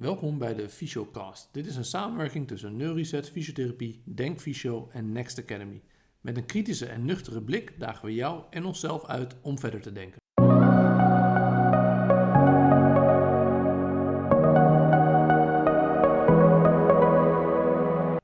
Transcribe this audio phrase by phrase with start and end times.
[0.00, 1.48] Welkom bij de Fysiocast.
[1.52, 5.82] Dit is een samenwerking tussen Neuriset Fysiotherapie, Denk Fysio en Next Academy.
[6.20, 9.92] Met een kritische en nuchtere blik dagen we jou en onszelf uit om verder te
[9.92, 10.18] denken.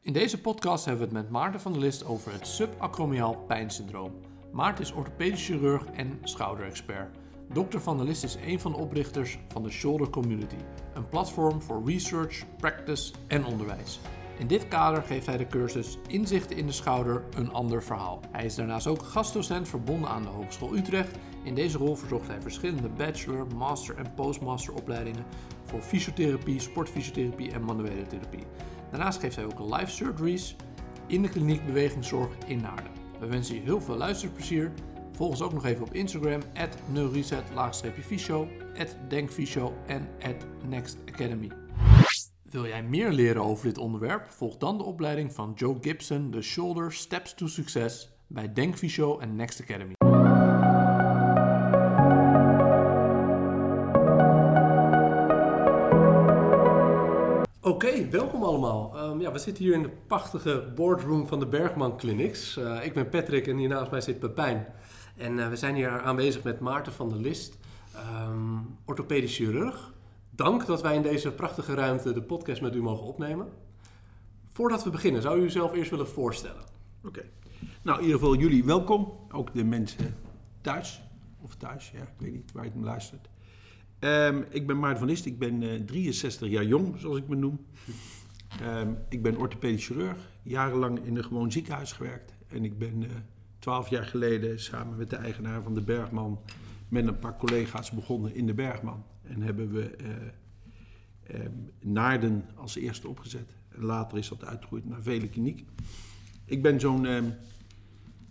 [0.03, 4.13] In deze podcast hebben we het met Maarten van der List over het subacromiaal pijnsyndroom.
[4.53, 7.17] Maarten is orthopedisch chirurg en schouderexpert.
[7.53, 7.79] Dr.
[7.79, 10.57] van der List is een van de oprichters van de Shoulder Community,
[10.95, 14.01] een platform voor research, practice en onderwijs.
[14.39, 18.21] In dit kader geeft hij de cursus Inzichten in de schouder, een ander verhaal.
[18.31, 21.19] Hij is daarnaast ook gastdocent verbonden aan de Hogeschool Utrecht.
[21.43, 25.25] In deze rol verzorgt hij verschillende bachelor, master en postmaster opleidingen
[25.65, 28.45] voor fysiotherapie, sportfysiotherapie en manuele therapie.
[28.91, 30.57] Daarnaast geeft hij ook live surgeries
[31.07, 32.93] in de kliniek Bewegingszorg in Naarden.
[33.21, 34.73] We wensen je heel veel luisterplezier.
[35.17, 36.77] Volg ons ook nog even op Instagram, at
[39.09, 41.51] denkfysio en at nextacademy.
[42.51, 44.31] Wil jij meer leren over dit onderwerp?
[44.31, 49.19] Volg dan de opleiding van Joe Gibson, The Shoulder Steps to Success, bij Denk Fysio
[49.19, 49.93] en Next Academy.
[57.61, 58.97] Oké, welkom allemaal.
[58.97, 62.57] Ehm, ja, we zitten hier in de prachtige boardroom van de Bergman Clinics.
[62.57, 64.67] Eh, ik ben Patrick en hier naast mij zit Pepijn.
[65.17, 67.59] En eh, we zijn hier aanwezig met Maarten van der List,
[67.95, 69.95] ehm orthopedisch chirurg.
[70.31, 73.49] Dank dat wij in deze prachtige ruimte de podcast met u mogen opnemen.
[74.49, 76.63] Voordat we beginnen, zou u uzelf eerst willen voorstellen?
[77.05, 77.23] Oké.
[77.83, 79.13] Nou, in ieder geval jullie welkom.
[79.31, 80.15] Ook de mensen
[80.61, 81.03] thuis.
[81.41, 83.29] Of thuis, ja, ik weet niet waar je het me luistert.
[83.99, 85.27] Ehm, ik ben Maarten van List.
[85.27, 87.67] Ik ben eh, 63 jaar jong, zoals ik me noem.
[88.61, 90.31] Ehm, ik ben orthopedisch chirurg.
[90.43, 92.35] Jarenlang in een gewoon ziekenhuis gewerkt.
[92.49, 93.11] En ik ben eh
[93.67, 96.41] 12 jaar geleden samen met de eigenaar van de Bergman...
[96.89, 99.05] met een paar collega's begonnen in de Bergman.
[99.23, 103.55] En hebben we eh, ehm, Naarden als eerste opgezet.
[103.69, 105.67] En later is dat uitgegroeid naar vele klinieken.
[106.45, 107.25] Ik ben zo'n ehm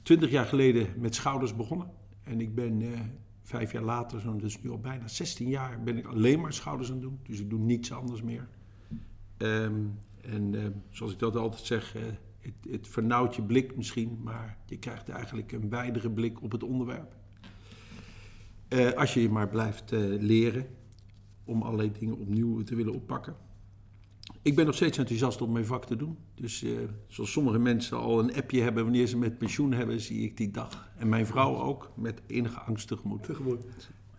[0.04, 1.92] 20 jaar geleden met schouders begonnen.
[2.24, 3.00] En ik ben eh,
[3.42, 6.90] vijf jaar later, zo'n dus nu al bijna 16 jaar, ben ik alleen maar schouders
[6.90, 7.20] aan het doen.
[7.24, 8.48] Dus ik doe niets anders meer.
[9.38, 9.84] Ehm,
[10.22, 12.02] en zoals ik dat altijd zeg, eh,
[12.46, 16.64] het, het vernauwt je blik misschien, maar je krijgt eigenlijk een wijdere blik op het
[16.64, 17.16] onderwerp.
[18.68, 20.68] Eh, als je je maar blijft eh, leren
[21.44, 23.36] om allerlei dingen opnieuw te willen oppakken.
[24.42, 26.18] Ik ben nog steeds enthousiast om mijn vak te doen.
[26.36, 26.72] Dus eh,
[27.08, 30.52] zoals sommige mensen al een appje hebben wanneer ze met pensioen hebben, zie ik die
[30.52, 30.90] dag.
[30.98, 33.24] En mijn vrouw ook met enige angst tegemoet.
[33.24, 33.66] Tegemoet.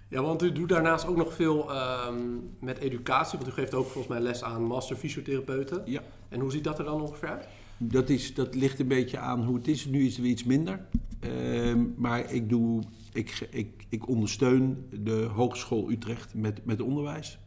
[0.08, 2.16] Ja, want u doet daarnaast ook nog veel ehm,
[2.60, 5.82] met educatie, want u geeft ook volgens mij les aan master fysiotherapeuten.
[5.84, 7.48] Ja, En hoe ziet dat er dan ongeveer uit?
[7.78, 9.86] Dat, is, dat ligt een beetje aan hoe het is.
[9.86, 10.86] Nu is weer iets minder.
[11.20, 12.82] Ehm, maar ik, doe,
[13.12, 17.38] ik, ik, ik ondersteun de Hogeschool Utrecht met, met onderwijs.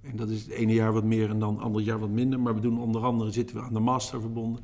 [0.00, 2.40] En dat is het ene jaar wat meer en dan het andere jaar wat minder.
[2.40, 4.62] Maar we doen onder andere zitten we aan de master verbonden.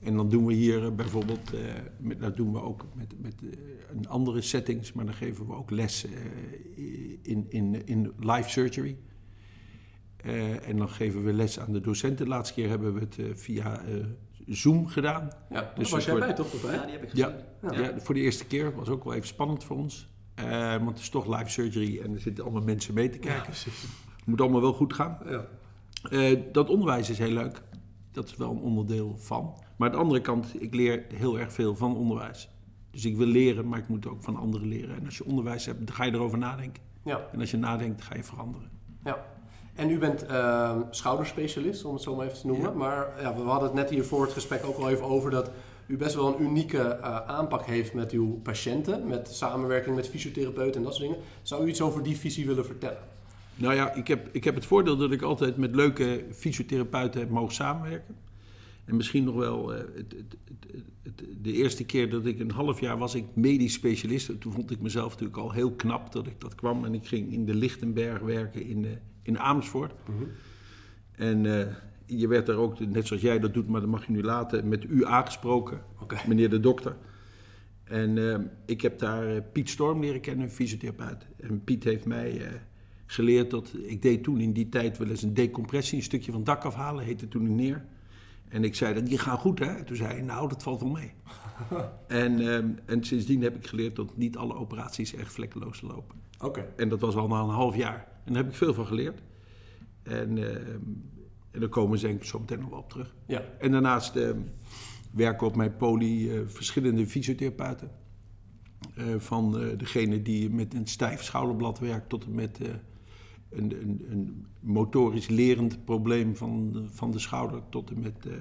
[0.00, 1.60] En dan doen we hier eh, bijvoorbeeld, eh,
[1.98, 3.48] met, dat doen we ook met, met eh,
[3.96, 6.06] een andere settings, maar dan geven we ook les
[7.22, 8.96] in, in, in live surgery.
[10.16, 12.24] Eh, en dan geven we les aan de docenten.
[12.24, 13.94] De laatste keer hebben we het eh, via eh,
[14.46, 15.22] Zoom gedaan.
[15.50, 16.54] Ja, daar Dus was jij wordt- bij toch?
[16.54, 16.72] Of?
[16.72, 17.26] Ja, die heb ik gezien.
[17.62, 17.98] Ja, ja.
[18.00, 20.08] voor de eerste keer was ook wel even spannend voor ons.
[20.34, 23.42] Eh, want het is toch live surgery en er zitten allemaal mensen mee te kijken.
[23.42, 23.82] precies.
[24.16, 25.18] Het moet allemaal wel goed gaan.
[25.24, 25.46] Ja.
[26.10, 27.62] Eh, dat onderwijs is heel leuk.
[28.12, 29.54] Dat is wel een onderdeel van.
[29.76, 32.48] Maar aan de andere kant, ik leer heel erg veel van onderwijs.
[32.90, 34.96] Dus ik wil leren, maar ik moet ook van anderen leren.
[34.96, 36.82] En als je onderwijs hebt, dan ga je erover nadenken.
[37.04, 38.70] ja, En als je nadenkt, ga je veranderen.
[39.04, 39.34] ja.
[39.76, 42.70] En u bent ehm, schouderspecialist, om het zo maar even te noemen.
[42.70, 42.76] Ja.
[42.76, 45.50] Maar ja, we hadden het net hier voor het gesprek ook al even over dat
[45.86, 49.06] u best wel een unieke eh, aanpak heeft met uw patiënten.
[49.06, 51.22] Met samenwerking met fysiotherapeuten en dat soort dingen.
[51.42, 52.98] Zou u iets over die visie willen vertellen?
[53.54, 57.30] Nou ja, ik heb, ik heb het voordeel dat ik altijd met leuke fysiotherapeuten heb
[57.30, 58.14] mogen samenwerken.
[58.84, 60.36] En misschien nog wel eh, het, het,
[61.02, 64.40] het- de eerste keer dat ik een half jaar was ik medisch specialist.
[64.40, 66.84] Toen vond ik mezelf natuurlijk al heel knap dat ik dat kwam.
[66.84, 69.92] En ik ging in de Lichtenberg werken in, de, in Amersfoort.
[71.12, 71.74] En eh,
[72.06, 74.68] je werd daar ook, net zoals jij dat doet, maar dat mag je nu laten,
[74.68, 75.80] met u aangesproken.
[76.26, 76.96] Meneer de dokter.
[77.84, 81.26] En eh, ik heb daar eh, Piet Storm leren kennen, een fysiotherapeut.
[81.40, 82.60] En Piet heeft mij
[83.06, 83.74] geleerd dat...
[83.82, 86.64] Ik deed toen in die tijd wel eens een decompressie, een stukje van het dak
[86.64, 87.84] afhalen, heette toen een neer.
[88.48, 89.84] En ik zei, dat die gaan goed hè?
[89.84, 91.12] Toen zei hij, nou dat valt wel mee.
[92.06, 92.40] en,
[92.84, 96.16] en sindsdien heb ik geleerd dat niet alle operaties echt vlekkeloos lopen.
[96.40, 96.66] Oké.
[96.76, 98.15] En dat was al na een half jaar.
[98.26, 99.22] En daar heb ik veel van geleerd.
[100.02, 100.80] En, ehm,
[101.50, 103.14] en daar komen ze denk ik zo meteen nog wel op terug.
[103.26, 103.42] Ja.
[103.58, 104.38] En daarnaast ehm,
[105.10, 107.90] werken op mijn poli eh, verschillende fysiotherapeuten.
[108.94, 112.68] Eh, van eh, degene die met een stijf schouderblad werkt tot en met eh,
[113.50, 118.32] een, een, een motorisch lerend probleem van de, van de schouder tot en met uh,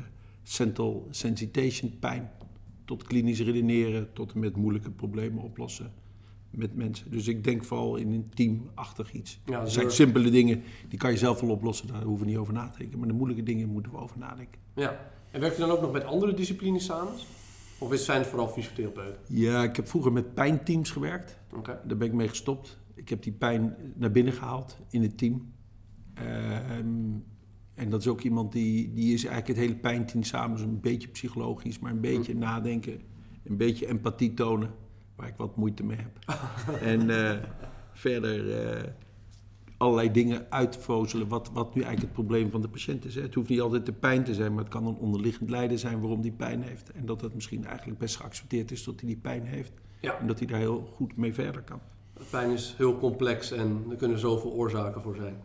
[0.44, 2.32] central sensitization pijn.
[2.86, 5.94] Tot klinisch redeneren, tot en met moeilijke problemen oplossen
[6.58, 7.12] met mensen.
[7.12, 9.40] Dus ik denk vooral in een teamachtig iets.
[9.46, 12.40] Ja, dat zijn simpele dingen, die kan je zelf wel oplossen, daar hoeven we niet
[12.40, 13.00] over na te denken.
[13.00, 14.60] Maar de moeilijke dingen moeten we over nadenken.
[14.76, 15.00] Ja,
[15.32, 17.14] en werkt u dan ook nog met andere disciplines samen?
[17.78, 19.18] Of zijn het vooral fysiotherapeuten?
[19.28, 21.38] Ja, ik heb vroeger met pijnteams gewerkt.
[21.54, 21.78] Okay.
[21.86, 22.78] Daar ben ik mee gestopt.
[22.94, 25.54] Ik heb die pijn naar binnen gehaald in het team.
[26.14, 26.88] Ehm,
[27.74, 31.08] en dat is ook iemand die, die is eigenlijk het hele pijnteam samen, een beetje
[31.08, 32.40] psychologisch, maar een beetje hm.
[32.40, 33.02] nadenken,
[33.44, 34.74] een beetje empathie tonen,
[35.16, 36.38] waar ik wat moeite mee heb.
[36.82, 37.32] en uh,
[37.94, 38.84] verder uh,
[39.78, 43.16] allerlei dingen uitvozelen, wat, wat nu eigenlijk het probleem van de patiënt is.
[43.16, 43.22] Hè.
[43.22, 46.00] Het hoeft niet altijd de pijn te zijn, maar het kan een onderliggend lijden zijn
[46.00, 46.92] waarom die pijn heeft.
[46.92, 49.72] En dat het misschien eigenlijk best geaccepteerd is dat hij die pijn heeft.
[50.00, 50.20] Ja.
[50.20, 51.80] En dat hij daar heel goed mee verder kan.
[52.30, 55.38] Pijn is heel complex en er kunnen zoveel oorzaken voor zijn.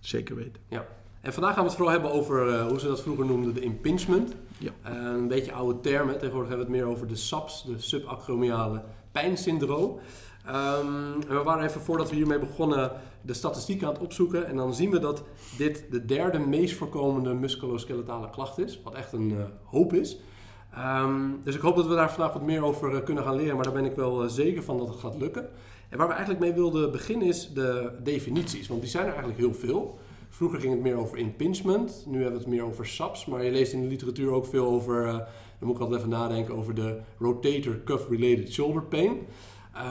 [0.00, 0.62] Zeker weten.
[0.68, 0.86] Ja.
[1.20, 3.60] En vandaag gaan we het vooral hebben over uh, hoe ze dat vroeger noemden, de
[3.60, 4.34] impingement.
[4.58, 4.70] Ja.
[4.86, 6.18] Uh, een beetje oude termen.
[6.18, 8.82] Tegenwoordig hebben we het meer over de SAPS, de subacromiale
[9.14, 9.98] pijnsyndroom.
[10.44, 14.46] En we waren even voordat we hiermee begonnen de statistieken aan het opzoeken.
[14.46, 15.22] En dan zien we dat
[15.56, 18.80] dit de derde meest voorkomende musculoskeletale klacht is.
[18.84, 20.18] Wat echt een uh, hoop is.
[20.78, 23.54] Um, dus ik hoop dat we daar vandaag wat meer over kunnen gaan leren.
[23.54, 25.48] Maar daar ben ik wel zeker van dat het gaat lukken.
[25.88, 29.40] En waar we eigenlijk mee wilden beginnen is de definities, want die zijn er eigenlijk
[29.40, 29.98] heel veel.
[30.28, 33.50] Vroeger ging het meer over impingement, nu hebben we het meer over SAPS, maar je
[33.50, 35.28] leest in de literatuur ook veel over,
[35.64, 39.18] dan moet ik altijd even nadenken, over de rotator cuff related shoulder pain.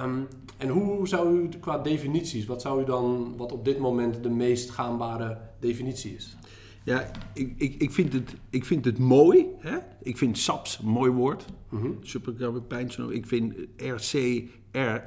[0.03, 0.27] Um,
[0.57, 4.29] en hoe zou u qua definities, wat zou u dan, wat op dit moment de
[4.29, 6.37] meest gaanbare definitie is?
[6.83, 9.45] Ja, ik, ik, ik, vind, het, ik vind het mooi.
[9.59, 9.77] Hè?
[10.01, 11.45] Ik vind SAPS een mooi woord.
[11.69, 12.67] Mm -hmm.
[12.67, 13.11] pijnsyndroom.
[13.11, 14.43] Ik vind RC,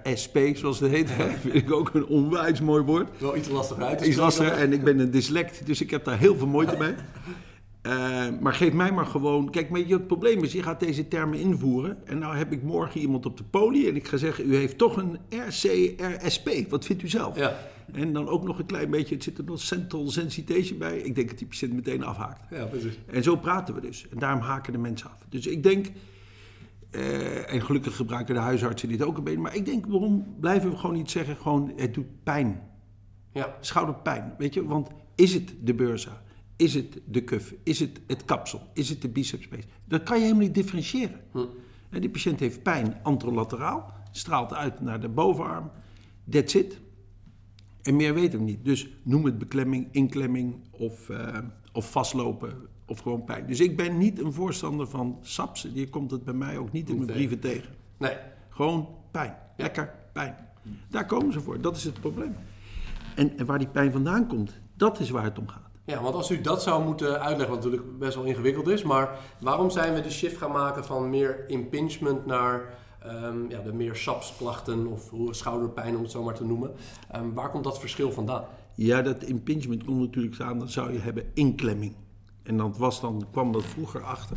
[0.03, 1.31] RSP, zoals het heet, hè?
[1.51, 3.21] vind ik ook een onwijs mooi woord.
[3.21, 4.01] Wel iets lastig uit.
[4.01, 6.95] Iets lastig en ik ben een dyslect, dus ik heb daar heel veel moeite mee.
[7.87, 9.51] Uh, maar geef mij maar gewoon.
[9.51, 12.07] Kijk, maar het probleem is, je gaat deze termen invoeren.
[12.07, 13.89] En nou heb ik morgen iemand op de poli.
[13.89, 16.51] En ik ga zeggen, u heeft toch een RCRSP.
[16.69, 17.39] Wat vindt u zelf?
[17.39, 17.57] Ja.
[17.93, 20.99] En dan ook nog een klein beetje, het zit er nog central sensitization bij.
[20.99, 22.41] Ik denk dat die patiënt meteen afhaakt.
[22.51, 22.99] Ja, precies.
[23.07, 24.09] En zo praten we dus.
[24.09, 25.27] En daarom haken de mensen af.
[25.29, 25.87] Dus ik denk,
[26.91, 29.41] uh, en gelukkig gebruiken de huisartsen dit ook een beetje.
[29.41, 32.63] Maar ik denk, waarom blijven we gewoon niet zeggen, gewoon het doet pijn.
[33.33, 33.57] Ja.
[33.61, 34.65] Schouderpijn, weet je.
[34.65, 36.23] Want is het de beurza?
[36.57, 37.55] Is het de cuff?
[37.63, 38.63] Is het het kapsel?
[38.73, 39.65] Is het de bicepspees?
[39.85, 41.21] Dat kan je helemaal niet differentiëren.
[41.33, 41.39] Hm.
[41.91, 45.71] En die patiënt heeft pijn antrolateraal, straalt uit naar de bovenarm.
[46.31, 46.81] That's it.
[47.83, 48.65] En meer weten we niet.
[48.65, 51.39] Dus noem het beklemming, inklemming of, uh,
[51.73, 53.47] of vastlopen of gewoon pijn.
[53.47, 55.69] Dus ik ben niet een voorstander van SAPS.
[55.73, 57.75] Je komt het bij mij ook niet in mijn brieven tegen.
[57.97, 58.17] Nee.
[58.49, 59.37] Gewoon pijn.
[59.57, 60.37] Lekker pijn.
[60.89, 61.61] Daar komen ze voor.
[61.61, 62.35] Dat is het probleem.
[63.15, 65.66] En, en waar die pijn vandaan komt, dat is waar het om gaat.
[65.87, 69.19] Ja, want als u dat zou moeten uitleggen, wat natuurlijk best wel ingewikkeld is, maar
[69.41, 73.97] waarom zijn we de shift gaan maken van meer impingement naar um, ja, de meer
[73.97, 76.71] sapsklachten of schouderpijn om het zo maar te noemen?
[77.17, 78.45] Um, waar komt dat verschil vandaan?
[78.75, 81.95] Ja, dat impingement komt natuurlijk aan, dan zou je hebben inklemming.
[82.43, 84.37] En dat was dan, kwam dat vroeger achter.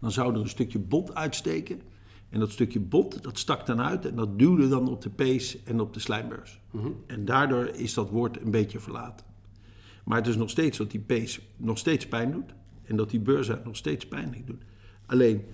[0.00, 1.82] Dan zou er een stukje bot uitsteken.
[2.28, 5.62] En dat stukje bot, dat stak dan uit en dat duwde dan op de pees
[5.62, 6.60] en op de slijmbeurs.
[6.70, 6.88] Mhm.
[7.06, 9.26] En daardoor is dat woord een beetje verlaten.
[10.06, 12.54] Maar het is nog steeds dat die pees nog steeds pijn doet.
[12.84, 14.62] En dat die beursa nog steeds pijn doet.
[15.06, 15.44] Alleen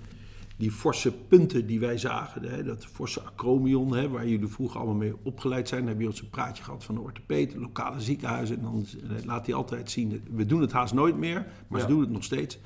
[0.56, 4.96] die forse punten die wij zagen, hè, dat forse acromion, hè, waar jullie vroeger allemaal
[4.96, 8.56] mee opgeleid zijn, hebben jullie ons een praatje gehad van de orthopeed, lokale ziekenhuizen.
[8.56, 8.86] En dan
[9.24, 12.24] laat hij altijd zien, we doen het haast nooit meer, maar ze doen het nog
[12.24, 12.58] steeds.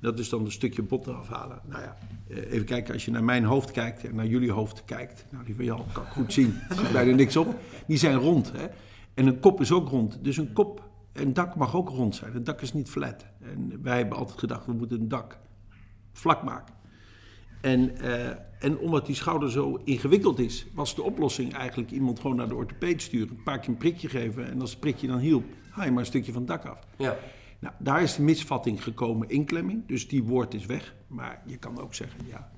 [0.00, 1.60] Dat is dan een stukje bot eraf halen.
[1.68, 1.96] Nou ja,
[2.28, 5.24] eh, even kijken, als je naar mijn hoofd kijkt en naar jullie hoofd kijkt.
[5.30, 6.54] Nou, die van jou kan ik goed zien.
[6.68, 7.54] Er zit bijna niks op.
[7.86, 8.52] Die zijn rond.
[8.52, 8.66] Hè?
[9.14, 10.18] En een kop is ook rond.
[10.22, 12.32] Dus een kop een dak mag ook rond zijn.
[12.32, 13.26] Het dak is niet flat.
[13.40, 15.38] En wij hebben altijd gedacht, we moeten een dak
[16.12, 16.74] vlak maken.
[17.60, 18.28] En, uh,
[18.58, 22.54] en omdat die schouder zo ingewikkeld is, was de oplossing eigenlijk iemand gewoon naar de
[22.54, 23.36] orthopeed sturen.
[23.36, 26.00] Een paar keer een prikje geven en als het prikje dan hielp, haal je maar
[26.00, 26.86] een stukje van het dak af.
[26.96, 27.16] Ja.
[27.58, 29.86] Nou, daar is de misvatting gekomen, inklemming.
[29.86, 30.94] Dus die woord is weg.
[31.06, 32.52] Maar je kan ook zeggen, ja,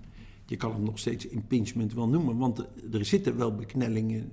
[0.47, 2.37] je kan het nog steeds impingement wel noemen.
[2.37, 4.33] Want er zitten wel beknellingen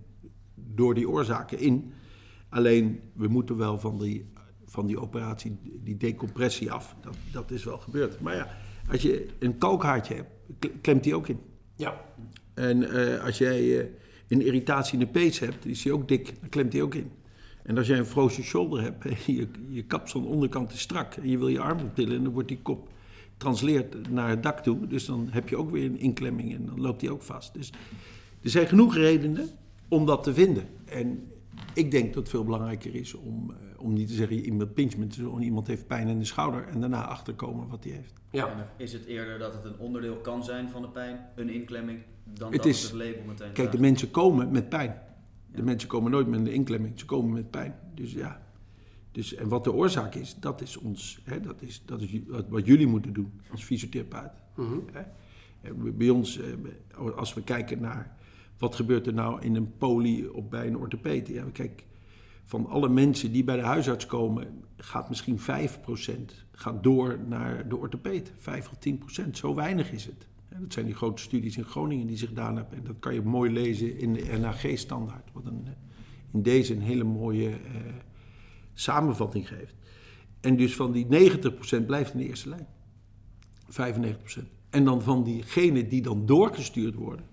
[0.55, 1.93] door die oorzaken in.
[2.51, 4.25] Alleen, we moeten wel van die,
[4.65, 6.95] van die operatie, die decompressie af.
[7.01, 8.19] Dat, dat is wel gebeurd.
[8.19, 8.47] Maar ja,
[8.89, 10.29] als je een kalkhaartje hebt,
[10.81, 11.39] klemt die ook in.
[11.75, 12.05] Ja.
[12.53, 13.83] En uh, als jij uh,
[14.27, 17.11] een irritatie in de pees hebt, is die ook dik, dan klemt die ook in.
[17.63, 21.37] En als jij een frozen shoulder hebt, je, je kapsel onderkant is strak en je
[21.37, 22.89] wil je arm optillen en dan wordt die kop
[23.37, 24.87] transleerd naar het dak toe.
[24.87, 27.53] Dus dan heb je ook weer een inklemming en dan loopt die ook vast.
[27.53, 27.71] Dus
[28.41, 29.49] er zijn genoeg redenen
[29.87, 30.67] om dat te vinden.
[30.85, 31.30] En
[31.73, 35.15] ik denk dat het veel belangrijker is om, eh, om niet te zeggen iemand pinchment,
[35.15, 38.13] dus iemand heeft pijn in de schouder en daarna achterkomen wat hij heeft.
[38.31, 38.73] Ja.
[38.77, 42.51] Is het eerder dat het een onderdeel kan zijn van de pijn, een inklemming, dan
[42.51, 45.01] het dat is, het label meteen Kijk, de mensen komen met pijn.
[45.51, 47.75] De mensen komen nooit met een inklemming, ze komen met pijn.
[47.93, 48.41] Dus ja,
[49.11, 52.65] dus, en wat de oorzaak is, dat is, ons, hè, dat is, dat is wat
[52.65, 54.31] jullie moeten doen als fysiotherapeut.
[54.55, 54.85] Mm
[55.97, 58.17] Bij ons, eh, als we kijken naar
[58.61, 61.31] wat gebeurt er nou in een poli of bij een orthopeed.
[61.51, 61.85] Kijk,
[62.43, 65.43] van alle mensen die bij de huisarts komen, gaat misschien 5%
[66.51, 68.31] gaat door naar de orthopeed.
[68.37, 68.77] 5 of
[69.25, 70.27] 10%, zo weinig is het.
[70.49, 72.77] Dat zijn die grote studies in Groningen die zich gedaan hebben.
[72.77, 75.29] En dat kan je mooi lezen in de NAG-standaard.
[75.33, 75.67] Wat een,
[76.33, 77.57] in deze een hele mooie eh,
[78.73, 79.75] samenvatting geeft.
[80.39, 82.67] En dus van die 90% blijft in de eerste lijn.
[83.69, 84.43] 95%.
[84.69, 87.25] En dan van diegenen die dan doorgestuurd worden,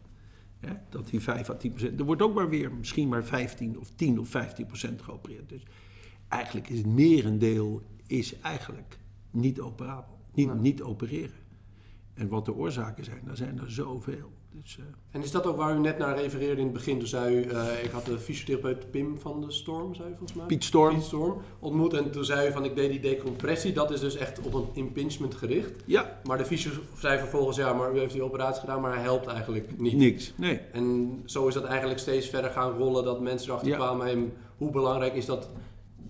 [0.89, 4.19] dat die 5 à 10% Er wordt ook maar weer misschien maar 15 of 10
[4.19, 5.49] of 15 procent geopereerd.
[5.49, 5.63] Dus
[6.29, 8.99] eigenlijk is het merendeel is eigenlijk
[9.31, 10.19] niet operabel.
[10.35, 11.37] Niet, niet opereren.
[12.15, 14.33] En wat de oorzaken zijn, daar zijn er zoveel.
[14.51, 14.85] Dus, uh...
[15.11, 16.99] En is dat ook waar u net naar refereerde in het begin?
[16.99, 20.39] Toen zei u, uh, ik had de fysiotherapeut Pim van de Storm, zei u volgens
[20.39, 20.47] mij?
[20.47, 20.95] Piet Storm.
[20.95, 23.73] Piet Storm ontmoet en toen zei u van ik deed die decompressie.
[23.73, 25.73] Dat is dus echt op een impingement gericht.
[25.85, 26.21] Ja.
[26.25, 29.27] Maar de fysio zei vervolgens, ja, maar u heeft die operatie gedaan, maar hij helpt
[29.27, 29.97] eigenlijk niet.
[29.97, 30.61] Niks, nee.
[30.73, 34.33] En zo is dat eigenlijk steeds verder gaan rollen, dat mensen erachter kwamen.
[34.57, 35.49] hoe belangrijk is dat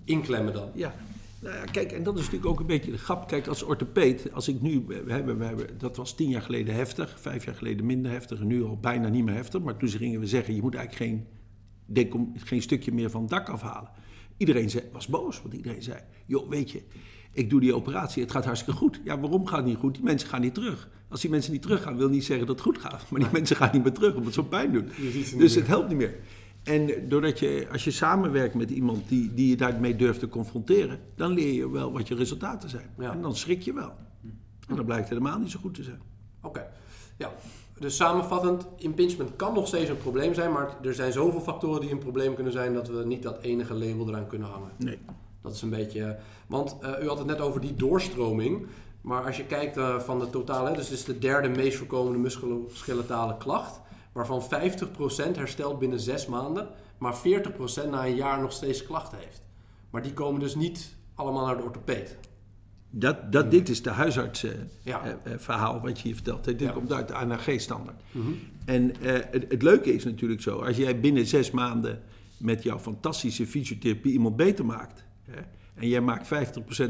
[0.04, 0.71] inklemmen dan?
[0.75, 0.95] Ja,
[1.40, 3.28] nou ja, kijk, en dat is natuurlijk ook een beetje de grap.
[3.28, 6.75] Kijk, als orthopeed, als ik nu, we hebben, we hebben, dat was tien jaar geleden
[6.75, 9.62] heftig, vijf jaar geleden minder heftig en nu al bijna niet meer heftig.
[9.62, 11.26] Maar toen gingen we zeggen, je moet eigenlijk
[11.95, 13.90] geen, geen stukje meer van het dak afhalen.
[14.37, 16.83] Iedereen zei, was boos, want iedereen zei, joh, weet je,
[17.33, 19.00] ik doe die operatie, het gaat hartstikke goed.
[19.04, 19.95] Ja, waarom gaat het niet goed?
[19.95, 20.88] Die mensen gaan niet terug.
[21.09, 23.11] Als die mensen niet teruggaan, wil niet zeggen dat het goed gaat.
[23.11, 24.90] Maar die mensen gaan niet meer terug, omdat zo pijn doet.
[25.38, 26.14] Dus het helpt niet meer.
[26.68, 31.00] En doordat je, als je samenwerkt met iemand die, die je daarmee durft te confronteren,
[31.14, 32.90] dan leer je wel wat je resultaten zijn.
[32.98, 33.92] En dan schrik je wel.
[34.68, 36.00] En dan blijkt het helemaal niet zo goed te zijn.
[36.42, 36.66] Oké.
[37.16, 37.32] Ja,
[37.78, 41.90] dus samenvattend, impingement kan nog steeds een probleem zijn, maar er zijn zoveel factoren die
[41.90, 44.70] een probleem kunnen zijn dat we niet dat enige label eraan kunnen hangen.
[44.76, 44.98] Nee.
[45.42, 46.18] Dat is een beetje.
[46.46, 48.66] Want uh, u had het net over die doorstroming.
[49.00, 52.18] Maar als je kijkt uh, van de totale, dus het is de derde meest voorkomende
[52.18, 53.80] musculoskeletale klacht
[54.18, 57.20] waarvan 50% herstelt binnen 6 maanden, maar 40%
[57.90, 59.42] na een jaar nog steeds klachten heeft.
[59.90, 62.16] Maar die komen dus niet allemaal naar de orthopeed.
[62.90, 66.44] Dat, dat, dit is de huisartsverhaal uh, wat je hier vertelt.
[66.44, 66.70] Dit ja.
[66.70, 68.02] komt uit de ANAG-standaard.
[68.12, 72.02] Mm En uh, het, het, leuke is natuurlijk zo, als jij binnen zes maanden
[72.37, 75.40] met jouw fantastische fysiotherapie iemand beter maakt, hè,
[75.78, 76.28] en jij maakt 50%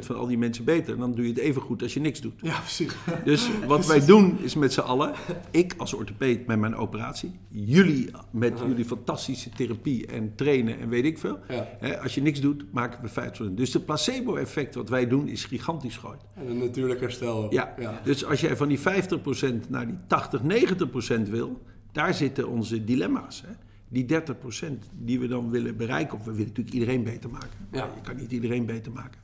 [0.00, 2.40] van al die mensen beter, dan doe je het even goed als je niks doet.
[2.42, 2.92] Ja, precies.
[3.25, 5.12] Dus wat wij doen is met z'n allen,
[5.50, 11.04] ik als orthopeed met mijn operatie, jullie met jullie fantastische therapie en trainen en weet
[11.04, 11.38] ik veel.
[11.78, 13.54] Hè, als je niks doet, maken we 50%.
[13.54, 16.25] Dus de placebo-effect wat wij doen is gigantisch groot.
[16.35, 17.52] En een natuurlijk herstel.
[17.52, 17.75] Ja.
[17.78, 18.83] ja, dus als jij van die 50%
[19.68, 20.40] naar die 80,
[21.26, 23.42] 90% wil, daar zitten onze dilemma's.
[23.47, 24.14] Hè die 30%
[24.92, 27.68] die we dan willen bereiken, of we willen natuurlijk iedereen beter maken.
[27.73, 27.85] Ja.
[27.95, 29.21] Je kan niet iedereen beter maken.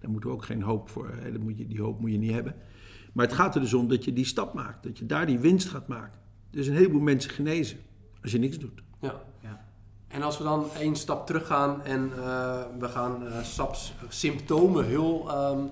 [0.00, 1.32] Daar moeten we ook geen hoop voor, hè.
[1.32, 2.54] Dan moet je, die hoop moet je niet hebben.
[3.12, 5.38] Maar het gaat er dus om dat je die stap maakt, dat je daar die
[5.38, 6.18] winst gaat maken.
[6.50, 7.78] Dus een heleboel mensen genezen
[8.22, 8.82] als je niks doet.
[9.00, 9.22] Ja.
[9.40, 9.64] ja.
[10.08, 15.30] En als we dan één stap teruggaan en uh, we gaan uh, SAPs symptomen heel
[15.50, 15.70] um,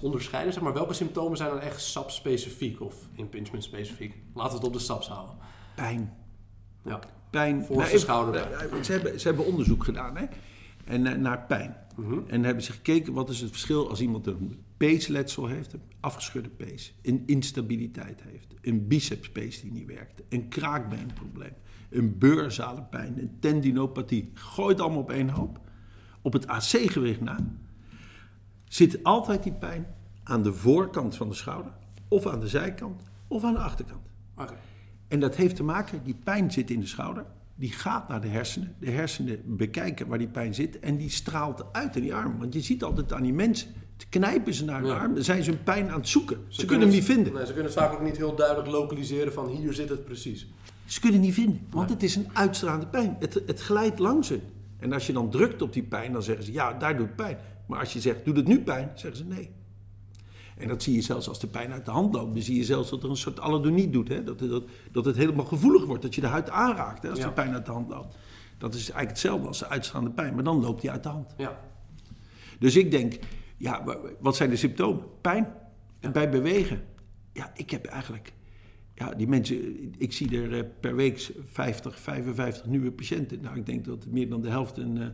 [0.00, 4.16] onderscheiden, zeg maar welke symptomen zijn dan echt SAP-specifiek of impingement specifiek?
[4.34, 5.36] Laten we het op de SAPs houden.
[5.74, 6.14] Pijn.
[6.82, 7.00] Ja
[7.34, 7.64] pijn.
[7.64, 8.48] Voor nou, schouder.
[8.82, 10.24] Ze hebben, ze hebben onderzoek gedaan hè?
[10.84, 11.76] En, eh, naar pijn.
[11.96, 12.18] Mhm.
[12.26, 16.48] En hebben ze gekeken wat is het verschil als iemand een peesletsel heeft, een afgescheurde
[16.48, 21.52] pees, een instabiliteit heeft, een bicepspees die niet werkt, een kraakbeenprobleem,
[21.90, 24.30] een beurzalenpijn, een tendinopathie.
[24.34, 25.60] Gooi het allemaal op één hoop.
[26.22, 27.38] Op het AC-gewicht na
[28.64, 29.86] zit altijd die pijn
[30.22, 31.72] aan de voorkant van de schouder,
[32.08, 34.06] of aan de zijkant, of aan de achterkant.
[34.36, 34.56] Okay.
[35.14, 37.24] En dat heeft te maken, die pijn zit in de schouder.
[37.54, 38.74] Die gaat naar de hersenen.
[38.78, 40.78] De hersenen bekijken waar die pijn zit.
[40.78, 42.38] En die straalt uit in die arm.
[42.38, 43.68] Want je ziet altijd aan die mensen.
[44.08, 46.38] Knijpen ze naar de arm, dan zijn ze hun pijn aan het zoeken.
[46.48, 47.32] Ze, kunnen hem niet vinden.
[47.32, 50.48] Nee, ze kunnen het vaak ook niet heel duidelijk lokaliseren van hier zit het precies.
[50.84, 53.16] Ze kunnen het niet vinden, want het is een uitstraande pijn.
[53.18, 54.40] Het, het glijdt langs ze.
[54.78, 57.38] En als je dan drukt op die pijn, dan zeggen ze ja, daar doet pijn.
[57.66, 58.90] Maar als je zegt, doet het nu pijn?
[58.94, 59.50] Zeggen ze nee.
[60.56, 62.34] En dat zie je zelfs als de pijn uit de hand loopt.
[62.34, 64.08] Dan zie je zelfs dat er een soort allodonie doet.
[64.08, 64.24] Hè?
[64.24, 67.32] Dat, dat, dat het helemaal gevoelig wordt, dat je de huid aanraakt hè, als de
[67.32, 68.16] pijn uit de hand loopt.
[68.58, 71.34] Dat is eigenlijk hetzelfde als de uitstaande pijn, maar dan loopt die uit de hand.
[71.36, 71.60] Ja.
[72.58, 73.18] Dus ik denk,
[73.56, 73.84] ja,
[74.20, 75.04] wat zijn de symptomen?
[75.20, 75.52] Pijn.
[76.00, 76.84] En bij bewegen,
[77.32, 78.32] ja, ik heb eigenlijk
[78.94, 83.40] ja, die mensen, ik zie er eh, per week 50, 55 nieuwe patiënten.
[83.40, 85.06] Nou, ik denk dat meer dan de helft een uh,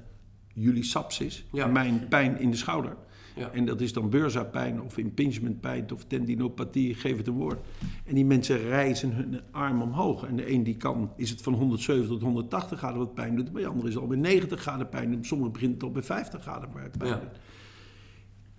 [0.54, 1.44] jullie SAPS is.
[1.52, 1.66] Ja.
[1.66, 2.96] Mijn pijn in de schouder.
[3.40, 3.50] Ja.
[3.52, 7.58] En dat is dan beurza-pijn of impingementpijn of tendinopathie, geef het een woord.
[8.04, 10.24] En die mensen reizen hun arm omhoog.
[10.24, 13.52] En de een die kan, is het van 170 tot 180 graden wat pijn doet.
[13.52, 15.24] Bij de andere is al bij 90 graden pijn doen.
[15.24, 17.20] Sommigen beginnen het al bij 50 graden pijn Ja.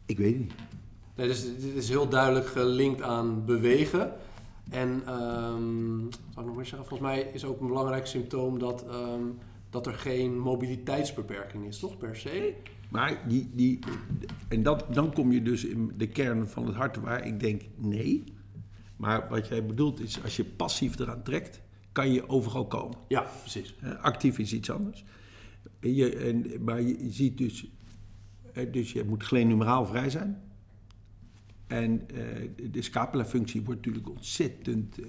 [0.05, 0.53] Ik weet het niet.
[1.15, 4.13] Nee, dus dit is heel duidelijk gelinkt aan bewegen.
[4.69, 8.85] En ehm zou ik nog meer zeggen, volgens mij is ook een belangrijk symptoom dat,
[8.87, 9.23] ehm,
[9.69, 12.53] dat er geen mobiliteitsbeperking is, toch per se?
[12.91, 13.79] Maar die, die,
[14.47, 17.61] en dat, dan kom je dus in de kern van het hart waar ik denk
[17.75, 18.23] nee.
[18.95, 22.97] Maar wat jij bedoelt is, als je passief eraan trekt, kan je overal komen.
[23.07, 23.75] Ja, precies.
[24.01, 25.05] Actief is iets anders.
[25.79, 27.71] En je, en, maar je ziet dus,
[28.71, 30.41] dus je moet glenumeraal vrij zijn.
[31.67, 35.05] En eh, de scapula-functie wordt natuurlijk ontzettend, eh,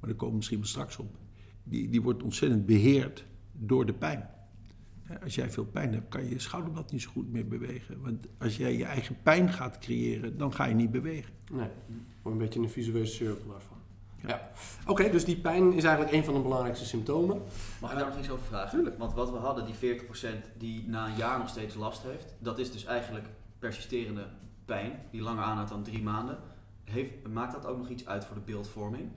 [0.00, 1.16] maar daar komen we misschien wel straks op,
[1.62, 4.28] die, die wordt ontzettend beheerd door de pijn.
[5.22, 8.00] Als jij veel pijn hebt, kan je je schouderblad niet zo goed meer bewegen.
[8.00, 11.34] Want als jij je eigen pijn gaat creëren, dan ga je niet bewegen.
[11.52, 11.68] Nee,
[12.24, 13.78] een beetje een visuele cirkel daarvan.
[14.26, 14.50] Ja.
[14.86, 17.42] Oké, dus die pijn is eigenlijk een van de belangrijkste symptomen.
[17.80, 18.70] Mag ik daar nog iets over vragen?
[18.70, 18.98] Tuurlijk.
[18.98, 20.06] Want wat we hadden, die 40%
[20.58, 23.26] die na een jaar nog steeds last heeft, dat is dus eigenlijk
[23.58, 24.26] persisterende
[24.64, 26.38] pijn, die langer aanhoudt dan drie maanden.
[26.84, 29.08] Heeft, maakt dat ook nog iets uit voor de beeldvorming?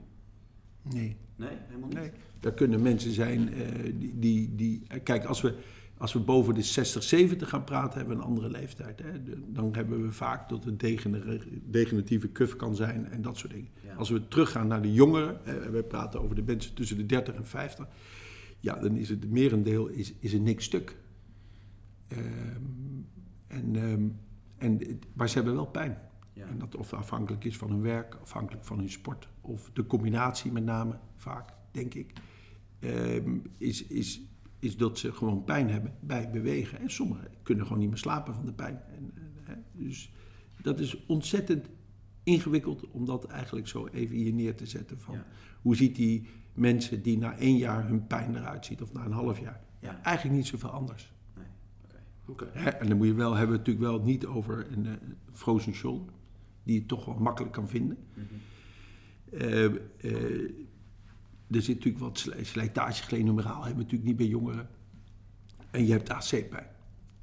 [0.82, 1.16] Nee.
[1.36, 1.98] Nee, helemaal niet?
[1.98, 2.10] Nee.
[2.40, 4.86] Er kunnen mensen zijn eh, die, die, die.
[5.02, 5.54] Kijk, als we,
[5.98, 9.02] als we boven de 60, 70 gaan praten, hebben we een andere leeftijd.
[9.02, 9.10] Hè?
[9.52, 13.70] Dan hebben we vaak dat het degener- degeneratieve kuf kan zijn en dat soort dingen.
[13.82, 13.94] Ja.
[13.94, 15.40] Als we teruggaan naar de jongeren,
[15.72, 17.86] we praten over de mensen tussen de 30 en 50.
[18.60, 20.96] Ja, dan is het merendeel is, is een niks stuk.
[22.08, 22.22] Ehm,
[23.46, 24.08] en, ehm,
[24.58, 25.98] en, maar ze hebben wel pijn.
[26.32, 26.46] Ja.
[26.46, 29.28] En dat of afhankelijk is van hun werk, afhankelijk van hun sport.
[29.40, 32.12] Of de combinatie met name, vaak, denk ik.
[32.78, 34.20] ehm, is, is,
[34.64, 36.78] is dat ze gewoon pijn hebben bij bewegen.
[36.80, 38.80] En sommigen kunnen gewoon niet meer slapen van de pijn.
[38.88, 40.12] En, en, hè, dus
[40.62, 41.68] dat is ontzettend
[42.22, 45.00] ingewikkeld om dat eigenlijk zo even hier neer te zetten.
[45.00, 45.26] Van, Ja.
[45.62, 49.12] Hoe ziet die mensen die na één jaar hun pijn eruit ziet, of na een
[49.12, 49.60] half jaar?
[49.80, 50.02] Ja.
[50.02, 51.12] Eigenlijk niet zoveel anders.
[51.34, 52.36] Nee.
[52.52, 54.92] Hè, en dan moet je wel hebben, natuurlijk wel niet over een eh,
[55.32, 56.14] frozen shoulder,
[56.62, 57.98] die je toch wel makkelijk kan vinden.
[58.14, 58.24] Mhm.
[59.30, 60.50] Eh, eh,
[61.54, 64.68] er zit natuurlijk wat sli- slijtage, glenumeraal hebben we natuurlijk niet bij jongeren.
[65.70, 66.66] En je hebt AC-pijn.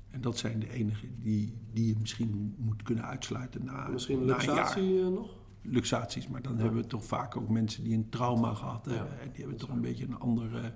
[0.10, 4.40] En dat zijn de enige die, die je misschien moet kunnen uitsluiten na, Misschien na
[4.40, 4.56] een jaar.
[4.56, 5.30] luxatie eh, nog?
[5.62, 9.20] Luxaties, maar dan hebben we toch vaak ook mensen die een trauma gehad Ja, hebben.
[9.22, 10.74] En die hebben toch een beetje een andere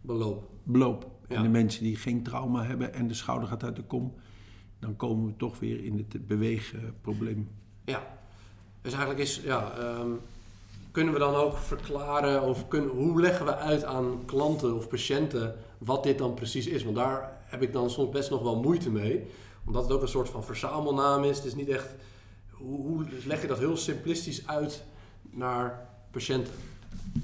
[0.00, 0.50] Beloop.
[0.62, 1.10] beloop.
[1.28, 1.36] Ja.
[1.36, 4.14] En de mensen die geen trauma hebben en de schouder gaat uit de kom,
[4.78, 7.48] dan komen we toch weer in het beweegprobleem.
[7.84, 8.06] Ja.
[8.82, 10.10] Dus eigenlijk is, ja, ehm,
[10.98, 15.54] kunnen we dan ook verklaren of kunnen, hoe leggen we uit aan klanten of patiënten
[15.78, 16.84] wat dit dan precies is?
[16.84, 19.24] Want daar heb ik dan soms best nog wel moeite mee,
[19.66, 21.36] omdat het ook een soort van verzamelnaam is.
[21.36, 21.94] Het is niet echt,
[22.50, 24.84] hoe, hoe leg je dat heel simplistisch uit
[25.30, 26.52] naar patiënten?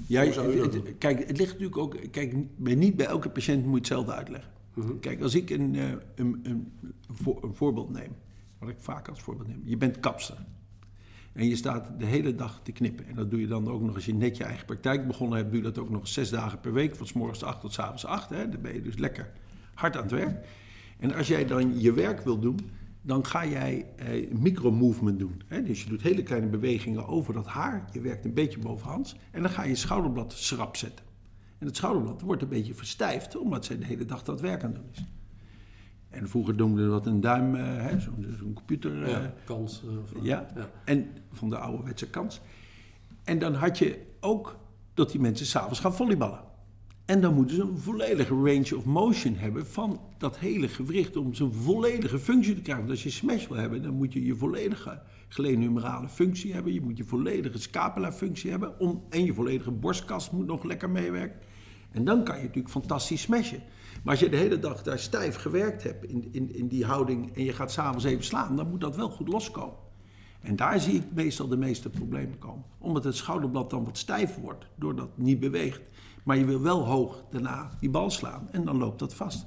[0.07, 1.95] Ja, het- kijk, het ligt natuurlijk ook.
[2.11, 4.51] Kijk, bij- niet bij elke patiënt moet je hetzelfde uitleggen.
[4.73, 4.99] Mhm.
[4.99, 5.83] Kijk, als ik een, eh,
[6.15, 6.73] een, een,
[7.11, 8.15] voor- een voorbeeld neem,
[8.59, 9.61] wat ik vaak als voorbeeld neem.
[9.65, 10.37] Je bent kapster.
[11.35, 13.07] En je staat de hele dag te knippen.
[13.07, 15.49] En dat doe je dan ook nog als je net je eigen praktijk begonnen hebt.
[15.49, 16.95] Doe je dat ook nog zes dagen per week.
[16.95, 18.29] Van s morgens 8 tot s avonds 8.
[18.29, 18.49] Hè.
[18.49, 19.31] Dan ben je dus lekker
[19.73, 20.47] hard aan het werk.
[20.99, 22.59] En als jij dan je werk wil doen,
[23.01, 25.41] dan ga jij eh, micromovement doen.
[25.47, 25.63] Hè?
[25.63, 27.89] Dus je doet hele kleine bewegingen over dat haar.
[27.91, 29.15] Je werkt een beetje bovenhands.
[29.31, 31.05] En dan ga je schouderblad schrap zetten.
[31.57, 34.73] En het schouderblad wordt een beetje verstijfd, omdat zij de hele dag dat werk aan
[34.73, 35.05] doen is.
[36.15, 39.03] En vroeger noemden we dat een duim, eh, zo'n zo'n computer.
[39.03, 39.83] eh, Ja, kans.
[40.15, 40.47] eh, ja.
[40.55, 40.69] ja.
[40.85, 42.41] En van de ouderwetse kans.
[43.23, 44.57] En dan had je ook
[44.93, 46.39] dat die mensen s'avonds gaan volleyballen.
[47.05, 51.33] En dan moeten ze een volledige range of motion hebben van dat hele gewricht om
[51.33, 52.83] zijn volledige functie te krijgen.
[52.85, 56.73] Want als je smash wil hebben, dan moet je je volledige gelenumerale functie hebben.
[56.73, 58.79] Je moet je volledige scapula functie hebben.
[58.79, 61.39] Om, en je volledige borstkas moet nog lekker meewerken.
[61.91, 63.59] En dan kan je natuurlijk fantastisch smashen.
[64.05, 67.35] Maar als je de hele dag daar stijf gewerkt hebt in, in, in die houding
[67.35, 69.75] en je gaat s'avonds even slaan, dan moet dat wel goed loskomen.
[70.41, 72.63] En daar zie ik meestal de meeste problemen komen.
[72.77, 75.81] Omdat het schouderblad dan wat stijf wordt, doordat het niet beweegt.
[76.23, 79.45] Maar je wil wel hoog daarna die bal slaan en dan loopt dat vast.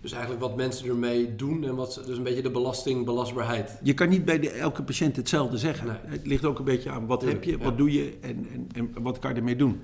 [0.00, 3.78] Dus eigenlijk wat mensen ermee doen en wat ze, dus een beetje de belasting, belastbaarheid.
[3.82, 5.86] Je kan niet bij de, elke patiënt hetzelfde zeggen.
[5.86, 5.96] Nee.
[6.18, 7.64] Het ligt ook een beetje aan wat Tuurlijk, heb je, ja.
[7.64, 9.80] wat doe je en, en, en wat kan je ermee doen.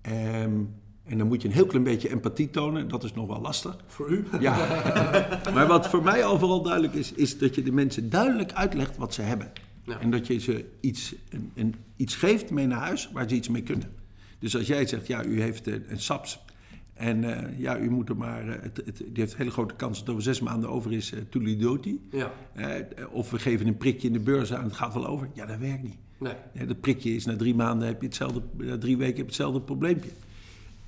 [0.00, 0.60] Ehm,
[1.06, 2.88] en dan moet je een heel klein beetje empathie tonen.
[2.88, 3.76] Dat is nog wel lastig.
[3.86, 4.24] Voor u?
[4.40, 4.56] Ja.
[5.54, 8.96] maar wat voor mij al vooral duidelijk is, is dat je de mensen duidelijk uitlegt
[8.96, 9.52] wat ze hebben.
[9.84, 10.00] Ja.
[10.00, 13.48] En dat je ze iets, een, een- iets geeft mee naar huis waar ze iets
[13.48, 13.88] mee kunnen.
[14.38, 16.38] Dus als jij zegt, ja, u heeft een, een SAPS
[16.94, 19.74] en eh, ja, u moet er maar, eh, het, het, die heeft een hele grote
[19.74, 22.00] kans dat over zes maanden over is, uh, toelidoti.
[22.10, 22.66] Ja, Eh,
[23.12, 25.28] of we geven een prikje in de beurs aan, het gaat wel over.
[25.34, 25.96] Ja, dat werkt niet.
[26.18, 26.32] nee.
[26.52, 29.32] Ja, dat prikje is na drie maanden, heb je hetzelfde, na drie weken heb je
[29.32, 30.10] hetzelfde probleempje.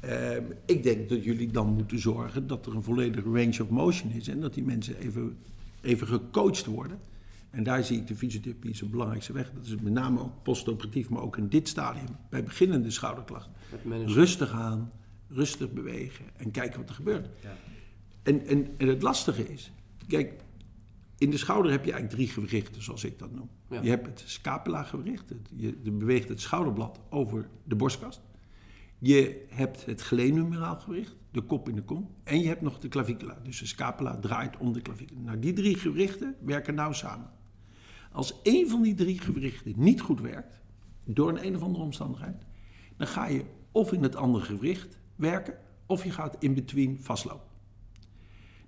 [0.01, 4.11] Ehm, ik denk dat jullie dan moeten zorgen dat er een volledige range of motion
[4.11, 5.37] is en dat die mensen even,
[5.81, 6.99] even gecoacht worden.
[7.51, 9.53] En daar zie ik de fysiotherapie zijn belangrijkste weg.
[9.53, 13.53] Dat is met name ook postoperatief, maar ook in dit stadium, bij beginnende schouderklachten.
[14.07, 14.93] Rustig aan,
[15.29, 17.29] rustig bewegen en kijken wat er gebeurt.
[17.43, 17.57] Ja.
[18.23, 19.73] En, en, en het lastige is,
[20.07, 20.33] kijk,
[21.19, 23.49] in de schouder heb je eigenlijk drie gewrichten, zoals ik dat noem.
[23.71, 23.83] Ja.
[23.83, 28.21] Je hebt het scapula-gewricht, het, je, je beweegt het schouderblad over de borstkast.
[28.99, 32.11] Je hebt het glenumeraal gewricht, de kop in de kom.
[32.25, 35.21] En je hebt nog de clavicula, dus de scapula draait om de clavicula.
[35.21, 37.31] Nou, die drie gewrichten werken nauw samen.
[38.13, 40.61] Als één van die drie gewrichten niet goed werkt,
[41.05, 42.47] door een een of andere omstandigheid,
[42.97, 47.49] dan ga je of in het andere gewricht werken, of je gaat in between vastlopen.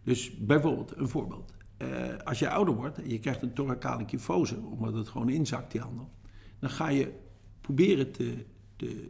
[0.03, 1.55] Dus bijvoorbeeld, een voorbeeld.
[1.77, 5.73] Eh, als je ouder wordt en je krijgt een thoracale kyfose, omdat het gewoon inzakt,
[5.73, 6.11] die handel,
[6.59, 7.13] dan ga je
[7.61, 8.45] proberen te,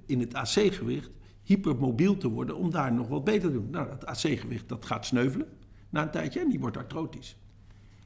[0.06, 1.10] in het AC-gewicht
[1.42, 3.70] hypermobiel te worden om daar nog wat beter te doen.
[3.70, 5.48] Nou, dat AC-gewicht dat gaat sneuvelen
[5.88, 7.36] na een tijdje en die wordt artrotisch.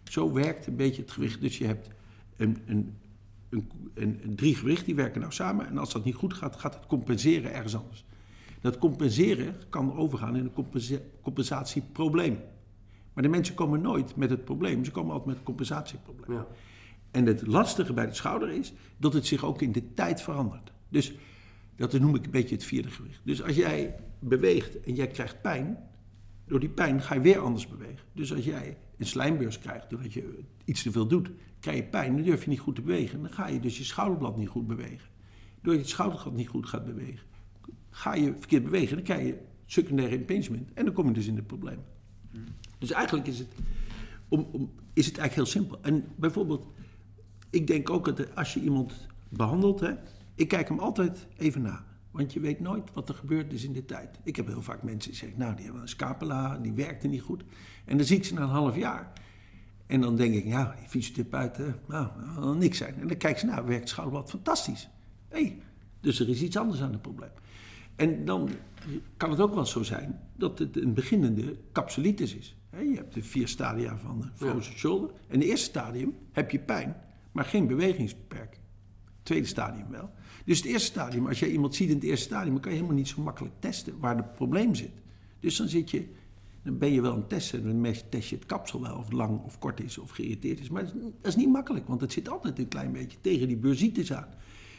[0.04, 1.40] Zo werkt een beetje het gewicht.
[1.40, 1.88] Dus je hebt
[2.36, 2.96] een, een,
[3.48, 5.66] een, een, drie gewicht, die werken nou samen.
[5.66, 8.04] En als dat niet goed gaat, gaat het compenseren ergens anders.
[8.60, 12.38] Dat compenseren kan overgaan in een compensa- compensatieprobleem.
[13.12, 16.36] Maar de mensen komen nooit met het probleem, ze komen altijd met het compensatieprobleem.
[16.36, 16.46] Ja.
[17.10, 20.72] En het lastige bij de schouder is dat het zich ook in de tijd verandert.
[20.88, 21.14] Dus
[21.76, 23.20] dat noem ik een beetje het vierde gewicht.
[23.24, 25.78] Dus als jij beweegt en jij krijgt pijn,
[26.46, 28.06] door die pijn ga je weer anders bewegen.
[28.12, 32.14] Dus als jij een slijmbeurs krijgt doordat je iets te veel doet, krijg je pijn,
[32.14, 33.22] dan durf je niet goed te bewegen.
[33.22, 35.08] Dan ga je dus je schouderblad niet goed bewegen.
[35.54, 37.26] Doordat je het schouderblad niet goed gaat bewegen,
[37.90, 41.34] ga je verkeerd bewegen, dan krijg je secundaire impingement en dan kom je dus in
[41.34, 41.84] de problemen.
[42.78, 43.48] Dus eigenlijk is het,
[44.28, 45.82] om, om, is het eigenlijk heel simpel.
[45.82, 46.66] En bijvoorbeeld,
[47.50, 49.92] ik denk ook dat als je iemand behandelt, hè,
[50.34, 51.84] ik kijk hem altijd even na.
[52.10, 54.18] Want je weet nooit wat er gebeurd is in de tijd.
[54.22, 57.22] Ik heb heel vaak mensen die zeggen, nou, die hebben een scapula, die werkte niet
[57.22, 57.44] goed.
[57.84, 59.12] En dan zie ik ze na een half jaar.
[59.86, 62.08] En dan denk ik, ja, die fysiotherapeut, nou,
[62.40, 63.00] dat niks zijn.
[63.00, 64.88] En dan kijk ze, nou, werkt het schouderblad fantastisch.
[65.28, 65.56] Hé,
[66.00, 67.30] dus er is iets anders aan het probleem.
[67.96, 68.50] En dan
[69.16, 72.56] kan het ook wel zo zijn dat het een beginnende capsulitis is.
[72.70, 75.10] Je hebt de vier stadia van de frozen shoulder.
[75.10, 76.96] En in het eerste stadium heb je pijn,
[77.32, 78.62] maar geen bewegingsbeperking.
[79.22, 80.10] Tweede stadium wel.
[80.44, 82.76] Dus het eerste stadium, als je iemand ziet in het eerste stadium, dan kan je
[82.76, 84.92] helemaal niet zo makkelijk testen waar het probleem zit.
[85.40, 86.06] Dus dan zit je,
[86.62, 89.12] dan ben je wel aan het testen, dan test je het kapsel wel, of het
[89.12, 90.68] lang of kort is of geïrriteerd is.
[90.68, 93.48] Maar dat is, dat is niet makkelijk, want het zit altijd een klein beetje tegen
[93.48, 94.28] die bursitis aan.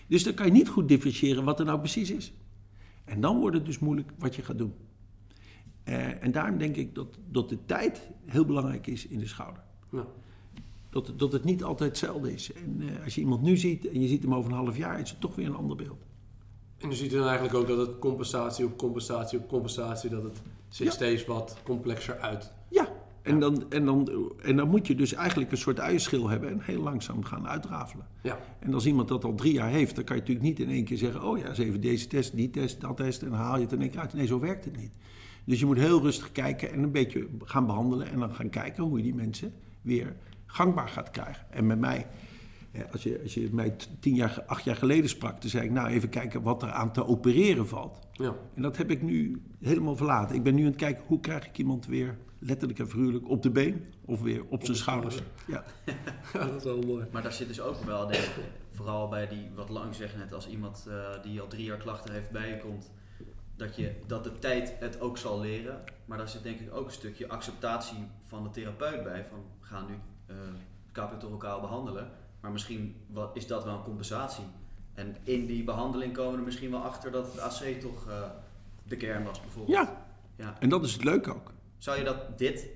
[0.08, 2.34] Dus dan kan je niet goed differentiëren wat er nou precies is.
[3.06, 4.73] En dan wordt het dus moeilijk wat je gaat doen.
[5.84, 9.63] Eh, en daarom denk ik dat, dat de tijd heel belangrijk is in de schouder.
[9.91, 10.06] Ja.
[10.95, 12.51] Dat, dat het niet altijd hetzelfde is.
[12.53, 14.99] En eh, als je iemand nu ziet en je ziet hem over een half jaar,
[14.99, 16.05] is het toch weer een ander beeld.
[16.77, 20.41] En je ziet dan eigenlijk ook dat het compensatie op compensatie op compensatie, dat het
[20.69, 20.91] zich Ja.
[20.91, 22.51] steeds wat complexer uit.
[22.69, 22.88] Ja,
[23.21, 24.10] en, Dan, en, dan,
[24.43, 28.08] en dan moet je dus eigenlijk een soort uienschil hebben en heel langzaam gaan uitrafelen.
[28.23, 30.69] Ja, En als iemand dat al drie jaar heeft, dan kan je natuurlijk niet in
[30.69, 33.39] één keer zeggen: Oh ja, eens even deze test, die test, dat test, en dan
[33.39, 34.13] haal je het in één keer uit.
[34.13, 34.91] Nee, zo werkt het niet.
[35.45, 38.84] Dus je moet heel rustig kijken en een beetje gaan behandelen en dan gaan kijken
[38.84, 40.15] hoe je die mensen weer
[40.56, 41.46] gangbaar gaat krijgen.
[41.50, 42.08] En met mij,
[42.91, 45.88] als je, als je mij tien jaar, acht jaar geleden sprak, dan zei ik: Nou,
[45.88, 48.00] even kijken wat er aan te opereren valt.
[48.12, 48.36] ja.
[48.56, 50.36] En dat heb ik nu helemaal verlaten.
[50.36, 53.41] Ik ben nu aan het kijken hoe krijg ik iemand weer letterlijk en figuurlijk op
[53.41, 55.22] de been of weer op, zijn de schouders.
[55.48, 55.63] Ja.
[56.34, 57.06] ja dat is wel mooi.
[57.12, 60.34] Maar daar zit dus ook wel, denk ik, vooral bij die, wat lang zeg net,
[60.34, 62.91] als iemand eh, die al drie jaar klachten heeft bij je komt,
[63.56, 65.84] dat, je, dat de tijd het ook zal leren.
[66.06, 69.26] Maar daar zit denk ik ook een stukje acceptatie van de therapeut bij.
[69.30, 70.36] Van, gaan nu eh
[70.96, 74.44] capitolokaal behandelen, maar misschien wat, is dat wel een compensatie.
[74.94, 78.30] En in die behandeling komen we er misschien wel achter dat het AC toch eh,
[78.84, 79.78] de kern was bijvoorbeeld.
[79.78, 80.56] ja, ja.
[80.60, 81.52] en dat is het leuke ook.
[81.78, 82.68] Zou je dat dit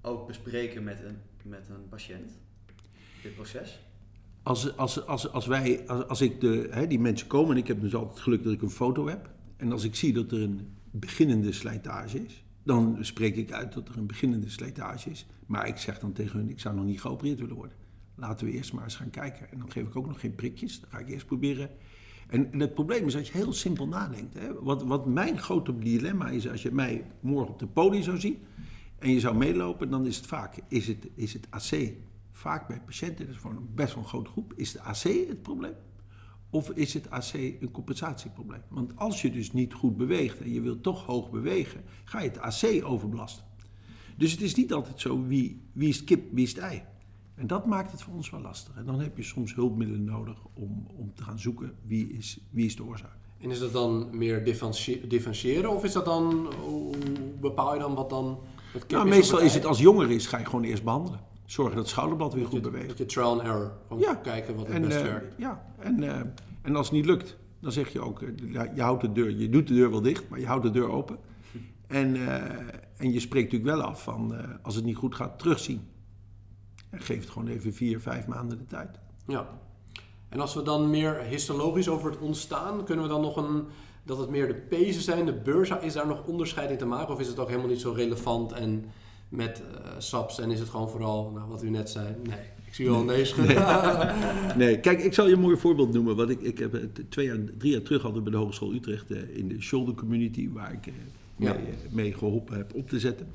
[0.00, 2.30] ook bespreken met een, met een patiënt?
[3.22, 3.80] Dit proces?
[4.42, 7.66] Als, als, als, als, wij, als, als ik de, hè, die mensen komen, en ik
[7.66, 9.30] heb dus altijd geluk dat ik een foto heb.
[9.56, 13.88] En als ik zie dat er een beginnende slijtage is, dan spreek ik uit dat
[13.88, 15.26] er een beginnende slijtage is.
[15.46, 17.76] Maar ik zeg dan tegen hun, ik zou nog niet geopereerd willen worden.
[18.14, 19.50] Laten we eerst maar eens gaan kijken.
[19.50, 20.80] En dan geef ik ook nog geen prikjes.
[20.80, 21.70] Dan ga ik eerst proberen.
[22.28, 24.34] En, en het probleem is als je heel simpel nadenkt.
[24.34, 28.18] Hè, wat, wat mijn grote dilemma is, als je mij morgen op de podium zou
[28.18, 28.38] zien
[28.98, 31.92] en je zou meelopen, dan is het vaak is het, is het AC
[32.30, 35.02] vaak bij patiënten, dat is gewoon een best wel een grote groep, is de AC
[35.02, 35.74] het probleem?
[36.50, 38.62] Of is het AC een compensatieprobleem?
[38.68, 42.28] Want als je dus niet goed beweegt en je wilt toch hoog bewegen, ga je
[42.28, 43.44] het AC overbelasten.
[44.16, 46.82] Dus het is niet altijd zo wie, wie is het kip, wie is het ei.
[47.34, 48.76] En dat maakt het voor ons wel lastig.
[48.76, 52.66] En dan heb je soms hulpmiddelen nodig om, om te gaan zoeken wie is, wie
[52.66, 53.18] is de oorzaak.
[53.38, 54.44] En is dat dan meer
[55.08, 56.94] differentiëren of is dat dan, hoe
[57.40, 58.38] bepaal je dan wat dan
[58.72, 61.20] het kip nou, Meestal is het als jonger is, ga je gewoon eerst behandelen.
[61.50, 62.88] Zorgen dat het schouderblad weer goed beweegt.
[62.88, 64.14] Dat je trial and error, gewoon ja.
[64.14, 65.34] kijken wat het en, best uh, werkt.
[65.38, 66.20] Ja, en, uh,
[66.62, 69.48] en als het niet lukt, dan zeg je ook, uh, je houdt de deur, je
[69.48, 71.18] doet de deur wel dicht, maar je houdt de deur open.
[71.86, 72.16] En,
[72.96, 75.88] en je spreekt natuurlijk wel af van, als het niet goed gaat, terugzien.
[76.90, 79.00] En geef het gewoon even vier, vijf maanden de tijd.
[79.26, 79.48] Ja.
[80.28, 83.64] En als we dan meer histologisch over het ontstaan, kunnen we dan nog een,
[84.04, 87.14] dat het meer de pezen zijn, de beurza, is daar nog onderscheid in te maken?
[87.14, 88.84] Of is het ook helemaal niet zo relevant en
[89.30, 92.38] met uh, SAPS en is het gewoon vooral, nou, wat u net zei, nee.
[92.66, 93.56] Ik zie wel nee schudden.
[94.56, 94.80] Nee.
[94.80, 96.16] kijk, ik zal je een mooi voorbeeld noemen.
[96.16, 99.10] Wat ik, ik heb twee jaar, drie jaar terug hadden we bij de Hogeschool Utrecht
[99.10, 100.94] uh, in de shoulder community, waar ik uh,
[101.36, 101.54] mee,
[101.90, 103.26] mee, geholpen heb op te zetten.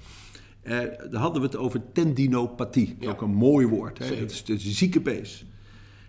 [0.63, 2.97] daar hadden we het over tendinopathie.
[3.07, 3.97] Ook een mooi woord.
[3.97, 4.19] Hè?
[4.19, 5.45] Dat is de zieke pees.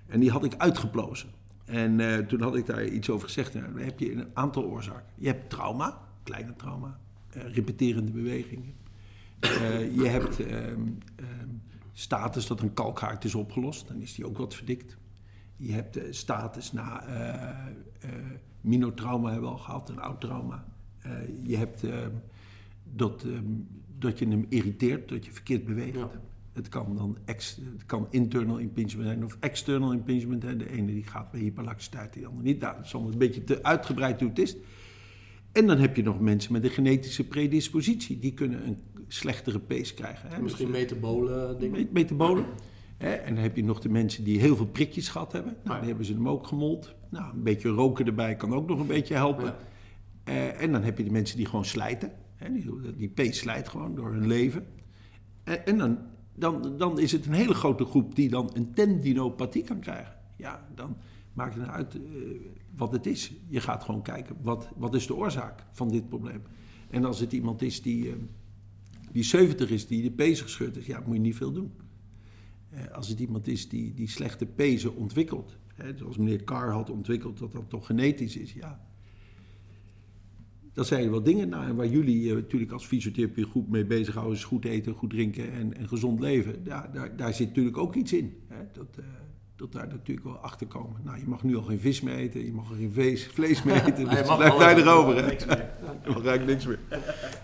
[0.06, 1.28] En die had ik uitgeplozen.
[1.64, 3.54] En toen had ik daar iets over gezegd.
[3.54, 5.12] Nou, dan heb je een aantal oorzaken.
[5.14, 6.98] Je hebt trauma, kleine trauma,
[7.30, 8.74] repeterende bewegingen
[9.40, 10.80] uh, je hebt ehm,
[11.16, 11.48] ehm,
[11.92, 14.96] status dat een kalkhaard is opgelost, dan is die ook wat verdikt.
[15.56, 18.10] Je hebt status na uh,
[18.60, 20.64] minotrauma hebben we al gehad, een oud trauma.
[21.42, 22.10] je hebt ehm,
[22.82, 23.26] dat,
[23.98, 25.98] dat je hem irriteert, dat je verkeerd beweegt.
[26.52, 30.42] Het kan dan ex, het kan internal impingement zijn of external impingement.
[30.42, 30.56] Hè.
[30.56, 32.60] De ene die gaat bij hyperlaxiteit, de andere niet.
[32.60, 34.56] Nou, dat is allemaal een beetje te uitgebreid hoe het is.
[35.52, 38.18] En dan heb je nog mensen met een genetische predispositie.
[38.18, 40.28] Die kunnen een slechtere pace krijgen.
[40.28, 40.42] Hè.
[40.42, 41.88] Misschien dus, metabole dingen?
[41.92, 42.44] Metabolen.
[42.96, 43.10] Hè.
[43.10, 45.56] En dan heb je nog de mensen die heel veel prikjes gehad hebben.
[45.64, 46.94] Nou, dan hebben ze hem ook gemold.
[47.10, 49.54] Nou, een beetje roken erbij kan ook nog een beetje helpen.
[50.28, 52.12] Uh, en dan heb je de mensen die gewoon slijten.
[52.36, 52.52] Hè.
[52.52, 54.66] Die, die pace slijt gewoon door hun leven.
[55.44, 55.98] En, en dan,
[56.34, 60.14] dan, dan is het een hele grote groep die dan een tendinopathie kan krijgen.
[60.36, 60.96] Ja, dan
[61.32, 62.02] maakt het nou uit uh,
[62.76, 63.32] wat het is.
[63.48, 66.42] Je gaat gewoon kijken, wat, wat is de oorzaak van dit probleem?
[66.90, 68.14] En als het iemand is die...
[69.16, 71.72] Die 70 is, die de pezen geschud is, ja, moet je niet veel doen.
[72.70, 76.90] Eh, als het iemand is die, die slechte pezen ontwikkelt, hè, zoals meneer Carr had
[76.90, 78.86] ontwikkeld, dat dat toch genetisch is, ja.
[80.72, 84.44] Dat zijn er wel dingen nou, waar jullie uh, natuurlijk als fysiotherapiegroep mee bezighouden, is
[84.44, 86.60] goed eten, goed drinken en, en gezond leven.
[86.64, 88.32] Ja, daar, daar zit natuurlijk ook iets in.
[88.46, 89.04] Hè, dat, uh,
[89.56, 91.00] dat daar natuurlijk wel achter komen.
[91.04, 93.84] Nou, je mag nu al geen vis meer eten, je mag geen vlees, vlees meer
[93.86, 94.08] eten.
[94.08, 95.26] Dus je blijft erover, hè?
[95.26, 95.56] Niks meer.
[96.04, 96.78] je mag eigenlijk niks meer.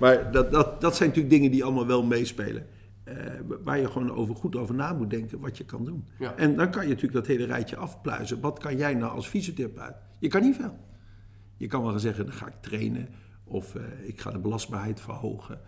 [0.01, 2.67] Maar dat, dat, dat zijn natuurlijk dingen die allemaal wel meespelen.
[3.09, 3.15] Uh,
[3.65, 6.05] waar je gewoon over, goed over na moet denken wat je kan doen.
[6.19, 6.35] Ja.
[6.37, 8.41] En dan kan je natuurlijk dat hele rijtje afpluizen.
[8.41, 9.95] Wat kan jij nou als fysiotherapeut?
[10.19, 10.79] Je kan niet veel.
[11.57, 13.09] Je kan wel gaan zeggen, dan ga ik trainen.
[13.45, 15.61] Of uh, ik ga de belastbaarheid verhogen.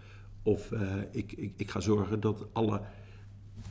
[0.42, 0.80] Of uh,
[1.10, 2.80] ik, ik, ik ga zorgen dat alle,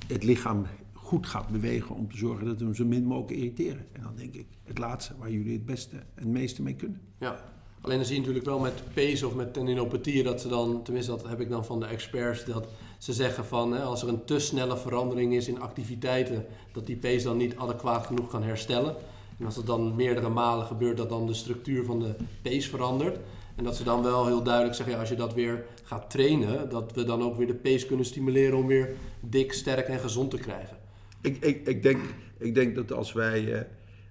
[0.08, 0.66] het lichaam
[1.14, 3.86] goed gaat bewegen om te zorgen dat we hem zo min mogelijk irriteren.
[3.92, 7.02] En dan denk ik het laatste waar jullie het beste en het meeste mee kunnen.
[7.20, 7.44] Ja,
[7.82, 11.12] alleen dan zie je natuurlijk wel met pees of met tendinopathieën dat ze dan, tenminste
[11.12, 14.26] dat heb ik dan van de experts, dat ze zeggen van hè, als er een
[14.26, 18.96] te snelle verandering is in activiteiten, dat die pees dan niet adequaat genoeg kan herstellen.
[19.40, 23.20] En als dat dan meerdere malen gebeurt, dat dan de structuur van de pees verandert.
[23.56, 26.70] En dat ze dan wel heel duidelijk zeggen, ja, als je dat weer gaat trainen,
[26.70, 30.30] dat we dan ook weer de pees kunnen stimuleren om weer dik, sterk en gezond
[30.30, 30.83] te krijgen.
[31.24, 32.00] Ik, ik, ik, denk,
[32.38, 33.62] ik denk dat als wij, uh,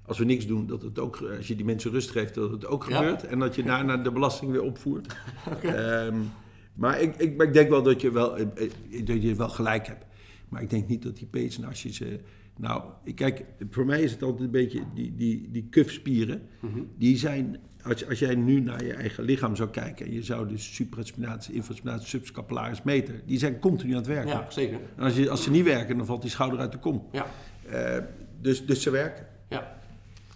[0.07, 2.67] als we niks doen, dat het ook, als je die mensen rust geeft, dat het
[2.67, 3.27] ook gebeurt.
[3.27, 5.17] En dat je daarna de belasting weer opvoert.
[5.55, 6.07] okay.
[6.07, 6.31] um,
[6.75, 8.47] maar ik, ik, ik, denk wel dat je wel, eh,
[8.91, 10.05] eh, dat je wel gelijk hebt.
[10.49, 12.21] Maar ik denk niet dat die pezen, als je ze...
[12.57, 12.83] Nou,
[13.15, 16.43] kijk, voor mij is het altijd een beetje die, die, die kufspieren.
[16.61, 16.89] Mm -hmm.
[16.99, 20.49] Die zijn als, als jij nu naar je eigen lichaam zou kijken en je zou
[20.49, 24.31] dus supraspinatie, infraspinatie, subscapularis meten, die zijn continu aan het werken.
[24.31, 24.79] Ja, zeker.
[24.97, 27.07] En als, je, als ze niet werken, dan valt die schouder uit de kom.
[27.13, 27.27] Ja.
[27.73, 28.05] Uh,
[28.41, 29.27] dus, dus ze werken.
[29.49, 29.81] Ja.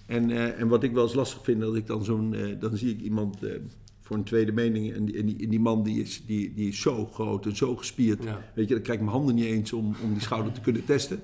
[0.07, 2.77] En, uh, en wat ik wel eens lastig vind, dat ik dan zo'n, uh, dan
[2.77, 3.39] zie ik iemand
[4.01, 6.69] voor een tweede mening en die, en die, en die, man die is, die, die
[6.69, 8.25] is zo groot en zo gespierd.
[8.25, 8.43] Ja.
[8.55, 10.85] Weet je, dan krijg ik mijn handen niet eens om, om die schouder te kunnen
[10.85, 11.21] testen.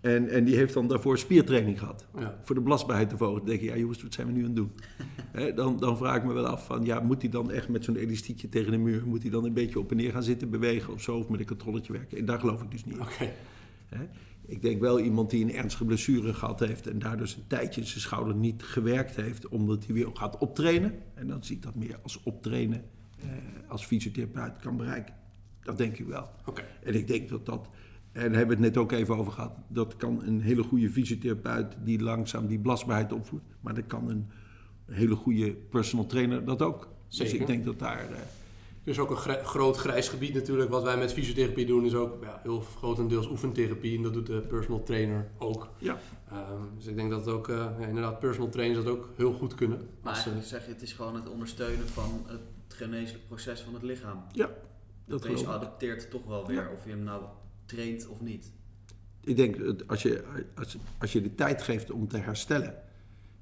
[0.00, 2.06] En, en die heeft dan daarvoor spiertraining gehad.
[2.18, 2.38] Ja.
[2.42, 3.40] Voor de belastbaarheid te verhogen.
[3.40, 4.72] Dan denk je, ja jongens, wat zijn we nu aan het doen?
[5.54, 7.96] dan, dan vraag ik me wel af van, ja, moet hij dan echt met zo'n
[7.96, 9.06] elastiekje tegen de muur...
[9.06, 11.16] moet hij dan een beetje op en neer gaan zitten, bewegen of zo...
[11.16, 12.18] of met een controletje werken?
[12.18, 13.32] En daar geloof ik dus niet okay.
[14.46, 16.86] Ik denk wel iemand die een ernstige blessure gehad heeft...
[16.86, 19.48] en daardoor dus een tijdje zijn schouder niet gewerkt heeft...
[19.48, 20.94] omdat hij weer gaat optrainen.
[21.14, 22.84] En dan zie ik dat meer als optrainen...
[23.18, 23.26] Eh,
[23.68, 25.14] als fysiotherapeut kan bereiken.
[25.62, 26.30] Dat denk ik wel.
[26.46, 26.64] Okay.
[26.82, 27.68] En ik denk dat dat
[28.12, 29.52] En daar hebben we het net ook even over gehad.
[29.68, 33.44] Dat kan een hele goede fysiotherapeut die langzaam die belastbaarheid opvoedt.
[33.60, 34.30] Maar dat kan een
[34.86, 36.88] hele goede personal trainer dat ook.
[37.08, 37.40] Dus Zeker.
[37.40, 37.98] ik denk dat daar...
[38.10, 38.16] eh,
[38.84, 40.70] Er is ook een groot grijs gebied natuurlijk.
[40.70, 43.96] Wat wij met fysiotherapie doen is ook ja, heel grotendeels oefentherapie.
[43.96, 45.68] En dat doet de personal trainer ook.
[45.78, 45.98] ja,
[46.30, 49.32] Ehm, dus ik denk dat het ook, eh, ja, inderdaad, personal trainers dat ook heel
[49.32, 49.88] goed kunnen.
[50.02, 53.74] Maar Als, eh, zeg je, het is gewoon het ondersteunen van het geneeslijk proces van
[53.74, 54.22] het lichaam.
[54.32, 54.50] ja,
[55.06, 56.68] dat Deze adapteert toch wel weer, Ja.
[56.72, 57.22] of je hem nou
[57.74, 58.52] traint of niet.
[59.24, 62.74] Ik denk dat als je, als, als je de tijd geeft om te herstellen.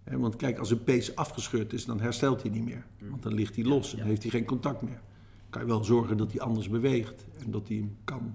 [0.05, 2.85] Hè, want kijk, als een pees afgescheurd is, dan herstelt hij niet meer.
[3.11, 4.05] Want dan ligt hij los en Ja.
[4.05, 5.01] heeft hij geen contact meer.
[5.51, 8.35] kan je wel zorgen dat hij anders beweegt en dat hij hem kan,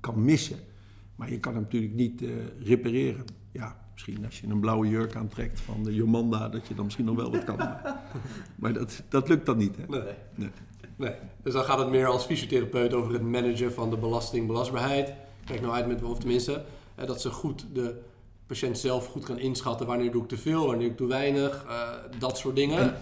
[0.00, 0.58] kan missen.
[1.16, 2.28] Maar je kan hem natuurlijk niet eh,
[2.64, 3.24] repareren.
[3.52, 7.06] Ja, misschien als je een blauwe jurk aantrekt van de Jomanda, dat je dan misschien
[7.06, 7.56] nog wel wat kan.
[7.56, 8.02] Maar,
[8.60, 9.76] maar dat, dat lukt dan niet.
[9.76, 9.86] Hè?
[9.86, 10.02] nee.
[10.34, 10.50] Nee.
[10.96, 11.12] Nee.
[11.42, 15.12] Dus dan gaat het meer als fysiotherapeut over het managen van de belasting, belastbaarheid.
[15.44, 16.64] Kijk nou uit met, of tenminste,
[17.06, 18.00] dat ze goed de
[18.46, 19.86] patiënt zelf goed gaan inschatten.
[19.86, 22.78] Wanneer doe ik te veel, wanneer doe ik te weinig, eh, dat soort dingen.
[22.78, 22.96] En,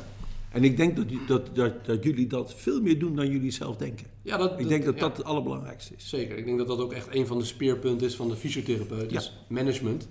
[0.51, 3.77] en ik denk dat, dat, dat, dat jullie dat veel meer doen dan jullie zelf
[3.77, 4.07] denken.
[4.23, 5.01] ja, dat, Ik denk dat ja.
[5.01, 6.09] dat het allerbelangrijkste is.
[6.09, 9.13] Zeker, ik denk dat dat ook echt een van de speerpunten is van de fysiotherapeut,
[9.13, 10.09] is management.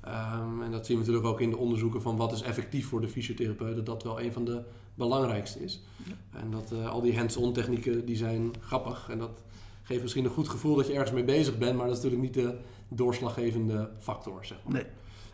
[0.00, 3.00] Ehm, en dat zien we natuurlijk ook in de onderzoeken van wat is effectief voor
[3.00, 4.62] de fysiotherapeut, dat dat wel een van de
[4.98, 5.80] belangrijkste is.
[6.32, 9.42] En dat eh, al die hands-on technieken, die zijn grappig en dat
[9.82, 12.36] geeft misschien een goed gevoel dat je ergens mee bezig bent, maar dat is natuurlijk
[12.36, 12.58] niet de
[12.88, 14.72] doorslaggevende factor, zeg maar.
[14.72, 14.84] Nee.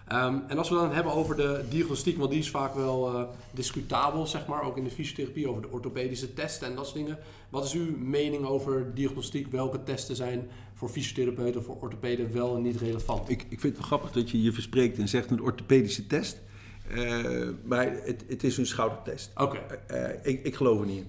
[0.09, 3.22] Ehm, en als we dan hebben over de diagnostiek, want die is vaak wel eh,
[3.50, 7.18] discutabel, zeg maar, ook in de fysiotherapie, over de orthopedische testen en dat soort dingen.
[7.50, 9.46] Wat is uw mening over diagnostiek?
[9.46, 13.29] Welke testen zijn voor fysiotherapeuten of voor orthopeden wel en niet relevant?
[13.29, 16.42] Ik, ik vind het wel grappig dat je je verspreekt en zegt een orthopedische test.
[16.88, 19.31] Eh, maar het, het is een schoudertest.
[19.37, 21.07] Oké, Eh, ik, ik geloof er niet in.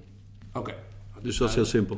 [0.53, 0.73] oké.
[1.21, 1.97] Dus dat is heel simpel.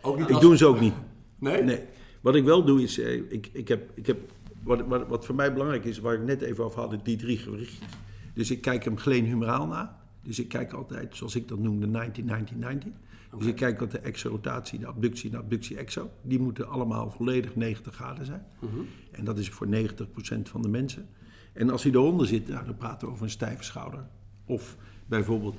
[0.00, 0.94] Ook niet Ik als- doe ze ook niet.
[1.38, 1.62] Nee?
[1.62, 1.80] Nee.
[2.20, 4.18] Wat ik wel doe is, eh, ik, ik heb, ik heb,
[4.62, 7.38] wat, wat, wat voor mij belangrijk is, waar ik net even over had, die drie
[7.38, 7.88] gewrichtjes.
[8.34, 9.98] Dus ik kijk hem gleen-humeraal na.
[10.22, 12.92] Dus ik kijk altijd, zoals ik dat noem, de 90-90-90.
[13.38, 16.10] Dus ik kijk wat de exorotatie, de abductie en de abductie-exo.
[16.22, 18.46] Die moeten allemaal volledig 90 graden zijn.
[18.58, 18.80] Mhm.
[19.10, 21.08] En dat is voor 90% van de mensen.
[21.52, 24.06] En als hij eronder zit, nou, dan praten we over een stijve schouder.
[24.44, 25.56] Of bijvoorbeeld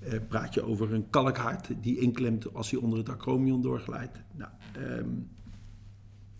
[0.00, 4.20] eh, praat je over een kalkhart die inklemt als hij onder het acromion doorglijdt.
[4.32, 5.08] Nou, ehm,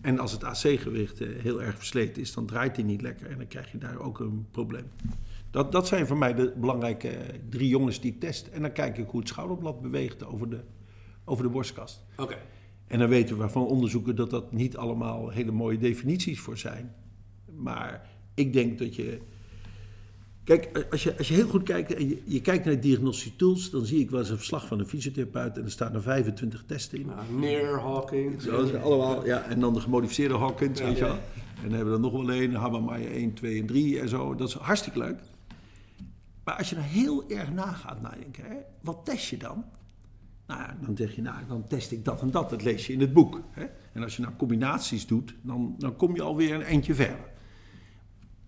[0.00, 3.38] en als het AC-gewicht eh, heel erg versleten is, dan draait hij niet lekker en
[3.38, 4.86] dan krijg je daar ook een probleem.
[5.50, 8.46] Dat, dat zijn voor mij de belangrijke eh, drie jongens die ik test.
[8.46, 10.60] En dan kijk ik hoe het schouderblad beweegt over de,
[11.24, 12.04] over de borstkast.
[12.16, 12.36] Oké.
[12.86, 16.94] En dan weten we van onderzoeken dat dat niet allemaal hele mooie definities voor zijn.
[17.56, 19.18] Maar ik denk dat je.
[20.44, 23.70] Kijk, als je, als je heel goed kijkt en je, je kijkt naar diagnostische tools,
[23.70, 26.64] dan zie ik wel eens een verslag van een fysiotherapeut en er staan er 25
[26.66, 27.06] testen in.
[27.06, 28.42] Nou, Neer, Hawking.
[28.42, 29.42] Zo allemaal, ja.
[29.42, 31.18] En dan de gemodificeerde Hawkins, Ja, weet je wel.
[31.62, 34.34] En dan hebben we er nog wel een, Habamaya 1, 2 en 3 en zo.
[34.34, 35.20] Dat is hartstikke leuk.
[36.44, 39.64] Maar als je nou heel erg na gaat nadenken, hè, wat test je dan?
[40.46, 42.50] Nou ja, dan zeg je, nou, dan test ik dat en dat.
[42.50, 43.40] Dat lees je in het boek.
[43.50, 43.64] Hè?
[43.92, 47.32] En als je nou combinaties doet, dan, dan kom je alweer een eindje verder.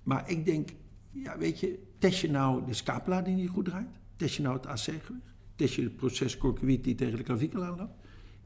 [0.06, 0.70] Maar ik denk,
[1.10, 3.88] ja, weet je, test je nou de scapula die niet goed draait?
[4.16, 5.10] Test je nou het AC-gewicht?
[5.54, 7.94] Test je het proces corcuit die tegen de klavikel aanloopt?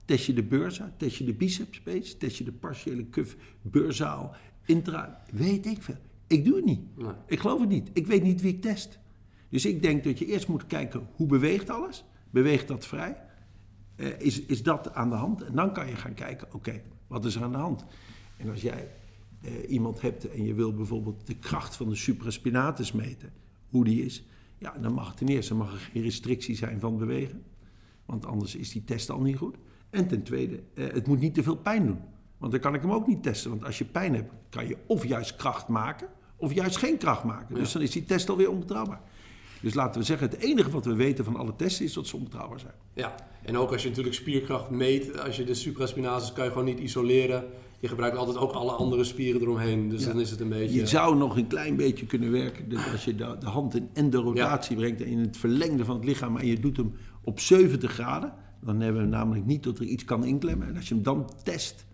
[0.04, 0.94] Test je de beurza?
[0.96, 2.16] Test je de biceps space?
[2.16, 4.34] Test je de partiële cuff, beurzaal,
[4.66, 5.22] intra?
[5.32, 5.96] Weet ik veel.
[6.26, 6.96] Ik doe het niet.
[6.96, 7.12] Nee.
[7.26, 7.90] Ik geloof het niet.
[7.92, 8.98] Ik weet niet wie ik test.
[9.48, 12.04] Dus ik denk dat je eerst moet kijken hoe beweegt alles.
[12.30, 13.16] Beweegt dat vrij?
[13.96, 15.42] Eh, is, is dat aan de hand?
[15.42, 17.84] En dan kan je gaan kijken, oké, wat is er aan de hand?
[18.36, 18.88] En als jij
[19.40, 23.32] eh, iemand hebt en je wil bijvoorbeeld de kracht van de supraspinatus meten,
[23.68, 24.24] hoe die is,
[24.58, 27.42] ja, dan mag ten eerste mag er geen restrictie zijn van bewegen.
[28.06, 29.56] Want anders is die test al niet goed.
[29.90, 32.00] En ten tweede, eh, het moet niet te veel pijn doen.
[32.38, 33.50] Want dan kan ik hem ook niet testen.
[33.50, 37.24] Want als je pijn hebt, kan je of juist kracht maken, of juist geen kracht
[37.24, 37.54] maken.
[37.54, 39.00] Dus dan is die test alweer onbetrouwbaar.
[39.60, 42.16] Dus laten we zeggen, het enige wat we weten van alle testen is dat ze
[42.16, 42.74] onbetrouwbaar zijn.
[42.94, 46.64] Ja, en ook als je natuurlijk spierkracht meet, als je de supraspinatus kan je gewoon
[46.64, 47.44] niet isoleren.
[47.80, 49.88] Je gebruikt altijd ook alle andere spieren eromheen.
[49.88, 50.08] Dus Ja.
[50.08, 50.78] dan is het een beetje...
[50.78, 53.88] Je zou nog een klein beetje kunnen werken dus als je de, de hand in
[53.92, 56.92] endorotatie brengt in het verlengde van het lichaam en je doet hem
[57.24, 58.32] op 70 graden.
[58.64, 60.68] Dan hebben we namelijk niet dat er iets kan inklemmen.
[60.68, 61.86] En als je hem dan test,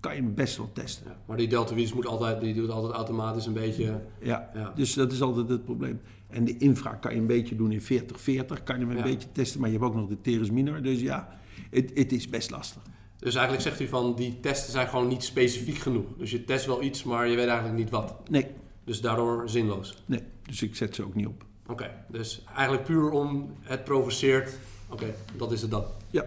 [0.00, 1.06] kan je hem best wel testen.
[1.06, 4.00] Ja, maar die deltoïdes moet altijd, die doet altijd automatisch een beetje...
[4.22, 4.72] Ja, Ja.
[4.76, 6.00] dus dat is altijd het probleem.
[6.28, 7.84] En de infra kan je een beetje doen in 40-40,
[8.64, 9.02] kan je hem een Ja.
[9.02, 9.60] beetje testen.
[9.60, 11.28] Maar je hebt ook nog de teres minor, dus ja,
[11.70, 12.82] het, het is best lastig.
[13.22, 16.04] Dus eigenlijk zegt u van, die testen zijn gewoon niet specifiek genoeg.
[16.18, 18.14] Dus je test wel iets, maar je weet eigenlijk niet wat.
[18.30, 18.46] Nee,
[18.84, 20.02] Dus daardoor zinloos.
[20.06, 21.44] nee, dus ik zet ze ook niet op.
[21.68, 24.58] Oké, dus eigenlijk puur om het provoceert.
[24.88, 25.84] Oké, dat is het dan.
[26.10, 26.24] Ja,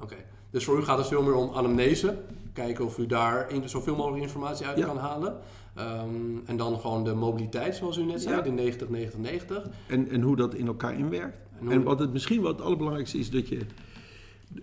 [0.00, 0.14] Oké,
[0.50, 2.16] dus voor u gaat het veel meer om anamnese.
[2.52, 4.86] Kijken of u daar in, zoveel mogelijk informatie uit Ja.
[4.86, 5.36] kan halen.
[5.74, 6.06] Ehm,
[6.46, 8.42] en dan gewoon de mobiliteit, zoals u net zei, Ja.
[8.42, 9.68] de 90-90-90.
[9.86, 11.36] En, en hoe dat in elkaar inwerkt.
[11.68, 13.60] En wat het misschien wat het allerbelangrijkste is dat je.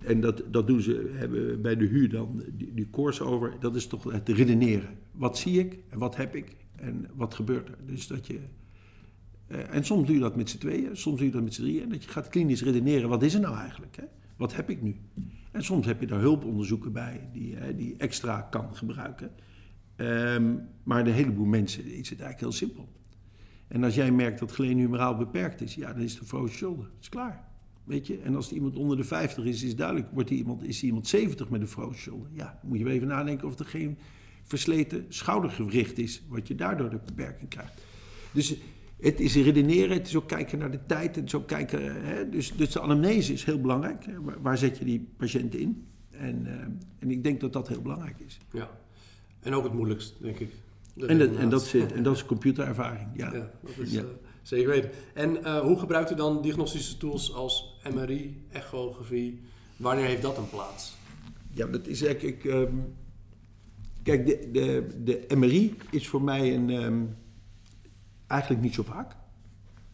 [0.01, 3.53] En dat, dat doen ze hebben bij de huur dan die, die koers over.
[3.59, 4.89] Dat is toch het redeneren.
[5.11, 7.77] Wat zie ik en wat heb ik en wat gebeurt er?
[7.85, 8.39] Dus dat je.
[9.47, 11.61] eh, en soms doe je dat met z'n tweeën, soms doe je dat met z'n
[11.61, 11.83] drieën.
[11.83, 13.09] En dat je gaat klinisch redeneren.
[13.09, 13.95] Wat is er nou eigenlijk?
[13.95, 14.03] Hè?
[14.37, 14.95] Wat heb ik nu?
[15.51, 19.31] En soms heb je daar hulponderzoeken bij die, hè, die extra kan gebruiken.
[19.95, 22.89] Ehm, maar de heleboel mensen is het eigenlijk heel simpel.
[23.67, 26.83] En als jij merkt dat glenumeraal beperkt is, ja, dan is de frozen shoulder.
[26.85, 27.46] Dat is klaar.
[27.87, 28.17] Weet je?
[28.19, 31.07] En als iemand onder de 50 is, is duidelijk, wordt die iemand, is die iemand
[31.07, 32.29] 70 met een frozen shoulder.
[32.33, 33.97] Ja, moet je even nadenken of er geen
[34.43, 37.81] versleten schoudergewricht is, wat je daardoor de beperking krijgt.
[38.31, 38.55] Dus
[38.99, 42.29] het is redeneren, het is ook kijken naar de tijd, het is ook kijken, hè?
[42.29, 44.05] Dus, dus de anamnese is heel belangrijk.
[44.05, 44.21] Hè?
[44.21, 45.87] Waar, waar zet je die patiënt in?
[46.11, 46.53] En, eh,
[46.99, 48.37] en ik denk dat dat heel belangrijk is.
[48.51, 48.69] Ja.
[49.39, 50.49] En ook het moeilijkst, denk ik.
[50.93, 53.07] De En dat, en, dat zit, en dat is computerervaring.
[53.15, 53.33] Ja.
[53.33, 54.01] Ja, dat is Ja.
[54.01, 54.07] eh,
[54.41, 54.89] zeker weten.
[55.13, 59.41] En eh, hoe gebruikt u dan diagnostische tools als MRI, echografie?
[59.77, 60.95] Wanneer heeft dat een plaats?
[61.53, 62.45] Ja, dat is eigenlijk.
[62.45, 62.75] ehm,
[64.03, 67.03] kijk, de, de, de MRI is voor mij een, ehm,
[68.27, 69.15] eigenlijk niet zo vaak.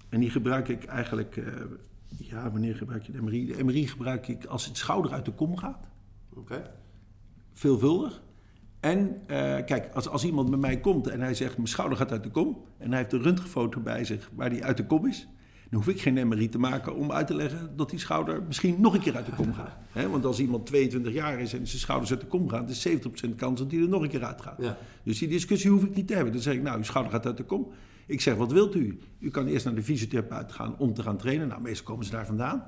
[0.10, 1.38] En die gebruik ik eigenlijk.
[1.38, 1.54] eh,
[2.18, 3.46] ja, wanneer gebruik je de MRI?
[3.46, 5.88] De MRI gebruik ik als het schouder uit de kom gaat.
[6.34, 6.72] Oké.
[7.54, 8.24] Veelvuldig.
[8.80, 12.12] En eh, kijk, als, als iemand bij mij komt en hij zegt: Mijn schouder gaat
[12.12, 12.64] uit de kom.
[12.78, 15.28] en hij heeft een röntgenfoto bij zich waar die uit de kom is.
[15.74, 18.76] Dan hoef ik geen MRI te maken om uit te leggen dat die schouder misschien
[18.82, 19.78] nog een keer uit de kom gaat.
[20.10, 22.92] Want als iemand 22 jaar is en zijn schouders uit de kom gaan, is 70%
[23.36, 24.58] kans dat hij er nog een keer uit gaat.
[24.62, 24.78] Ja.
[25.04, 26.34] Dus die discussie hoef ik niet te hebben.
[26.34, 27.72] Dan zeg ik: Nou, uw schouder gaat uit de kom.
[28.06, 29.00] Ik zeg: Wat wilt u?
[29.20, 31.48] U kan eerst naar de fysiotherapeut gaan om te gaan trainen.
[31.48, 32.64] Nou, meestal komen ze daar vandaan.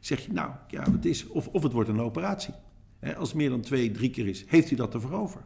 [0.00, 2.54] Zeg je: Nou, ja, het is, of, of het wordt een operatie.
[3.16, 5.40] Als het meer dan twee, drie keer is, heeft u dat ervoor over?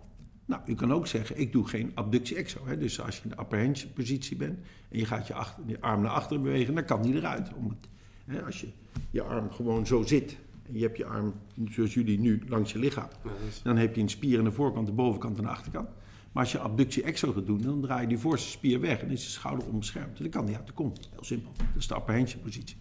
[0.53, 2.61] Nou, u kan ook zeggen, ik doe geen abductie exo.
[2.67, 2.79] Hè.
[2.79, 6.03] Dus als je in de hand positie bent en je gaat je, achter, je arm
[6.03, 7.55] naar achteren bewegen, dan kan die eruit.
[7.55, 7.89] Om het,
[8.25, 8.69] hè, als je
[9.11, 10.37] je arm gewoon zo zit
[10.67, 11.35] en je hebt je arm,
[11.71, 13.09] zoals jullie nu, langs je lichaam.
[13.25, 15.49] Ja, dat is- Dan heb je een spier aan de voorkant, de bovenkant en de
[15.49, 15.89] achterkant.
[16.33, 19.11] Maar als je abductie exo gaat doen, dan draai je die voorste spier weg en
[19.11, 20.11] is de schouder onbeschermd.
[20.11, 20.93] Dus dan kan die uit de kom.
[21.11, 21.53] Heel simpel.
[21.57, 22.77] Dat is de hand positie.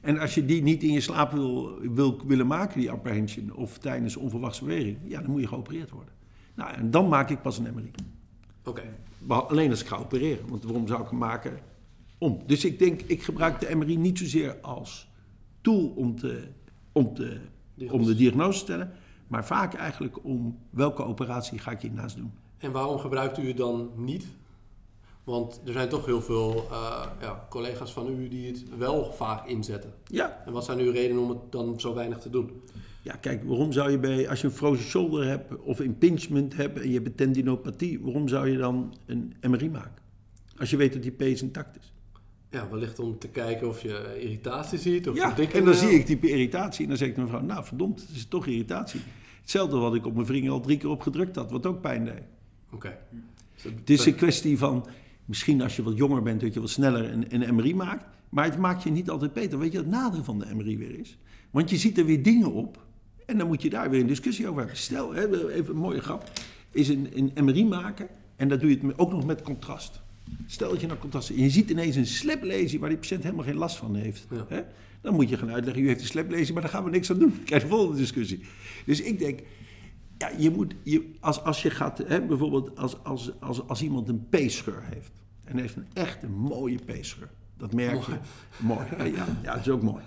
[0.00, 3.78] En als je die niet in je slaap wil, wil willen maken, die hand of
[3.78, 6.18] tijdens onverwachte beweging, ja, dan moet je geopereerd worden.
[6.60, 7.90] Nou, en dan maak ik pas een MRI.
[8.64, 8.82] Oké.
[9.18, 11.58] Behal- Alleen als ik ga opereren, want waarom zou ik hem maken?
[12.18, 12.42] Om.
[12.46, 15.08] Dus ik denk, ik gebruik de MRI niet zozeer als
[15.60, 16.42] tool om, te,
[16.92, 17.40] om, te,
[17.90, 18.92] om de diagnose te stellen,
[19.26, 22.32] maar vaak eigenlijk om welke operatie ga ik hiernaast doen.
[22.58, 24.26] En waarom gebruikt u het dan niet?
[25.24, 29.46] Want er zijn toch heel veel eh, ja, collega's van u die het wel vaak
[29.46, 29.94] inzetten.
[30.04, 32.62] Ja, En wat zijn uw redenen om het dan zo weinig te doen?
[33.02, 36.80] Ja, kijk, waarom zou je bij, als je een frozen shoulder hebt of impingement hebt
[36.80, 40.02] en je hebt een tendinopathie, waarom zou je dan een MRI maken?
[40.56, 41.92] Als je weet dat die pees intact is.
[42.50, 46.06] Ja, wellicht om te kijken of je irritatie ziet of Ja, en dan zie ik
[46.06, 49.00] die irritatie en dan zeg ik mevrouw, nou verdomd, het is toch irritatie.
[49.40, 52.22] Hetzelfde wat ik op mijn vinger al drie keer opgedrukt had, wat ook pijn deed.
[52.72, 52.98] Oké.
[53.54, 54.86] Dus het- Het is een kwestie van,
[55.24, 58.04] misschien als je wat jonger bent, dat je wat sneller een, een MRI maakt.
[58.28, 59.58] Maar het maakt je niet altijd beter.
[59.58, 61.18] Weet je wat het nadeel van de MRI weer is?
[61.50, 62.86] Want je ziet er weer dingen op
[63.30, 64.78] en dan moet je daar weer een discussie over hebben.
[64.78, 66.30] Stel, hè, even een mooie grap,
[66.70, 70.00] is een, een MRI maken en dat doe je het ook nog met contrast.
[70.46, 73.44] Stel dat je naar contrast en je ziet ineens een sleplesie waar die patiënt helemaal
[73.44, 74.26] geen last van heeft.
[74.30, 74.46] Ja.
[74.48, 74.62] Hè?
[75.00, 77.18] Dan moet je gaan uitleggen, u heeft een sleplesie, maar daar gaan we niks aan
[77.18, 77.42] doen.
[77.44, 78.44] Krijg de volgende discussie.
[78.86, 79.40] Dus ik denk,
[80.18, 84.08] ja, je moet, je, als, als je gaat, hè, bijvoorbeeld als, als, als, als iemand
[84.08, 85.12] een peescheur heeft.
[85.44, 87.28] En heeft een echt een mooie peescheur.
[87.56, 88.12] Dat merk je.
[88.56, 88.86] Mooi.
[88.86, 90.02] hè, Ja, ja, dat is ook mooi.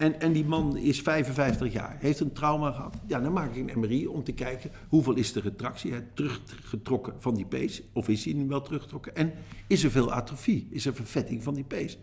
[0.00, 2.96] En, en die man is 55 jaar, heeft een trauma gehad.
[3.06, 7.34] Ja, dan maak ik een MRI om te kijken hoeveel is de retractie, teruggetrokken van
[7.34, 7.82] die pees.
[7.92, 9.16] Of is die nu wel teruggetrokken?
[9.16, 9.32] En
[9.66, 10.68] is er veel atrofie?
[10.70, 11.98] Is er vervetting van die pees,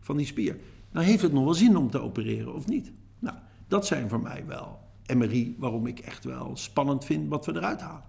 [0.00, 0.56] van die spier?
[0.92, 2.92] Nou heeft het nog wel zin om te opereren of niet?
[3.18, 3.36] Nou,
[3.68, 4.78] dat zijn voor mij wel
[5.14, 8.08] MRI waarom ik echt wel spannend vind wat we eruit halen.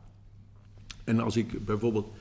[1.04, 2.12] En als ik bijvoorbeeld,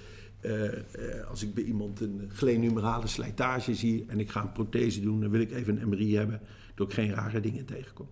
[0.40, 5.00] eh, eh, als ik bij iemand een glenumerale slijtage zie en ik ga een prothese
[5.00, 6.40] doen, dan wil ik even een MRI hebben,
[6.80, 8.06] dat ik geen rare dingen tegenkom.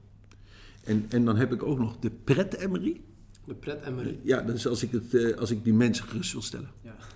[0.84, 3.00] En, en dan heb ik ook nog de pret-MRI.
[3.44, 4.18] De pret MRI.
[4.22, 6.70] Ja, dat is als ik, het, eh, als ik die mensen gerust wil stellen.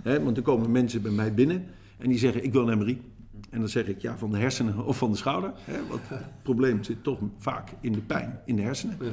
[0.05, 0.21] Ja.
[0.21, 1.65] Want er komen mensen bij mij binnen
[1.99, 3.01] en die zeggen, ik wil een MRI.
[3.51, 5.53] En dan zeg ik, ja, van de hersenen of van de schouder.
[5.89, 8.97] Want het probleem zit toch vaak in de pijn, in de hersenen.
[9.01, 9.11] Ja.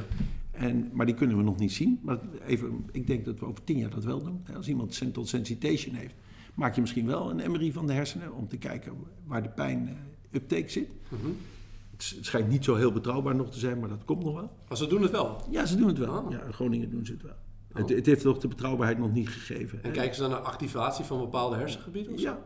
[0.51, 1.99] En, maar die kunnen we nog niet zien.
[2.03, 4.41] Maar even, ik denk dat we over tien jaar dat wel doen.
[4.55, 6.13] Als iemand central sensitization heeft,
[6.53, 8.93] maak je misschien wel een MRI van de hersenen om te kijken
[9.25, 9.93] waar de pijn eh,
[10.31, 10.87] uptake zit.
[11.09, 11.58] S-
[12.07, 14.51] het schijnt niet zo heel betrouwbaar nog te zijn, maar dat komt nog wel.
[14.67, 15.41] Maar ze doen het wel.
[15.49, 16.13] Ja, ze doen het wel.
[16.13, 16.31] Ah.
[16.31, 17.35] Ja, in Groningen doen ze het wel.
[17.73, 19.83] Het, het heeft toch de betrouwbaarheid nog niet gegeven.
[19.83, 22.13] En kijken ze dan naar activatie van bepaalde hersengebieden?
[22.13, 22.25] of zo?
[22.25, 22.39] Ja,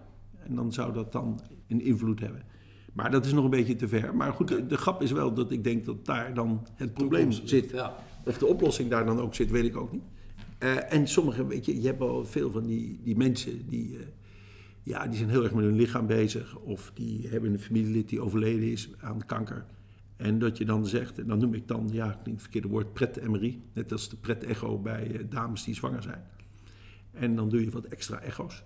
[0.43, 2.43] en dan zou dat dan een invloed hebben.
[2.93, 4.15] Maar dat is nog een beetje te ver.
[4.15, 7.31] Maar goed, de, de grap is wel dat ik denk dat daar dan het probleem
[7.31, 7.69] zit.
[7.71, 7.95] Ja.
[8.25, 10.03] Of de oplossing daar dan ook zit, weet ik ook niet.
[10.57, 14.05] Eh, en sommige, weet je, je hebt al veel van die, die mensen die, eh,
[14.83, 16.57] ja, die zijn heel erg met hun lichaam bezig.
[16.57, 19.65] Of die hebben een familielid die overleden is aan kanker.
[20.15, 22.93] En dat je dan zegt, en dan noem ik dan, ja, klinkt het verkeerde woord,
[22.93, 23.61] pret-MRI.
[23.73, 26.23] Net als de pret-echo bij eh, dames die zwanger zijn.
[27.11, 28.63] En dan doe je wat extra echo's.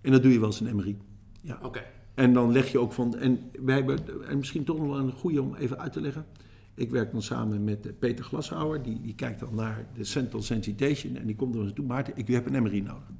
[0.00, 0.96] En dan doe je wel eens een MRI.
[1.40, 1.58] Ja.
[1.62, 1.82] Oké.
[2.14, 3.16] En dan leg je ook van.
[3.16, 4.26] En wij hebben.
[4.28, 6.26] En misschien toch nog wel een goede om even uit te leggen.
[6.74, 8.82] Ik werk dan samen met eh, Peter Glashouwer.
[8.82, 11.16] Die, die kijkt dan naar de central sensitization.
[11.16, 11.86] En die komt dan eens toe.
[11.86, 13.10] Maarten, ik heb een MRI nodig.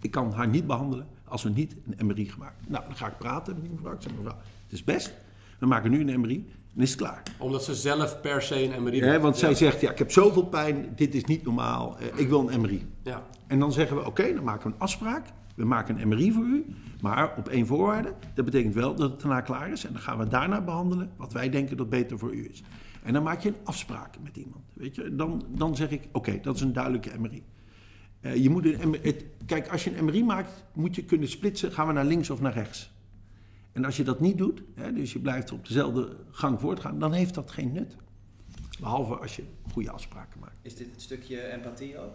[0.00, 2.68] Ik kan haar niet behandelen als we niet een MRI gemaakt.
[2.68, 3.92] Nou, dan ga ik praten met die mevrouw.
[3.92, 5.12] Ik zeg, mevrouw, het is best.
[5.58, 6.46] We maken nu een MRI.
[6.74, 7.22] Dan is het klaar.
[7.38, 9.20] Omdat ze zelf per se een MRI doen.
[9.20, 9.54] want zij Ja.
[9.56, 10.92] zegt, ja, ik heb zoveel pijn.
[10.96, 11.98] Dit is niet normaal.
[11.98, 12.86] eh, Ik wil een MRI.
[13.02, 13.22] Ja.
[13.46, 15.26] En dan zeggen we, oké, dan maken we een afspraak.
[15.54, 16.64] We maken een MRI voor u,
[17.00, 18.12] maar op één voorwaarde.
[18.34, 19.84] Dat betekent wel dat het daarna klaar is.
[19.86, 22.62] En dan gaan we daarna behandelen wat wij denken dat beter voor u is.
[23.02, 24.64] En dan maak je een afspraak met iemand.
[24.72, 25.14] Weet je?
[25.16, 27.42] Dan, dan zeg ik, oké, dat is een duidelijke MRI.
[28.22, 31.72] Eh, je moet een, het, kijk, als je een MRI maakt, moet je kunnen splitsen.
[31.72, 32.90] Gaan we naar links of naar rechts?
[33.72, 37.12] En als je dat niet doet, hè, dus je blijft op dezelfde gang voortgaan, dan
[37.12, 37.96] heeft dat geen nut.
[38.80, 39.42] Behalve als je
[39.72, 40.56] goede afspraken maakt.
[40.62, 42.14] Is dit het stukje empathie ook?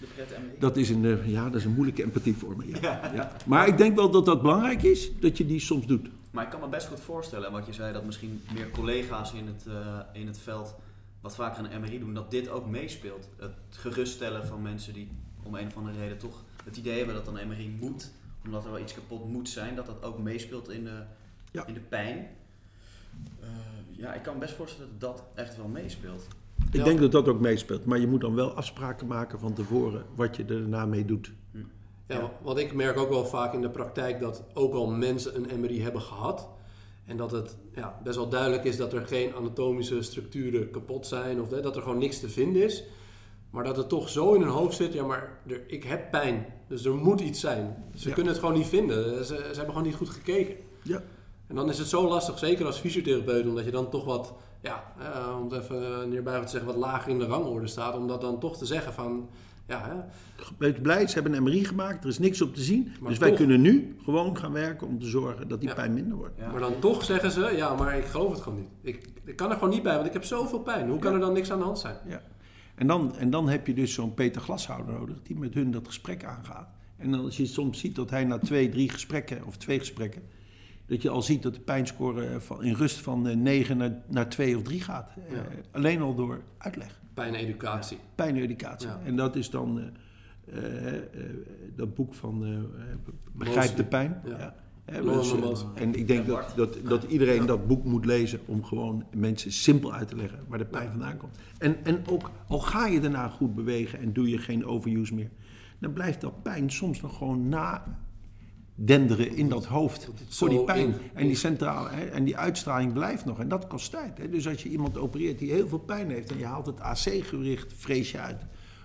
[0.00, 0.58] De pret MRI?
[0.58, 2.80] Dat is een, eh, ja, dat is een moeilijke empathie voor me.
[2.80, 3.00] Ja.
[3.14, 3.32] Ja.
[3.46, 6.08] Maar ik denk wel dat dat belangrijk is, dat je die soms doet.
[6.30, 9.46] Maar ik kan me best goed voorstellen, wat je zei, dat misschien meer collega's in
[9.46, 10.74] het, eh, in het veld
[11.20, 13.28] wat vaker een MRI doen, dat dit ook meespeelt.
[13.36, 15.08] Het geruststellen van mensen die
[15.46, 18.10] om een of andere reden toch het idee hebben dat een MRI moet,
[18.44, 21.02] omdat er wel iets kapot moet zijn, dat dat ook meespeelt in de,
[21.50, 21.66] Ja.
[21.66, 22.26] in de pijn.
[23.40, 23.48] Eh,
[23.90, 26.26] ja, ik kan me best voorstellen dat dat echt wel meespeelt.
[26.70, 26.84] Ik Ja.
[26.84, 27.84] denk dat dat ook meespeelt.
[27.84, 31.32] Maar je moet dan wel afspraken maken van tevoren wat je er daarna mee doet.
[32.06, 35.60] Ja, want ik merk ook wel vaak in de praktijk dat ook al mensen een
[35.60, 36.48] MRI hebben gehad.
[37.06, 41.40] En dat het ja, best wel duidelijk is dat er geen anatomische structuren kapot zijn.
[41.40, 42.84] Of hè, dat er gewoon niks te vinden is.
[43.54, 44.92] Maar dat het toch zo in hun hoofd zit.
[44.92, 46.46] Ja, maar er, ik heb pijn.
[46.68, 47.84] Dus er moet iets zijn.
[47.94, 48.14] Ze Ja.
[48.14, 49.24] kunnen het gewoon niet vinden.
[49.24, 50.54] Ze, ze hebben gewoon niet goed gekeken.
[50.82, 51.02] Ja.
[51.46, 54.84] En dan is het zo lastig, zeker als fysiotherapeut, omdat je dan toch wat, ja,
[54.98, 57.96] eh, om het even neerbuigend te zeggen, wat lager in de rangorde staat.
[57.96, 59.28] Om dat dan toch te zeggen van,
[59.66, 60.04] ja,
[60.58, 62.92] hè, blij, ze hebben een MRI gemaakt, er is niks op te zien.
[63.00, 65.74] Maar dus wij kunnen nu gewoon gaan werken om te zorgen dat die Ja.
[65.74, 66.34] pijn minder wordt.
[66.38, 66.50] Ja.
[66.50, 68.68] Maar dan toch zeggen ze, ja, maar ik geloof het gewoon niet.
[68.94, 70.88] Ik, ik kan er gewoon niet bij, want ik heb zoveel pijn.
[70.88, 71.16] Hoe kan Ja.
[71.18, 71.96] er dan niks aan de hand zijn?
[72.06, 72.20] Ja.
[72.74, 75.86] En, dan, en dan heb je dus zo'n Peter Glashouder nodig die met hun dat
[75.86, 76.68] gesprek aangaat.
[76.96, 80.22] En dan als je soms ziet dat hij na twee, drie gesprekken of twee gesprekken,
[80.86, 84.28] dat je al ziet dat de pijnscore van, in rust van eh, 9 naar, naar
[84.28, 85.10] 2 of 3 gaat.
[85.28, 85.44] Eh, Ja.
[85.70, 87.00] alleen al door uitleg.
[87.14, 87.98] Pijneducatie.
[88.14, 88.88] Pijneducatie.
[88.88, 89.00] Ja.
[89.04, 89.86] En dat is dan eh,
[90.86, 91.02] eh, eh,
[91.76, 92.62] dat boek van eh, eh,
[93.32, 94.20] Begrijp de pijn.
[94.24, 94.54] Ja.
[95.50, 99.04] Dus, en ik denk En dat, dat, dat iedereen dat boek moet lezen om gewoon
[99.16, 101.38] mensen simpel uit te leggen waar de pijn vandaan komt.
[101.58, 105.30] En, en ook al ga je daarna goed bewegen en doe je geen overuse meer,
[105.78, 107.98] dan blijft dat pijn soms nog gewoon na
[108.74, 110.86] denderen in dat hoofd Dat voor die pijn.
[110.86, 114.18] in- en die centrale hè, en die uitstraling blijft nog en dat kost tijd.
[114.18, 114.28] Hè.
[114.30, 117.72] Dus als je iemand opereert die heel veel pijn heeft en je haalt het AC-gericht
[117.76, 118.42] vreesje uit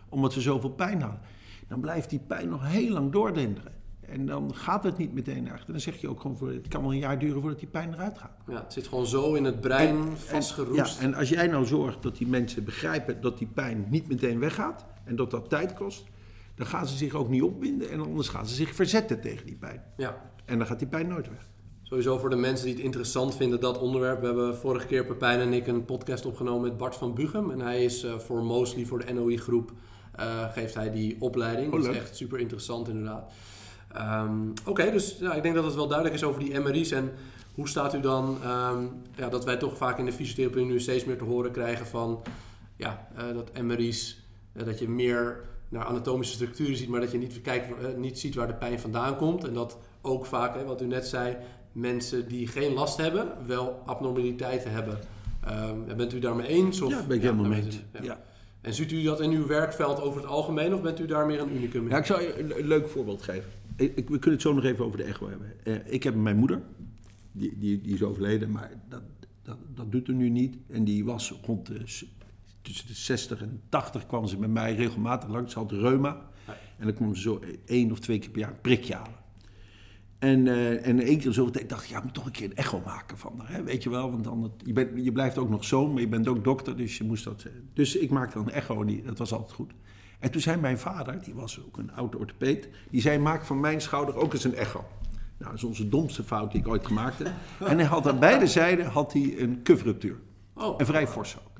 [0.09, 1.19] omdat ze zoveel pijn hadden,
[1.67, 3.71] dan blijft die pijn nog heel lang doordenderen.
[4.11, 5.65] En dan gaat het niet meteen echt.
[5.65, 7.67] En dan zeg je ook gewoon, voor, het kan wel een jaar duren voordat die
[7.69, 8.37] pijn eruit gaat.
[8.47, 10.97] Ja, het zit gewoon zo in het brein En- vastgeroest.
[10.99, 14.39] Ja, en als jij nou zorgt dat die mensen begrijpen dat die pijn niet meteen
[14.39, 16.03] weggaat en dat dat tijd kost,
[16.55, 19.55] dan gaan ze zich ook niet opwinden en anders gaan ze zich verzetten tegen die
[19.55, 19.83] pijn.
[19.97, 20.27] ja.
[20.45, 21.47] En dan gaat die pijn nooit weg.
[21.83, 24.19] Sowieso voor de mensen die het interessant vinden, dat onderwerp.
[24.19, 27.51] We hebben vorige keer Pepijn en ik een podcast opgenomen met Bart van Bugem.
[27.51, 29.71] En hij is eh, voor Mostly, voor de NOI-groep,
[30.15, 31.73] eh, geeft hij die opleiding.
[31.73, 33.31] Oh, dat is echt super interessant inderdaad.
[33.93, 36.91] Ehm, Oké, dus ja, ik denk dat het wel duidelijk is over die MRI's.
[36.91, 37.11] En
[37.53, 38.83] hoe staat u dan, ehm,
[39.15, 42.21] ja, dat wij toch vaak in de fysiotherapie nu steeds meer te horen krijgen van...
[42.75, 44.23] Ja, eh, dat MRI's,
[44.53, 48.19] eh, dat je meer naar anatomische structuren ziet, maar dat je niet, kijkt, eh, niet
[48.19, 49.43] ziet waar de pijn vandaan komt.
[49.43, 51.37] En dat ook vaak, hè, wat u net zei,
[51.71, 54.99] mensen die geen last hebben, wel abnormaliteiten hebben.
[55.45, 56.81] Ehm, bent u daarmee eens?
[56.81, 57.81] Of, ja, ben ik helemaal daar mee eens.
[57.93, 58.03] ja.
[58.03, 58.19] Ja.
[58.61, 61.39] En ziet u dat in uw werkveld over het algemeen of bent u daar meer
[61.39, 61.89] een unicum in?
[61.89, 63.51] Ja, ik zal je een leuk voorbeeld geven.
[63.79, 65.65] Ik, we kunnen het zo nog even over de echo hebben.
[65.65, 66.61] Eh, ik heb mijn moeder,
[67.31, 69.01] die, die, die is overleden, maar dat,
[69.41, 70.57] dat, dat doet er nu niet.
[70.67, 72.07] En die was rond de,
[72.61, 75.53] tussen de 60 en 80 kwam ze met mij regelmatig langs.
[75.53, 76.27] Ze had reuma.
[76.77, 79.17] En dan kwam ze zo één of twee keer per jaar een prikje halen.
[80.19, 82.49] En, eh, en één keer zo tijd dacht ik, ja, ik moet toch een keer
[82.49, 83.51] een echo maken van haar.
[83.51, 83.63] Hè?
[83.63, 86.07] Weet je wel, want dan het, je, bent, je blijft ook nog zoon, maar je
[86.07, 87.45] bent ook dokter, dus je moest dat...
[87.73, 89.71] Dus ik maakte dan een echo en die, dat was altijd goed.
[90.19, 93.59] En toen zei mijn vader, die was ook een oud orthopeed, die zei maak van
[93.59, 94.85] mijn schouder ook eens een echo.
[95.37, 97.31] Nou, dat is onze domste fout die ik ooit gemaakt heb.
[97.59, 100.19] En hij had aan beide zijden had hij een cuffruptuur.
[100.53, 101.59] Oh, En vrij fors ook.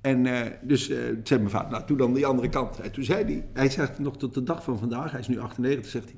[0.00, 2.80] En eh, dus eh, toen zei mijn vader, nou, doe dan die andere kant.
[2.80, 5.38] En toen zei hij, hij zegt nog tot de dag van vandaag, hij is nu
[5.38, 6.16] 98, zegt hij,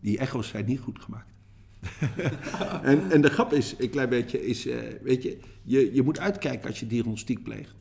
[0.00, 1.32] die echo's zijn niet goed gemaakt.
[2.82, 6.18] en, en de grap is, een klein beetje, is, eh, weet je, je, je moet
[6.18, 7.74] uitkijken als je diagnostiek pleegt.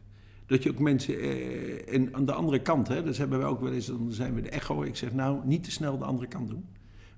[0.46, 3.62] Dat je ook mensen, eh, en aan de andere kant, hè, dus hebben we ook
[3.62, 4.84] wel eens, dan zijn we de echo.
[4.84, 6.66] Ik zeg, nou, niet te snel de andere kant doen.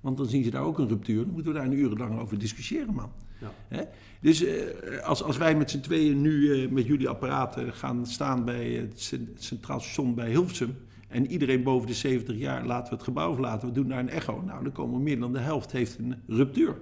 [0.02, 1.24] Want dan zien ze daar ook een ruptuur.
[1.24, 3.12] Dan moeten we daar een uren lang over discussiëren, man.
[3.42, 3.52] Ja.
[3.68, 3.84] Hè?
[4.22, 8.46] Dus eh, als, als wij met z'n tweeën nu eh, met jullie apparaten gaan staan
[8.46, 10.78] bij het cen- Centraal Station bij Hilversum.
[11.08, 13.68] En iedereen boven de 70 jaar laten we het gebouw verlaten.
[13.68, 14.42] We doen daar een echo.
[14.42, 16.76] Nou, dan komen meer dan de helft heeft een ruptuur.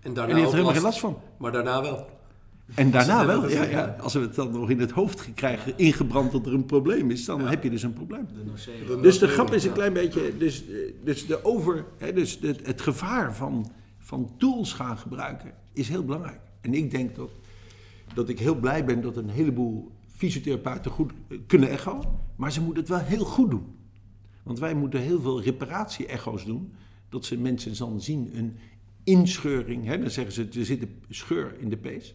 [0.00, 1.16] En daarna En die heeft er helemaal last, geen last van.
[1.38, 2.06] Maar daarna wel.
[2.74, 3.96] En daarna wel, ja, ja.
[4.00, 7.24] Als we het dan nog in het hoofd krijgen ingebrand dat er een probleem is,
[7.24, 8.26] dan heb je dus een probleem.
[8.34, 9.00] De nocebo.
[9.00, 10.64] Dus de grap is een klein beetje, dus,
[11.04, 16.04] dus, de over, hè, dus het, het gevaar van, van tools gaan gebruiken is heel
[16.04, 16.40] belangrijk.
[16.60, 17.30] En ik denk dat,
[18.14, 21.12] dat ik heel blij ben dat een heleboel fysiotherapeuten goed
[21.46, 23.66] kunnen echo, maar ze moeten het wel heel goed doen.
[24.42, 26.72] Want wij moeten heel veel reparatie-echo's doen,
[27.08, 28.56] dat ze mensen dan zien een
[29.04, 32.14] inscheuring, hè, dan zeggen ze er zit een scheur in de pees.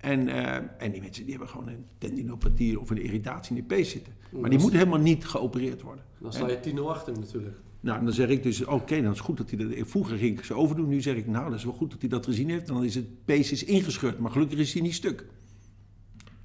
[0.00, 3.74] En, eh, en die mensen die hebben gewoon een tendinopathie of een irritatie in de
[3.74, 4.12] pees zitten.
[4.30, 6.04] Maar die moeten helemaal niet geopereerd worden.
[6.18, 7.56] Dan sta je 10-0 achter natuurlijk.
[7.80, 9.88] Nou, dan zeg ik dus, oké, dan is goed dat hij dat...
[9.88, 12.08] Vroeger ging ik ze overdoen, nu zeg ik, nou, dat is wel goed dat hij
[12.08, 12.66] dat gezien heeft.
[12.66, 15.26] Dan is het pees is ingescheurd, maar gelukkig is hij niet stuk.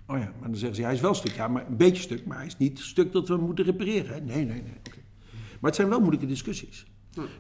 [0.08, 1.32] Oh ja, maar dan zeggen ze, hij is wel stuk.
[1.32, 4.14] Ja, maar een beetje stuk, maar hij is niet stuk dat we moeten repareren.
[4.14, 4.20] Hè?
[4.20, 4.74] Nee, nee, nee.
[5.60, 6.86] Maar het zijn wel moeilijke discussies.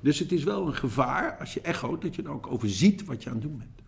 [0.02, 3.06] Dus het is wel een gevaar, als je echoot, dat je er ook over ziet
[3.06, 3.82] wat je aan het doen bent.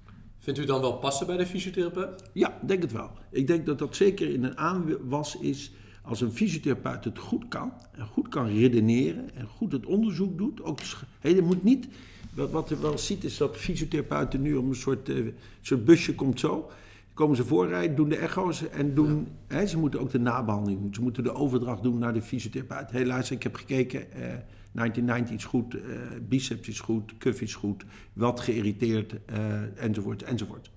[0.47, 2.23] Vindt u dan wel passen bij de fysiotherapeut?
[2.33, 3.09] Ja, denk het wel.
[3.29, 5.71] Ik denk dat dat zeker in een aanwas is
[6.01, 10.63] als een fysiotherapeut het goed kan en goed kan redeneren en goed het onderzoek doet.
[10.63, 10.79] Ook,
[11.19, 11.87] hè, je moet niet,
[12.33, 15.25] wat, wat je wel ziet is dat fysiotherapeuten nu om een soort, eh,
[15.61, 16.69] soort busje komt zo.
[17.13, 20.93] Komen ze voorrijden, doen de echo's en doen, hè, ze moeten ook de nabehandeling doen.
[20.93, 23.05] Ze moeten de overdracht doen naar de fysiotherapeut.
[23.05, 24.33] Luister, ik heb gekeken, eh
[24.77, 25.81] 1990 is goed, eh,
[26.21, 30.71] biceps is goed, cuff is goed, wat geïrriteerd, eh, enzovoort, enzovoort.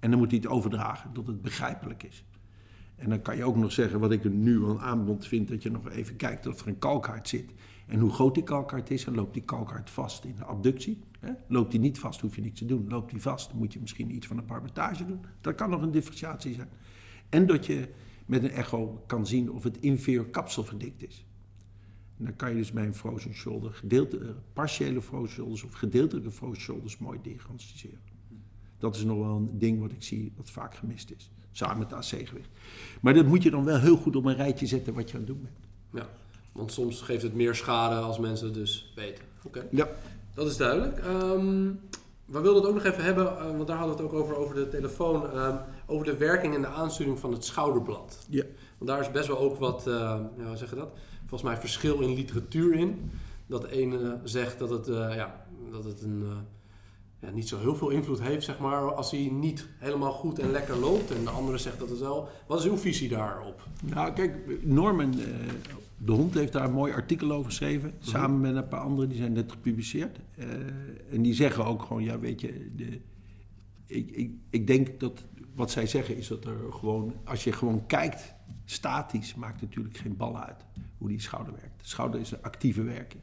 [0.00, 2.24] En dan moet hij het overdragen tot het begrijpelijk is.
[2.96, 5.70] En dan kan je ook nog zeggen, wat ik nu aan aanbod vind, dat je
[5.70, 7.50] nog even kijkt of er een kalkhart zit.
[7.86, 10.98] En hoe groot die kalkhart is, en loopt die kalkhart vast in de abductie.
[11.20, 11.32] Hè?
[11.46, 12.88] Loopt die niet vast, hoef je niets te doen.
[12.88, 15.20] Loopt die vast, dan moet je misschien iets van een barbetage doen.
[15.40, 16.68] Dat kan nog een differentiatie zijn.
[17.28, 17.88] En dat je
[18.26, 21.26] met een echo kan zien of het inferior kapsel verdikt is.
[22.18, 26.30] Dan kan je dus bij een frozen shoulder gedeelte, eh, partiële frozen shoulders of gedeeltelijke
[26.30, 28.00] frozen shoulders mooi diagnosticeren.
[28.78, 31.30] Dat is nog wel een ding wat ik zie wat vaak gemist is.
[31.52, 32.48] Samen met AC-gewicht.
[33.00, 35.22] Maar dat moet je dan wel heel goed op een rijtje zetten wat je aan
[35.22, 35.66] het doen bent.
[35.92, 36.08] Ja.
[36.52, 39.24] Want soms geeft het meer schade als mensen het dus weten.
[39.44, 39.66] Oké.
[39.70, 39.88] Ja.
[40.34, 40.98] Dat is duidelijk.
[40.98, 41.70] Ehm,
[42.24, 44.36] we wilden het ook nog even hebben, eh, want daar hadden we het ook over,
[44.36, 45.56] over de telefoon, ehm,
[45.86, 48.26] over de werking en de aansturing van het schouderblad.
[48.28, 48.44] Ja.
[48.78, 50.92] Want daar is best wel ook wat, ja, hoe zeg je dat?
[51.28, 53.10] Volgens mij verschil in literatuur in.
[53.46, 56.36] Dat de ene zegt dat het, eh, ja, dat het een, eh,
[57.20, 60.50] ja, niet zo heel veel invloed heeft, zeg maar, als hij niet helemaal goed en
[60.50, 61.10] lekker loopt.
[61.10, 62.28] En de andere zegt dat het wel.
[62.46, 63.62] Wat is uw visie daarop?
[63.84, 65.26] Nou, kijk, Norman, eh,
[65.96, 67.92] de hond, heeft daar een mooi artikel over geschreven.
[67.98, 70.18] Samen met een paar anderen, die zijn net gepubliceerd.
[71.10, 73.00] En die zeggen ook gewoon, ja, weet je, de,
[73.86, 75.24] ik, ik, ik denk dat
[75.58, 78.34] wat zij zeggen is dat er gewoon, als je gewoon kijkt,
[78.64, 80.64] statisch maakt natuurlijk geen bal uit
[80.98, 81.80] hoe die schouder werkt.
[81.80, 83.22] De schouder is een actieve werking.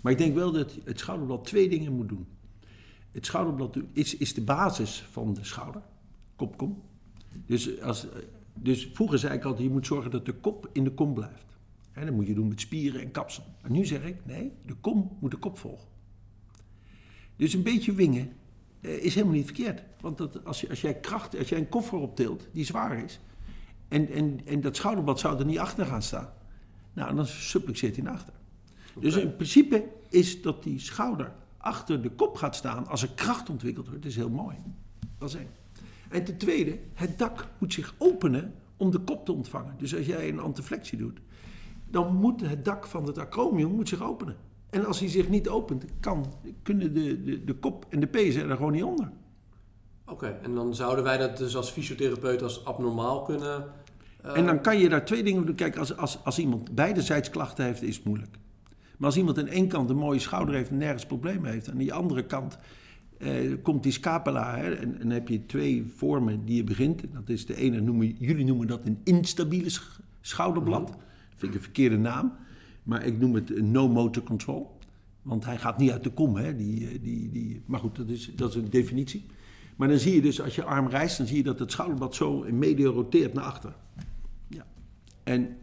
[0.00, 2.26] Maar ik denk wel dat het schouderblad twee dingen moet doen.
[3.12, 5.82] Het schouderblad is, is de basis van de schouder,
[6.36, 6.82] kop-kom.
[7.46, 8.06] Dus, als,
[8.54, 11.46] dus vroeger zei ik altijd, je moet zorgen dat de kop in de kom blijft.
[11.92, 13.44] Hè, dat moet je doen met spieren en kapsel.
[13.62, 15.88] En nu zeg ik, nee, de kom moet de kop volgen.
[17.36, 18.32] Dus een beetje wingen
[18.80, 19.82] is helemaal niet verkeerd.
[20.00, 23.20] Want dat, als, je, als jij kracht, als jij een koffer optilt die zwaar is...
[23.88, 26.28] en, en, en dat schouderblad zou er niet achter gaan staan...
[26.92, 28.34] nou, dan supplexeert hij naar achter.
[29.00, 32.86] Dus in principe is dat die schouder achter de kop gaat staan...
[32.86, 34.56] als er kracht ontwikkeld wordt, is heel mooi.
[35.18, 35.50] Dat is één.
[36.08, 39.74] En ten tweede, het dak moet zich openen om de kop te ontvangen.
[39.78, 41.18] Dus als jij een antiflexie doet,
[41.90, 44.36] dan moet het dak van het acromion moet zich openen.
[44.70, 48.48] En als hij zich niet opent, kan, kunnen de, de, de kop en de pezen
[48.50, 49.10] er gewoon niet onder.
[50.06, 53.64] Oké, en dan zouden wij dat dus als fysiotherapeut als abnormaal kunnen.
[54.22, 55.54] eh, En dan kan je daar twee dingen doen.
[55.54, 58.36] Kijk, als, als, als iemand beidezijds klachten heeft, is het moeilijk.
[58.96, 61.72] Maar als iemand aan één kant een mooie schouder heeft en nergens problemen heeft, en
[61.72, 62.58] aan die andere kant
[63.18, 67.02] eh, komt die scapula, hè, en, en dan heb je twee vormen die je begint.
[67.12, 70.96] Dat is de ene, noemen, jullie noemen dat een instabiele sch- schouderblad.
[71.36, 72.32] Vind ik een verkeerde naam.
[72.88, 74.78] Maar ik noem het no motor control.
[75.22, 76.56] Want hij gaat niet uit de kom, hè?
[76.56, 79.26] Die, die, die, maar goed, dat is, dat is een definitie.
[79.76, 82.14] Maar dan zie je dus, als je arm rijst, dan zie je dat het schouderblad
[82.14, 83.74] zo in medio roteert naar achter.
[84.48, 84.66] Ja.
[85.24, 85.56] En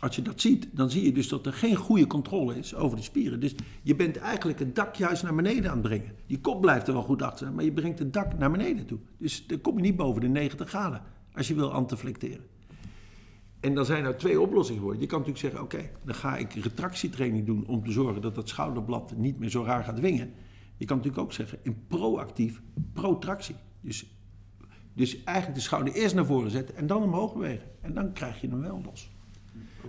[0.00, 2.96] als je dat ziet, dan zie je dus dat er geen goede controle is over
[2.96, 3.40] de spieren.
[3.40, 6.12] Dus je bent eigenlijk het dak juist naar beneden aan het brengen.
[6.26, 8.98] Die kop blijft er wel goed achter, maar je brengt het dak naar beneden toe.
[9.18, 11.02] Dus dan kom je niet boven de 90 graden
[11.32, 12.51] als je wil antiflecteren.
[13.62, 14.92] En dan zijn er twee oplossingen voor.
[14.92, 18.48] Je kan natuurlijk zeggen, oké, dan ga ik retractietraining doen om te zorgen dat dat
[18.48, 20.32] schouderblad niet meer zo raar gaat wingen.
[20.76, 23.54] Je kan natuurlijk ook zeggen, in proactief protractie.
[23.80, 24.16] Dus,
[24.92, 27.68] dus eigenlijk de schouder eerst naar voren zetten en dan omhoog bewegen.
[27.80, 29.10] En dan krijg je hem wel los.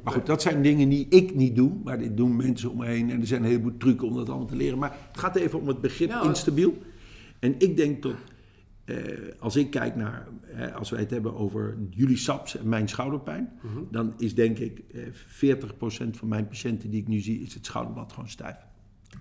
[0.03, 2.85] Maar goed, dat zijn dingen die ik niet doe, maar dit doen mensen om me
[2.85, 3.09] heen.
[3.11, 4.77] En er zijn een heleboel trucken om dat allemaal te leren.
[4.77, 6.77] Maar het gaat even om het begrip Ja, instabiel.
[7.39, 8.15] En ik denk dat,
[8.85, 8.97] eh,
[9.39, 10.27] als ik kijk naar,
[10.75, 13.59] als wij het hebben over jullie SAPS en mijn schouderpijn,
[13.91, 17.65] dan is denk ik eh, 40% van mijn patiënten die ik nu zie, is het
[17.65, 18.55] schouderblad gewoon stijf.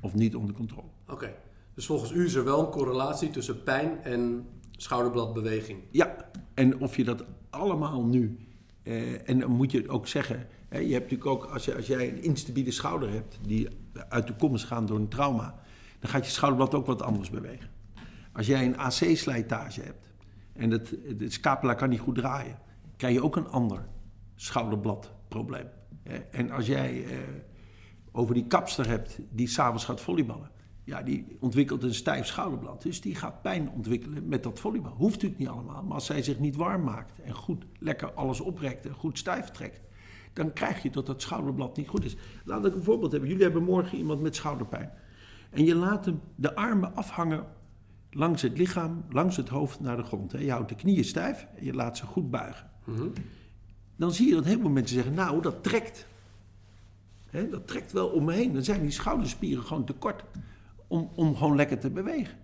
[0.00, 0.88] Of niet onder controle.
[1.08, 1.34] Oké.
[1.74, 5.78] Dus volgens u is er wel een correlatie tussen pijn en schouderbladbeweging.
[5.90, 6.16] Ja,
[6.54, 8.38] en of je dat allemaal nu.
[8.82, 10.46] eh, en dan moet je ook zeggen.
[10.68, 13.38] Hè, je hebt natuurlijk ook, als, je, als jij een instabiele schouder hebt.
[13.46, 13.68] die
[14.08, 15.60] uit de kom is gaan door een trauma.
[15.98, 17.70] dan gaat je schouderblad ook wat anders bewegen.
[18.32, 20.12] Als jij een AC-slijtage hebt.
[20.52, 22.58] en het, de scapula kan niet goed draaien.
[22.96, 23.88] krijg je ook een ander
[24.34, 25.68] schouderbladprobleem.
[26.30, 27.18] En als jij eh,
[28.12, 29.18] over die kapster hebt.
[29.30, 30.50] die s'avonds gaat volleyballen.
[30.84, 32.82] Ja, die ontwikkelt een stijf schouderblad.
[32.82, 34.92] Dus die gaat pijn ontwikkelen met dat volleybal.
[34.92, 35.82] Hoeft natuurlijk niet allemaal.
[35.82, 39.50] Maar als zij zich niet warm maakt en goed lekker alles oprekt en goed stijf
[39.50, 39.80] trekt.
[40.32, 42.16] dan krijg je dat dat schouderblad niet goed is.
[42.44, 43.30] Laat ik een voorbeeld hebben.
[43.30, 44.90] Jullie hebben morgen iemand met schouderpijn.
[45.50, 47.46] En je laat hem de armen afhangen
[48.12, 50.32] langs het lichaam, langs het hoofd naar de grond.
[50.32, 50.38] hè.
[50.38, 52.70] Je houdt de knieën stijf en je laat ze goed buigen.
[53.96, 56.06] Dan zie je dat heel veel mensen zeggen, nou, dat trekt.
[57.30, 58.52] Hè, dat trekt wel om me heen.
[58.52, 60.24] Dan zijn die schouderspieren gewoon te kort
[60.86, 62.34] om, om gewoon lekker te bewegen.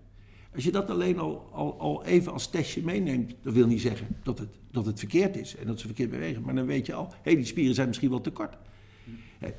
[0.55, 4.07] Als je dat alleen al, al, al even als testje meeneemt, dat wil niet zeggen
[4.23, 6.43] dat het, dat het verkeerd is en dat ze verkeerd bewegen.
[6.43, 8.57] Maar dan weet je al, hé, die spieren zijn misschien wel te kort.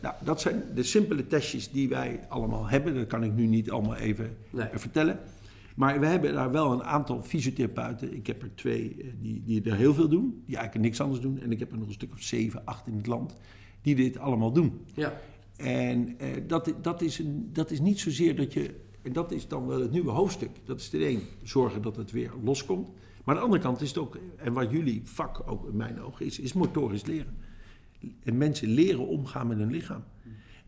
[0.02, 2.96] Nou, dat zijn de simpele testjes die wij allemaal hebben.
[2.96, 4.68] Dat kan ik nu niet allemaal even Nee.
[4.74, 5.20] vertellen.
[5.80, 8.16] Maar we hebben daar wel een aantal fysiotherapeuten.
[8.16, 11.22] Ik heb er twee eh, die, die er heel veel doen, die eigenlijk niks anders
[11.22, 11.40] doen.
[11.40, 13.36] En ik heb er nog een stuk of zeven, acht in het land,
[13.82, 14.82] die dit allemaal doen.
[14.94, 15.14] Ja.
[15.56, 18.76] En eh, dat, dat, is een, dat is niet zozeer dat je.
[19.02, 20.50] En dat is dan wel het nieuwe hoofdstuk.
[20.66, 22.88] Dat is ten een zorgen dat het weer loskomt.
[23.24, 26.02] Maar aan de andere kant is het ook, en wat jullie vak ook in mijn
[26.02, 27.38] ogen is, is motorisch leren.
[28.24, 30.04] En mensen leren omgaan met hun lichaam.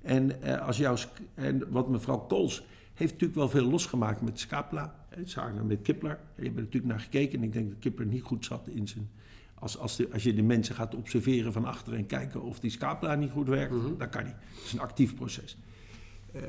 [0.02, 0.96] En, eh, als jouw,
[1.34, 2.64] en wat mevrouw Kools
[3.02, 4.96] heeft natuurlijk wel veel losgemaakt met scapula.
[5.10, 6.20] hè, Samen met Kipler.
[6.36, 8.88] Je hebt er natuurlijk naar gekeken en ik denk dat Kipler niet goed zat in
[8.88, 9.10] zijn...
[9.54, 12.72] Als, als, de, als je de mensen gaat observeren van achter en kijken of die
[12.72, 14.34] scapula niet goed werkt, dat kan niet.
[14.34, 15.58] Het is een actief proces.
[16.32, 16.42] Eh,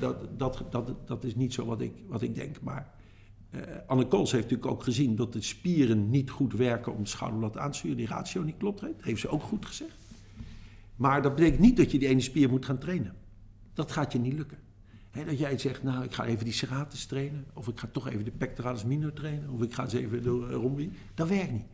[0.00, 2.60] dat, dat, dat, dat, is niet zo wat ik, wat ik denk.
[2.60, 2.90] Maar
[3.50, 7.08] eh, Anne Kools heeft natuurlijk ook gezien dat de spieren niet goed werken om het
[7.08, 7.96] schouderblad aan te sturen.
[7.96, 8.80] Die ratio niet klopt.
[8.80, 9.96] Dat heeft ze ook goed gezegd.
[10.96, 13.14] Maar dat betekent niet dat je die ene spier moet gaan trainen.
[13.72, 14.58] Dat gaat je niet lukken.
[15.22, 17.44] Dat jij zegt, nou, ik ga even die serratus trainen.
[17.52, 19.50] Of ik ga toch even de pectoralis minor trainen.
[19.50, 20.88] Of ik ga eens even de uh.
[21.14, 21.66] Dat werkt niet.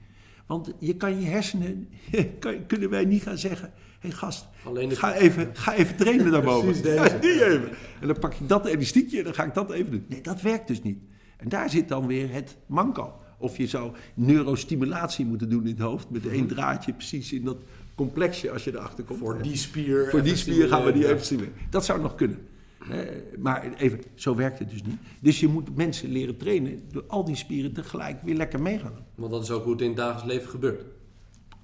[0.47, 1.89] Want je kan je hersenen,
[2.39, 3.73] kan, kunnen wij niet gaan zeggen...
[4.01, 4.47] Hé hey gast,
[4.89, 6.65] ga, even, ga even trainen daarboven.
[6.81, 7.03] Precies deze.
[7.13, 7.71] Ja, die even.
[8.01, 10.05] En dan pak ik dat elastiekje en dan ga ik dat even doen.
[10.09, 10.99] Nee, dat werkt dus niet.
[11.37, 13.13] En daar zit dan weer het manco.
[13.39, 16.11] Of je zou neurostimulatie moeten doen in het hoofd...
[16.11, 17.57] met één draadje precies in dat
[17.95, 19.19] complexje als je erachter komt.
[19.19, 20.09] Voor die spier.
[20.11, 21.55] Voor die spier gaan we die even stimuleren.
[21.71, 22.39] Dat zou nog kunnen.
[22.81, 22.99] Eh,
[23.39, 24.99] maar even, zo werkt het dus niet.
[25.21, 28.93] Dus je moet mensen leren trainen door al die spieren tegelijk weer lekker mee gaan
[28.95, 29.05] doen.
[29.15, 30.85] Want dat is ook hoe het in het dagelijks leven gebeurt.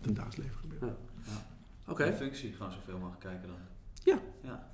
[0.00, 0.92] Ten dagelijks leven gebeurt.
[1.88, 2.04] Oké.
[2.04, 3.56] De functie gewoon zoveel mogelijk kijken dan.
[4.02, 4.70] Ja, Ja.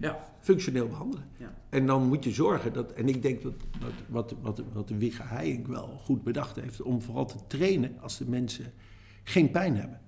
[0.00, 0.24] Ja.
[0.40, 1.24] functioneel behandelen.
[1.36, 1.54] Ja.
[1.68, 4.96] En dan moet je zorgen dat, en ik denk dat wat, wat, wat, wat de
[4.96, 8.72] Wigge Heijink wel goed bedacht heeft, om vooral te trainen als de mensen
[9.22, 10.00] geen pijn hebben.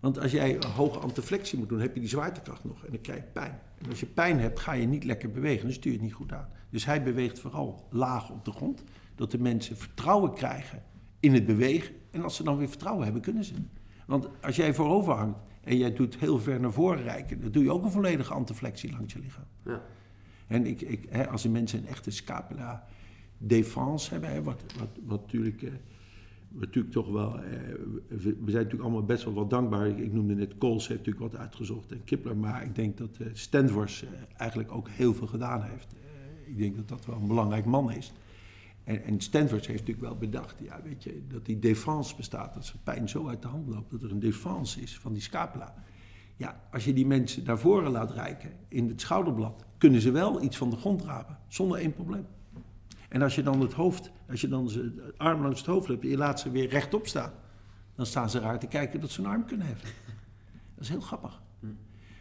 [0.00, 3.00] Want als jij een hoge antiflexie moet doen, heb je die zwaartekracht nog en dan
[3.00, 3.60] krijg je pijn.
[3.78, 6.16] En als je pijn hebt, ga je niet lekker bewegen, dan stuur je het niet
[6.16, 6.48] goed aan.
[6.70, 8.84] Dus hij beweegt vooral laag op de grond,
[9.14, 10.82] dat de mensen vertrouwen krijgen
[11.20, 11.94] in het bewegen.
[12.10, 13.54] En als ze dan weer vertrouwen hebben, kunnen ze.
[14.06, 17.62] Want als jij voorover hangt en jij doet heel ver naar voren reiken, dan doe
[17.62, 19.44] je ook een volledige antiflexie langs je lichaam.
[19.64, 19.82] Ja.
[20.46, 22.86] En ik, ik, hè, als de mensen een echte scapula
[23.38, 25.72] défense hebben, hè, wat, wat, wat natuurlijk, eh,
[26.48, 27.42] natuurlijk toch wel, eh,
[28.08, 29.88] we, zijn natuurlijk allemaal best wel wat dankbaar.
[29.88, 33.26] Ik, noemde net Coles heeft natuurlijk wat uitgezocht en Kipler, maar ik denk dat eh
[33.32, 35.94] Stenvors eh, eigenlijk ook heel veel gedaan heeft.
[36.46, 38.12] Ik denk dat dat wel een belangrijk man is.
[38.84, 42.82] En, en heeft natuurlijk wel bedacht, ja, weet je, dat die défense bestaat, dat zijn
[42.82, 45.74] pijn zo uit de hand loopt, dat er een défense is van die scapula.
[46.36, 50.42] Ja, als je die mensen naar voren laat reiken in het schouderblad, kunnen ze wel
[50.42, 52.26] iets van de grond rapen, zonder één probleem.
[53.08, 56.02] En als je dan het hoofd, als je dan ze arm langs het hoofd hebt
[56.02, 57.32] en je laat ze weer rechtop staan,
[57.94, 59.88] dan staan ze raar te kijken dat ze een arm kunnen heffen.
[60.74, 61.40] Dat is heel grappig.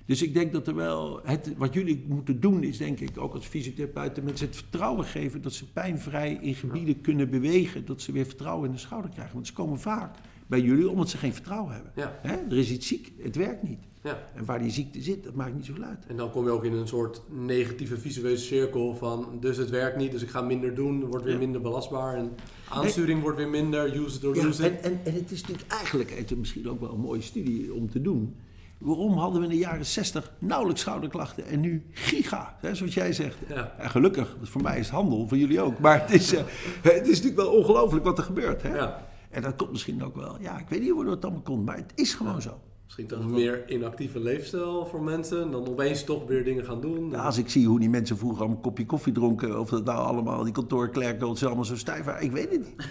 [0.07, 3.33] Dus ik denk dat er wel, het, wat jullie moeten doen is denk ik ook
[3.33, 8.11] als fysiotherapeuten mensen het vertrouwen geven dat ze pijnvrij in gebieden kunnen bewegen, dat ze
[8.11, 9.33] weer vertrouwen in de schouder krijgen.
[9.33, 10.15] Want ze komen vaak
[10.47, 11.91] bij jullie omdat ze geen vertrouwen hebben.
[11.95, 12.19] Ja.
[12.23, 13.79] Er is iets ziek, het werkt niet.
[14.08, 14.20] Ja.
[14.36, 16.05] En waar die ziekte zit, dat maakt niet zoveel uit.
[16.08, 19.97] En dan kom je ook in een soort negatieve visuele cirkel van dus het werkt
[19.97, 21.39] niet, dus ik ga minder doen, wordt weer Ja.
[21.39, 22.32] minder belastbaar en
[22.70, 26.10] aansturing wordt weer minder, use it or Ja, en, en, en het is natuurlijk eigenlijk,
[26.18, 28.36] het is misschien ook wel een mooie studie om te doen.
[28.78, 33.14] Waarom hadden we in de jaren 60 nauwelijks schouderklachten en nu giga, hè, zoals jij
[33.14, 33.38] zegt.
[33.47, 33.76] Ja.
[33.80, 35.80] Ja, gelukkig, voor mij is het handel, voor jullie ook.
[35.80, 36.43] Maar het is, eh,
[36.82, 38.62] het is natuurlijk wel ongelooflijk wat er gebeurt.
[38.62, 38.76] Hè?
[38.76, 39.08] Ja.
[39.30, 41.76] En dat komt misschien ook wel, ja, ik weet niet hoe dat allemaal komt, maar
[41.78, 42.60] het is gewoon zo.
[42.88, 45.41] Misschien toch een meer inactieve leefstijl voor mensen.
[45.41, 47.09] En dan opeens toch weer dingen gaan doen.
[47.09, 49.85] Ja, als ik zie hoe die mensen vroeger allemaal een kopje koffie dronken, of dat
[49.85, 52.75] nou allemaal, die kantoorklerken, dat ze allemaal zo stijf waren, ik weet het niet.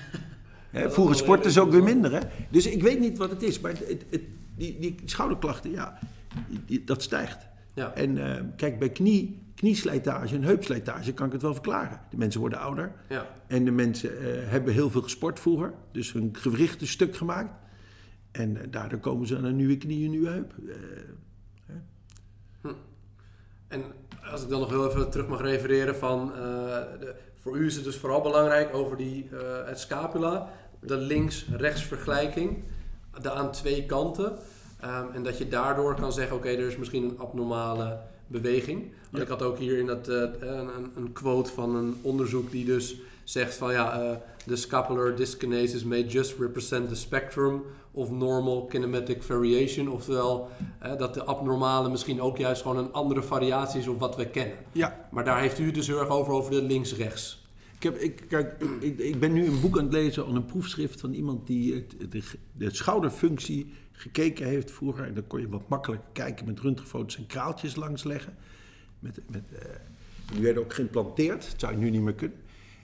[0.71, 2.19] Hè, vroeger sporten ze ook weer minder, hè.
[2.51, 4.23] Dus ik weet niet wat het is, maar het, het, het-
[4.57, 5.99] die, die schouderklachten, ja,
[6.49, 7.47] die- die- dat stijgt.
[7.75, 7.93] Ja.
[7.95, 12.01] En eh, kijk, bij knie, knieslijtage en heupslijtage kan ik het wel verklaren.
[12.11, 13.27] De mensen worden ouder Ja.
[13.47, 17.51] en de mensen eh, hebben heel veel gesport vroeger, dus hun gewrichten stuk gemaakt.
[18.37, 20.53] En eh, daardoor komen ze aan een nieuwe knie, een nieuwe heup.
[20.69, 20.75] Eh,
[23.69, 23.83] En
[24.31, 26.33] als ik dan nog heel even terug mag refereren van...
[26.33, 26.39] eh,
[27.01, 29.29] de, voor u is het dus vooral belangrijk over die,
[29.65, 30.51] het scapula.
[30.81, 32.63] De links-rechts vergelijking.
[33.23, 34.39] De aan twee kanten.
[34.81, 38.81] Ehm, en dat je daardoor kan zeggen, oké, er is misschien een abnormale beweging.
[38.81, 39.21] Want Ja.
[39.23, 40.41] ik had ook hier in dat, een,
[40.97, 46.39] een- quote van een onderzoek die dus zegt van ja, the scapular dyskinesis may just
[46.39, 47.63] represent the spectrum
[47.97, 49.89] of normal kinematic variation.
[49.89, 54.17] Oftewel, eh, dat de abnormale misschien ook juist gewoon een andere variatie is op wat
[54.17, 54.57] we kennen.
[54.73, 57.45] ja, Maar daar heeft u het dus heel erg over, over de links-rechts.
[57.77, 60.45] Ik, heb, ik, kijk, ik- ik, ben nu een boek aan het lezen, aan een
[60.45, 62.23] proefschrift van iemand die het, de,
[62.53, 65.05] de schouderfunctie gekeken heeft vroeger.
[65.07, 68.37] En dan kon je wat makkelijker kijken met röntgenfoto's en kraaltjes langsleggen.
[68.99, 69.71] Met, met, eh,
[70.33, 72.39] die werden ook geïmplanteerd, dat zou je nu niet meer kunnen.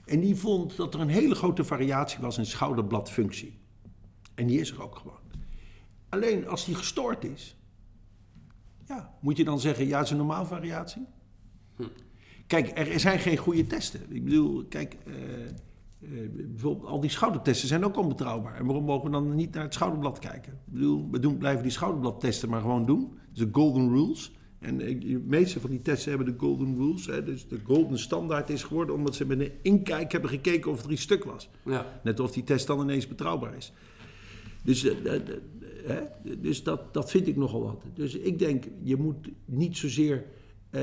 [0.05, 3.53] En die vond dat er een hele grote variatie was in schouderbladfunctie.
[4.35, 5.21] En die is er ook gewoon.
[6.09, 7.57] Alleen als die gestoord is,
[8.87, 11.05] ja, moet je dan zeggen, ja, het is een normaal variatie?
[12.47, 14.01] Kijk, er zijn geen goede testen.
[14.09, 18.55] Ik bedoel, kijk, eh, eh, bijvoorbeeld al die schoudertesten zijn ook onbetrouwbaar.
[18.55, 20.53] En waarom mogen we dan niet naar het schouderblad kijken?
[20.53, 23.17] Ik bedoel, we doen, blijven die schouderbladtesten maar gewoon doen.
[23.29, 24.33] Dus de golden rules.
[24.59, 27.05] En eh, de meeste van die testen hebben de golden rules.
[27.05, 30.83] Hè, dus de golden standaard is geworden omdat ze met een inkijk hebben gekeken of
[30.83, 31.49] er iets stuk was.
[31.65, 33.73] Ja, Net of die test dan ineens betrouwbaar is.
[34.63, 35.21] Dus, eh, eh, eh,
[35.85, 36.01] hè,
[36.37, 37.83] dus dat, dat vind ik nogal wat.
[37.93, 40.25] Dus ik denk, je moet niet zozeer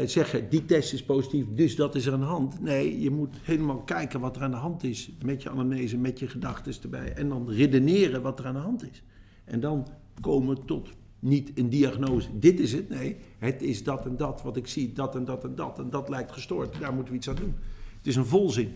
[0.05, 2.61] zeggen, die test is positief, dus dat is er aan de hand.
[2.61, 5.11] Nee, je moet helemaal kijken wat er aan de hand is.
[5.25, 7.13] Met je anamnese, met je gedachten erbij.
[7.13, 9.03] En dan redeneren wat er aan de hand is.
[9.45, 9.87] En dan
[10.21, 12.89] komen tot niet een diagnose, dit is het.
[12.89, 15.79] Nee, het is dat en dat, wat ik zie, dat en dat en dat.
[15.79, 17.55] En dat lijkt gestoord, daar moeten we iets aan doen.
[17.97, 18.75] Het is een volzin.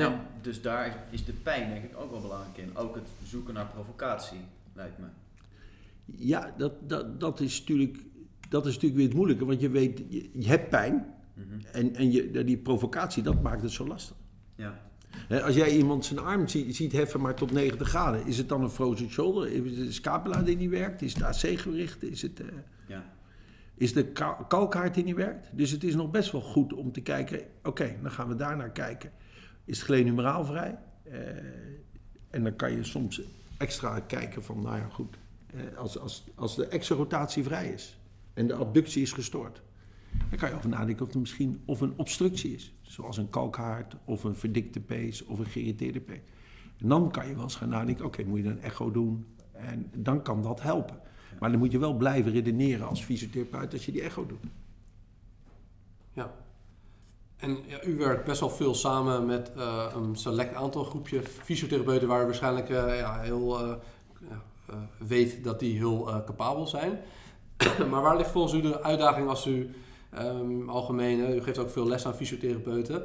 [0.00, 2.76] En dus daar is de pijn denk ik ook wel belangrijk in.
[2.76, 4.40] Ook het zoeken naar provocatie,
[4.72, 5.06] lijkt me.
[6.04, 7.98] Ja, dat, dat, dat, is natuurlijk,
[8.48, 9.44] dat is natuurlijk weer het moeilijke.
[9.44, 11.14] Want je weet, je, je hebt pijn.
[11.72, 14.16] En, en je, die provocatie, dat maakt het zo lastig.
[14.54, 14.80] Ja.
[15.28, 18.62] Als jij iemand zijn arm ziet, ziet heffen maar tot 90 graden, is het dan
[18.62, 19.52] een frozen shoulder?
[19.52, 21.02] Is het de scapula die niet werkt?
[21.02, 22.02] Is het AC-gewricht?
[22.02, 22.46] Is het, eh,
[22.86, 23.04] ja.
[23.74, 25.48] is de ka- kalkhaard die niet werkt?
[25.52, 28.56] Dus het is nog best wel goed om te kijken, oké, dan gaan we daar
[28.56, 29.10] naar kijken.
[29.70, 30.78] Is het glenumeraal vrij?
[31.02, 31.18] Eh,
[32.30, 33.20] en dan kan je soms
[33.58, 35.16] extra kijken van, nou ja, goed,
[35.46, 37.98] eh, als, als, als de exorotatie vrij is
[38.34, 39.62] en de abductie is gestoord,
[40.28, 42.74] dan kan je over nadenken of er misschien of een obstructie is.
[42.82, 46.20] Zoals een kalkhaard of een verdikte pees of een geïrriteerde pees.
[46.78, 49.26] En dan kan je wel eens gaan nadenken, oké, moet je dan een echo doen?
[49.52, 51.00] En dan kan dat helpen.
[51.40, 54.44] Maar dan moet je wel blijven redeneren als fysiotherapeut als je die echo doet.
[57.40, 62.08] En ja, u werkt best wel veel samen met eh, een select aantal groepje fysiotherapeuten
[62.08, 63.74] waar u waarschijnlijk eh, ja, heel eh,
[64.98, 67.00] weet dat die heel capabel zijn.
[67.90, 69.70] maar waar ligt volgens u de uitdaging als u
[70.10, 73.04] ehm, algemeen, u geeft ook veel les aan fysiotherapeuten,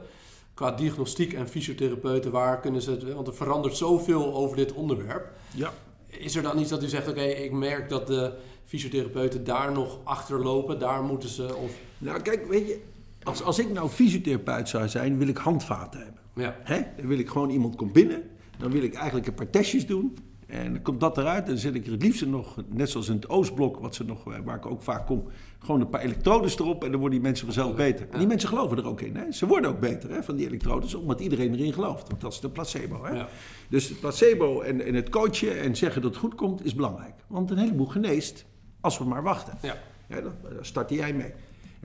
[0.54, 5.32] qua diagnostiek en fysiotherapeuten, waar kunnen ze het, want er verandert zoveel over dit onderwerp.
[5.52, 5.74] Ja.
[6.08, 8.34] Is er dan iets dat u zegt, oké, ik merk dat de
[8.66, 11.72] fysiotherapeuten daar nog achterlopen, daar moeten ze, of...
[11.98, 12.82] Nou, kijk, weet je,
[13.26, 16.22] als, als ik nou fysiotherapeut zou zijn, wil ik handvaten hebben.
[16.34, 16.82] Ja, Hè?
[16.98, 18.24] Dan wil ik gewoon iemand komt binnen,
[18.58, 20.18] dan wil ik eigenlijk een paar testjes doen.
[20.48, 23.10] En dan komt dat eruit en dan zet ik er het liefst nog, net zoals
[23.10, 25.24] in het Oostblok, wat ze nog, waar ik ook vaak kom,
[25.60, 28.08] gewoon een paar elektrodes erop en dan worden die mensen vanzelf beter.
[28.10, 29.16] En die mensen geloven er ook in.
[29.16, 29.32] Hè?
[29.32, 32.08] Ze worden ook beter hè, van die elektrodes, omdat iedereen erin gelooft.
[32.08, 33.06] Want dat is de placebo.
[33.06, 33.16] Hè?
[33.16, 33.28] Ja.
[33.70, 37.16] Dus het placebo en, en het coachen en zeggen dat het goed komt, is belangrijk.
[37.28, 38.46] Want een heleboel geneest
[38.82, 39.58] als we maar wachten.
[39.62, 39.78] Ja.
[40.08, 41.34] Ja, daar daar startte jij mee.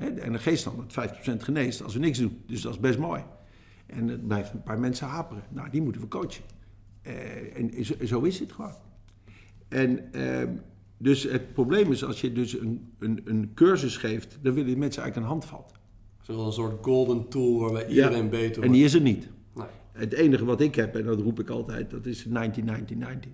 [0.01, 2.43] En de geest dan dat 50% geneest als we niks doen.
[2.47, 3.23] Dus dat is best mooi.
[3.87, 5.43] En het blijft een paar mensen haperen.
[5.49, 6.45] Nou, die moeten we coachen.
[7.03, 8.75] Eh, en zo, zo is het gewoon.
[9.69, 10.49] En ehm,
[10.97, 14.77] dus het probleem is, als je dus een, een, een cursus geeft, dan willen die
[14.77, 15.73] mensen eigenlijk een handvat.
[16.21, 18.67] Zoals een soort golden tool waarbij iedereen beter wordt.
[18.67, 19.29] En die is er niet.
[19.55, 19.67] Nee.
[19.93, 23.31] Het enige wat ik heb, en dat roep ik altijd, dat is 1990.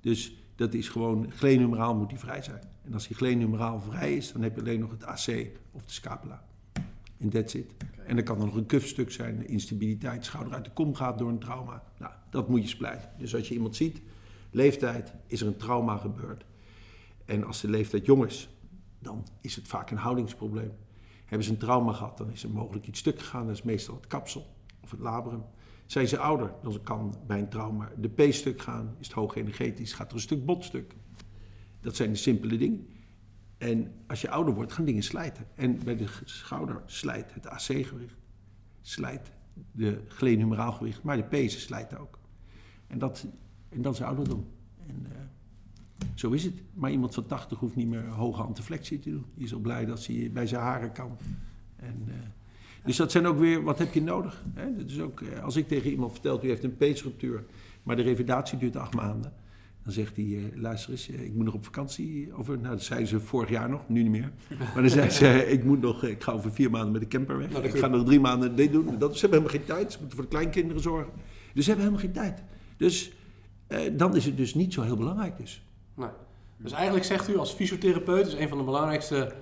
[0.00, 2.60] Dus dat is gewoon, glenumeraal moet die vrij zijn.
[2.84, 5.92] En als die glenumeraal vrij is, dan heb je alleen nog het AC of de
[5.92, 6.44] scapula.
[7.18, 7.74] En that's it.
[8.06, 11.28] En dan kan er nog een kufstuk zijn, instabiliteit, schouder uit de kom gaat door
[11.28, 11.82] een trauma.
[11.98, 13.10] Nou, dat moet je splijten.
[13.18, 14.00] Dus als je iemand ziet,
[14.50, 16.44] leeftijd, is er een trauma gebeurd.
[17.24, 18.48] En als de leeftijd jong is,
[18.98, 20.72] dan is het vaak een houdingsprobleem.
[21.24, 23.46] Hebben ze een trauma gehad, dan is er mogelijk iets stuk gegaan.
[23.46, 24.46] Dat is meestal het kapsel
[24.80, 25.44] of het labrum.
[25.92, 28.96] Zijn ze ouder, dan kan bij een trauma de P stuk gaan.
[28.98, 30.94] Is het hoog energetisch, gaat er een stuk bot stuk.
[31.80, 32.86] Dat zijn de simpele dingen.
[33.58, 35.46] En als je ouder wordt, gaan dingen slijten.
[35.54, 38.16] En bij de schouder slijt het AC-gewicht,
[38.80, 39.32] slijt
[39.72, 42.18] de glenumeraal gewicht, maar de pezen slijten ook.
[42.86, 43.26] En dat,
[43.68, 44.46] en dat is ouderdom.
[44.86, 45.18] En eh,
[46.14, 46.62] zo is het.
[46.74, 49.26] Maar iemand van 80 hoeft niet meer hoge antiflexie te doen.
[49.34, 51.16] Die is al blij dat hij bij zijn haren kan.
[51.76, 52.14] En, eh,
[52.84, 54.42] dus dat zijn ook weer, wat heb je nodig?
[54.54, 54.76] Hè?
[54.76, 57.44] Dat is ook, eh, als ik tegen iemand vertel, u heeft een peesruptuur,
[57.82, 59.32] maar de revalidatie duurt acht maanden.
[59.82, 62.32] Dan zegt hij, eh, luister eens, eh, ik moet nog op vakantie.
[62.34, 64.32] Over, nou, dat zei ze vorig jaar nog, nu niet meer.
[64.74, 67.38] Maar dan zei ze, ik, moet nog, ik ga over vier maanden met de camper
[67.38, 67.50] weg.
[67.50, 68.98] Nou, ik ga nog drie maanden dit doen.
[68.98, 71.12] Dat, ze hebben helemaal geen tijd, ze moeten voor de kleinkinderen zorgen.
[71.54, 72.42] Dus ze hebben helemaal geen tijd.
[72.76, 73.12] Dus
[73.66, 75.64] eh, dan is het dus niet zo heel belangrijk dus.
[75.94, 76.08] Nee.
[76.56, 79.32] Dus eigenlijk zegt u als fysiotherapeut, is een van de belangrijkste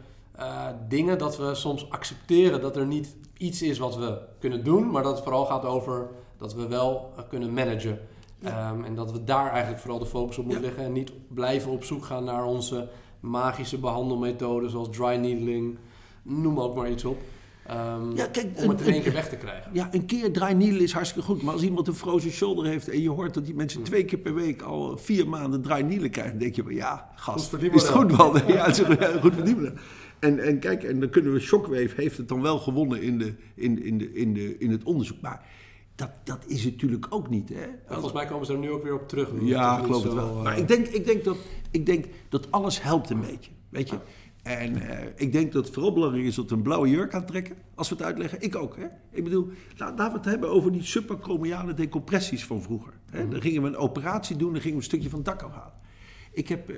[0.89, 5.03] dingen dat we soms accepteren dat er niet iets is wat we kunnen doen, maar
[5.03, 7.99] dat het vooral gaat over dat we wel eh, kunnen managen.
[8.43, 10.69] Ehm, en dat we daar eigenlijk vooral de focus op moeten Ja.
[10.69, 12.89] leggen en niet blijven op zoek gaan naar onze
[13.21, 15.79] magische behandelmethoden zoals dry needling,
[16.23, 17.19] noem ook maar iets op.
[17.67, 19.71] Ehm, Ja, kijk, om het in één keer weg te krijgen.
[19.75, 21.43] Ja, een keer draai needle is hartstikke goed.
[21.43, 23.59] Maar als iemand een frozen shoulder heeft en je hoort dat die Mm.
[23.59, 26.75] mensen twee keer per week al vier maanden draai needle krijgen, dan denk je van
[26.75, 28.37] ja, gast, is het goed wel.
[28.37, 29.73] Ja, het is een goed verdienmodel.
[30.21, 33.35] En, en kijk, en dan kunnen we, Shockwave heeft het dan wel gewonnen in, de,
[33.55, 35.21] in, in, de, in, de, in het onderzoek.
[35.21, 35.47] Maar
[35.95, 37.49] dat, dat is het natuurlijk ook niet.
[37.49, 37.63] Hè?
[37.63, 39.31] En volgens mij komen ze er nu ook weer op terug.
[39.41, 40.37] Ja, ik geloof het wel.
[40.37, 41.37] eh, Maar ik denk, ik, denk dat,
[41.71, 43.51] ik denk dat alles helpt een beetje.
[43.69, 43.99] Weet je?
[44.43, 47.57] En eh, ik denk dat het vooral belangrijk is dat we een blauwe jurk aantrekken.
[47.75, 48.41] Als we het uitleggen.
[48.41, 48.77] Ik ook.
[48.77, 48.87] Hè?
[49.11, 52.93] Ik bedoel, la- laten we het hebben over die subacromiale decompressies van vroeger.
[53.11, 53.29] Hè?
[53.29, 54.53] Dan gingen we een operatie doen.
[54.53, 55.73] Dan gingen we een stukje van het dak afhalen.
[56.41, 56.77] Ik heb eh,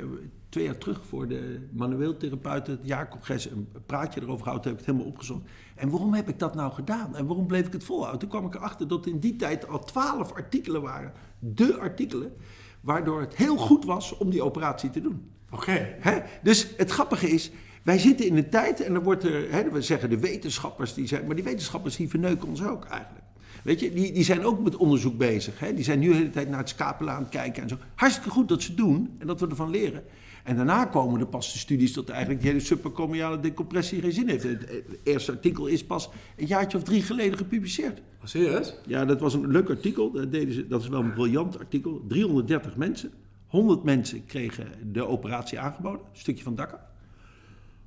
[0.49, 4.71] twee jaar terug voor de manueel therapeuten, het jaarcongres, een praatje erover gehouden.
[4.71, 5.41] Heb ik het helemaal opgezocht.
[5.75, 7.17] En waarom heb ik dat nou gedaan?
[7.17, 8.21] En waarom bleef ik het volhouden?
[8.21, 11.13] Toen kwam ik erachter dat in die tijd al twaalf artikelen waren.
[11.39, 12.33] De artikelen.
[12.81, 15.31] Waardoor het heel goed was om die operatie te doen.
[15.51, 15.97] Oké.
[16.43, 17.51] Dus het grappige is,
[17.83, 21.07] wij zitten in een tijd en dan wordt er, hè, we zeggen de wetenschappers, die
[21.07, 23.22] zijn, maar die wetenschappers die verneuken ons ook eigenlijk.
[23.63, 25.59] Weet je, die, die zijn ook met onderzoek bezig.
[25.59, 25.75] Hè?
[25.75, 27.77] Die zijn nu de hele tijd naar het scapula aan het kijken en zo.
[27.95, 30.05] Hartstikke goed dat ze doen en dat we ervan leren.
[30.45, 34.29] En daarna komen er pas de studies dat eigenlijk die hele subacromiale decompressie geen zin
[34.29, 34.43] heeft.
[34.43, 37.99] Het, eerste artikel is pas een jaartje of drie geleden gepubliceerd.
[37.99, 38.75] Oh, serieus?
[38.87, 40.11] Ja, dat was een leuk artikel.
[40.11, 42.05] Dat, deden ze, dat is wel een briljant artikel.
[42.09, 43.11] 330 mensen.
[43.47, 46.01] 100 mensen kregen de operatie aangeboden.
[46.01, 46.81] Een stukje van het dak af.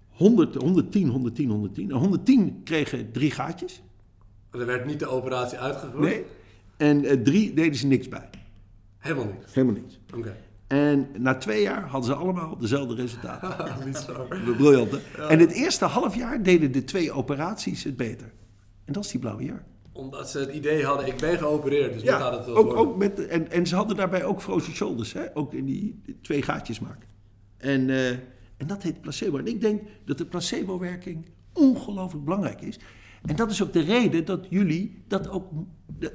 [0.09, 1.91] 100, 110, 110, 110.
[1.91, 3.81] En 110 kregen drie gaatjes.
[4.59, 6.03] Er werd niet de operatie uitgevoerd?
[6.03, 6.25] Nee.
[6.77, 8.29] En eh, drie deden ze niks bij.
[8.97, 9.53] Helemaal niet.
[9.53, 9.99] Helemaal niks.
[10.15, 10.35] Oké.
[10.67, 13.75] En na twee jaar hadden ze allemaal dezelfde resultaten.
[13.85, 14.27] niet zo.
[14.57, 15.27] Briljant, hè?
[15.27, 18.31] En het eerste half jaar deden de twee operaties het beter.
[18.85, 19.63] En dat is die blauwe jurk.
[19.91, 22.83] Omdat ze het idee hadden, ik ben geopereerd, dus nu gaat het wel ook, worden.
[22.83, 25.25] ook met, en, en ze hadden daarbij ook frozen shoulders, hè?
[25.33, 27.07] ook in die, die twee gaatjes maken.
[27.57, 28.09] En, eh,
[28.57, 29.37] en dat heet placebo.
[29.37, 32.79] En ik denk dat de placebo-werking ongelooflijk belangrijk is.
[33.25, 35.47] En dat is ook de reden dat jullie dat ook.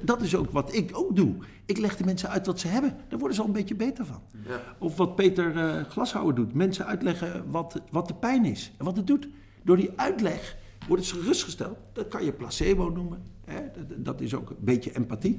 [0.01, 1.35] Dat is ook wat ik ook doe.
[1.65, 2.97] Ik leg de mensen uit wat ze hebben.
[3.09, 4.21] Daar worden ze al een beetje beter van.
[4.47, 4.61] Ja.
[4.79, 6.53] Of wat Peter eh, Glashouwer doet.
[6.53, 9.27] Mensen uitleggen wat, wat de pijn is en wat het doet.
[9.63, 10.57] Door die uitleg
[10.87, 11.77] worden ze gerustgesteld.
[11.93, 13.23] Dat kan je placebo noemen.
[13.45, 13.59] Hè?
[13.87, 15.37] Dat, dat is ook een beetje empathie.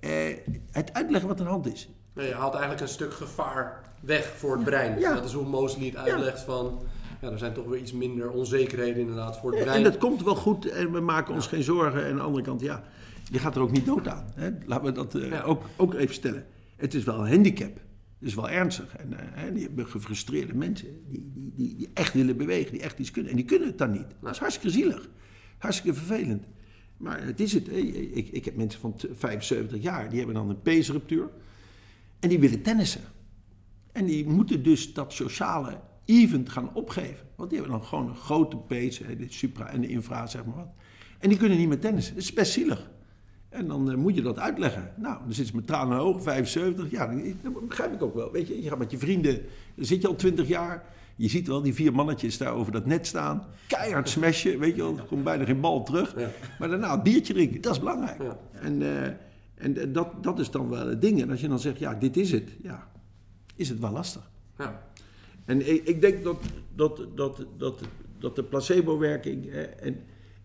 [0.00, 0.10] Eh,
[0.70, 1.88] het uitleggen wat aan de hand is.
[2.14, 4.98] Nee, je haalt eigenlijk een stuk gevaar weg voor het brein.
[4.98, 5.14] Ja.
[5.14, 6.82] Dat is hoe Mosley het uitlegt van...
[7.20, 9.76] Ja, er zijn toch weer iets minder onzekerheden inderdaad voor het brein.
[9.76, 12.04] En dat komt wel goed en we maken ons geen zorgen.
[12.04, 12.84] En aan de andere kant, ja,
[13.30, 14.32] je gaat er ook niet dood aan.
[14.34, 14.50] Hè?
[14.66, 16.46] Laten we dat eh, ook, ook even stellen.
[16.76, 17.74] Het is wel een handicap.
[18.18, 18.96] Dat is wel ernstig.
[18.96, 22.82] En uh, hè, die hebben gefrustreerde mensen die, die, die, die, echt willen bewegen, die
[22.82, 23.30] echt iets kunnen.
[23.30, 24.06] En die kunnen het dan niet.
[24.20, 25.08] Dat is hartstikke zielig.
[25.58, 26.44] Hartstikke vervelend.
[26.96, 27.68] Maar het is het.
[27.68, 31.28] Ik, ik heb mensen van 75 jaar, die hebben dan een peesruptuur.
[32.20, 33.02] En die willen tennissen.
[33.92, 37.26] En die moeten dus dat sociale event gaan opgeven.
[37.36, 40.56] Want die hebben dan gewoon een grote pees, de supra en de infra, zeg maar
[40.56, 40.68] wat.
[41.18, 42.14] En die kunnen niet meer tennissen.
[42.14, 42.90] Dat is best zielig.
[43.48, 44.92] En dan uh, moet je dat uitleggen.
[44.96, 46.90] Nou, dan zit ze met tranen ogen, 75.
[46.90, 48.32] Ja, dat begrijp ik ook wel.
[48.32, 49.42] Weet je, je gaat met je vrienden,
[49.74, 50.84] dan zit je al 20 jaar.
[51.16, 53.44] Je ziet wel die vier mannetjes daar over dat net staan.
[53.66, 54.96] Keihard smashen, weet je wel.
[54.96, 56.14] Er komt bijna geen bal terug.
[56.18, 56.30] Ja.
[56.58, 58.22] Maar daarna een biertje drinken, dat is belangrijk.
[58.22, 58.38] Ja.
[58.52, 59.06] En, uh,
[59.54, 61.22] en dat, dat is dan wel het ding.
[61.22, 62.50] En als je dan zegt, ja, dit is het.
[62.62, 62.88] Ja,
[63.54, 64.30] is het wel lastig.
[64.58, 64.82] Ja.
[65.48, 66.36] En ik, ik denk dat,
[66.74, 67.80] dat, dat, dat,
[68.18, 69.50] dat de placebo-werking...
[69.52, 69.96] en,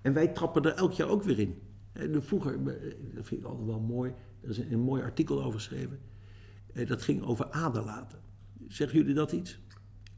[0.01, 1.61] en wij trappen er elk jaar ook weer in.
[1.93, 5.59] En vroeger, eh, dat vind ik altijd wel mooi, er is een, mooi artikel over
[5.59, 5.99] geschreven.
[6.73, 8.19] Eh, dat ging over aderlaten.
[8.67, 9.59] Zeggen jullie dat iets?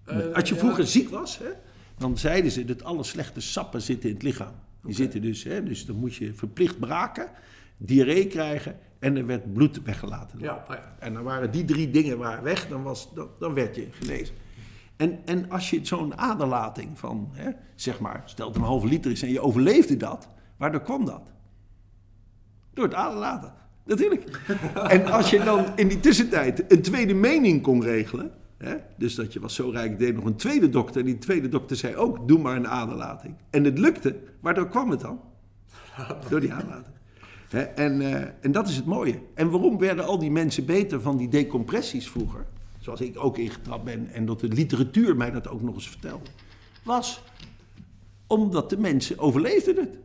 [0.09, 1.49] Uh, Als je vroeger ziek was, hè,
[1.97, 4.53] dan zeiden ze dat alle slechte sappen zitten in het lichaam.
[4.83, 7.29] Die zitten dus, hè, dus dan moet je verplicht braken,
[7.77, 10.39] diarree krijgen en er werd bloed weggelaten.
[10.39, 10.95] Ja, ja.
[10.99, 14.36] En dan waren die drie dingen waren weg, dan, was, dan, dan werd je genezen.
[14.97, 19.11] En, en als je zo'n aderlating van, hè, zeg maar, stel het een halve liter
[19.11, 20.27] is en je overleefde dat,
[20.57, 21.31] waardoor kwam dat?
[22.73, 23.53] Door het aderlaten.
[23.85, 24.41] Natuurlijk.
[24.87, 28.31] en als je dan in die tussentijd een tweede mening kon regelen.
[28.57, 30.99] Hè, dus dat je was zo rijk, deed nog een tweede dokter.
[30.99, 33.35] En die tweede dokter zei ook: doe maar een aderlating.
[33.49, 34.15] En het lukte.
[34.39, 35.19] Waardoor kwam het dan?
[36.29, 36.95] Door die aderlating.
[37.75, 39.19] En, uh, en dat is het mooie.
[39.33, 42.45] En waarom werden al die mensen beter van die decompressies vroeger?
[42.86, 46.25] Zoals ik ook ingetrapt ben en dat de literatuur mij dat ook nog eens vertelde.
[46.83, 47.21] Was
[48.27, 49.97] omdat de mensen overleefden het.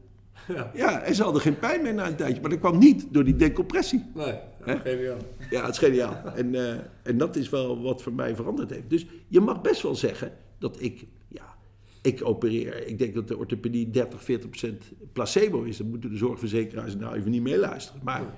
[0.49, 0.71] Ja.
[0.75, 2.41] ja, en ze hadden geen pijn meer na een tijdje.
[2.41, 4.05] Maar dat kwam niet door die decompressie.
[4.15, 5.17] Nee, geniaal.
[5.51, 6.23] Ja, het is geniaal.
[6.35, 6.73] En, uh,
[7.03, 8.91] en dat is wel wat voor mij veranderd heeft.
[8.91, 11.55] Dus je mag best wel zeggen dat ik, ja,
[12.03, 12.87] ik opereer.
[12.87, 15.77] Ik denk dat de orthopedie 30, 40 procent placebo is.
[15.77, 18.01] Dan moeten de zorgverzekeraars nou even niet meeluisteren.
[18.05, 18.35] Maar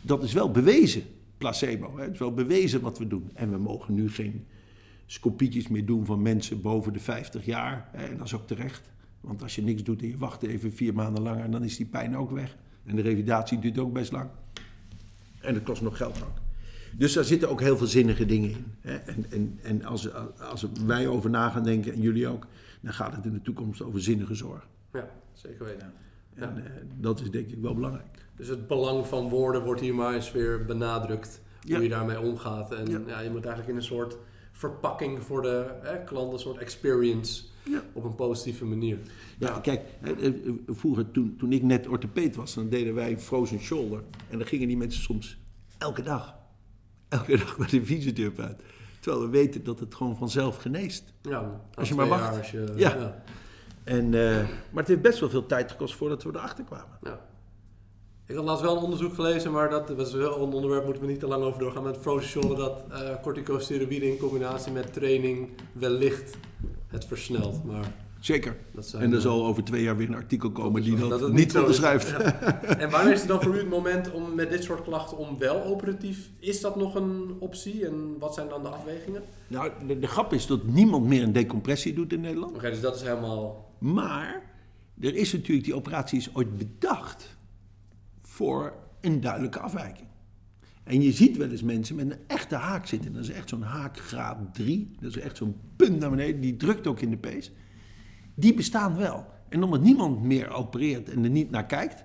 [0.00, 1.02] dat is wel bewezen,
[1.38, 1.96] placebo.
[1.96, 2.02] Hè?
[2.02, 3.30] Het is wel bewezen wat we doen.
[3.34, 4.46] En we mogen nu geen
[5.06, 7.88] scopietjes meer doen van mensen boven de 50 jaar.
[7.92, 8.06] Hè?
[8.06, 8.82] En dat is ook terecht.
[9.20, 11.86] Want als je niks doet en je wacht even vier maanden langer, dan is die
[11.86, 12.56] pijn ook weg.
[12.84, 14.30] En de revalidatie duurt ook best lang.
[15.40, 16.38] En het kost nog geld ook.
[16.96, 18.64] Dus daar zitten ook heel veel zinnige dingen in.
[18.80, 18.96] Hè?
[18.96, 20.08] En, en, en als,
[20.40, 22.46] als wij over na gaan denken, en jullie ook,
[22.80, 24.68] dan gaat het in de toekomst over zinnige zorg.
[24.92, 25.92] Ja, zeker weten.
[26.38, 26.48] Ja.
[26.48, 26.64] En uh,
[26.96, 28.26] dat is denk ik wel belangrijk.
[28.36, 31.40] Dus het belang van woorden wordt hier maar eens weer benadrukt.
[31.68, 32.72] Hoe je daarmee omgaat.
[32.72, 33.20] En ja.
[33.20, 34.16] je moet eigenlijk in een soort
[34.52, 37.82] verpakking voor de hè, klant, een soort experience ja.
[37.92, 38.98] Op een positieve manier.
[39.38, 39.82] Ja, kijk,
[40.66, 44.02] vroeger toen, toen ik net orthopeed was, dan deden wij frozen shoulder.
[44.30, 45.38] En dan gingen die mensen soms
[45.78, 46.36] elke dag,
[47.08, 48.62] elke dag naar de fysiotherapeut.
[49.00, 51.12] Terwijl we weten dat het gewoon vanzelf geneest.
[51.22, 52.36] Ja, als je maar wacht.
[52.36, 53.22] Als je, ja.
[53.88, 54.36] En, uh,
[54.70, 56.98] maar het heeft best wel veel tijd gekost voordat we erachter kwamen.
[57.02, 57.20] Ja.
[58.26, 61.08] Ik had laatst wel een onderzoek gelezen, maar dat was wel een onderwerp, moeten we
[61.08, 61.82] niet te lang over doorgaan.
[61.82, 66.36] Met frozen shoulder, dat uh, corticosteroïden in combinatie met training wellicht
[66.86, 67.64] het versnelt.
[67.64, 68.56] Maar Zeker.
[68.92, 71.56] en er eh, zal over twee jaar weer een artikel komen die dat, dat niet
[71.56, 72.12] onderschrijft.
[72.78, 75.38] En wanneer is het dan voor u het moment om met dit soort klachten om
[75.38, 76.30] wel operatief?
[76.38, 79.22] Is dat nog een optie en wat zijn dan de afwegingen?
[79.46, 79.70] Nou,
[80.00, 82.54] de, grap is dat niemand meer een decompressie doet in Nederland.
[82.54, 83.67] Oké, dus dat is helemaal...
[83.78, 84.42] Maar
[85.00, 87.36] er is natuurlijk, die operatie is ooit bedacht
[88.22, 90.08] voor een duidelijke afwijking.
[90.84, 93.12] En je ziet wel eens mensen met een echte haak zitten.
[93.12, 94.90] Dat is echt zo'n haakgraad 3.
[95.00, 96.40] Dat is echt zo'n punt naar beneden.
[96.40, 97.52] Die drukt ook in de pees.
[98.34, 99.26] Die bestaan wel.
[99.48, 102.04] En omdat niemand meer opereert en er niet naar kijkt,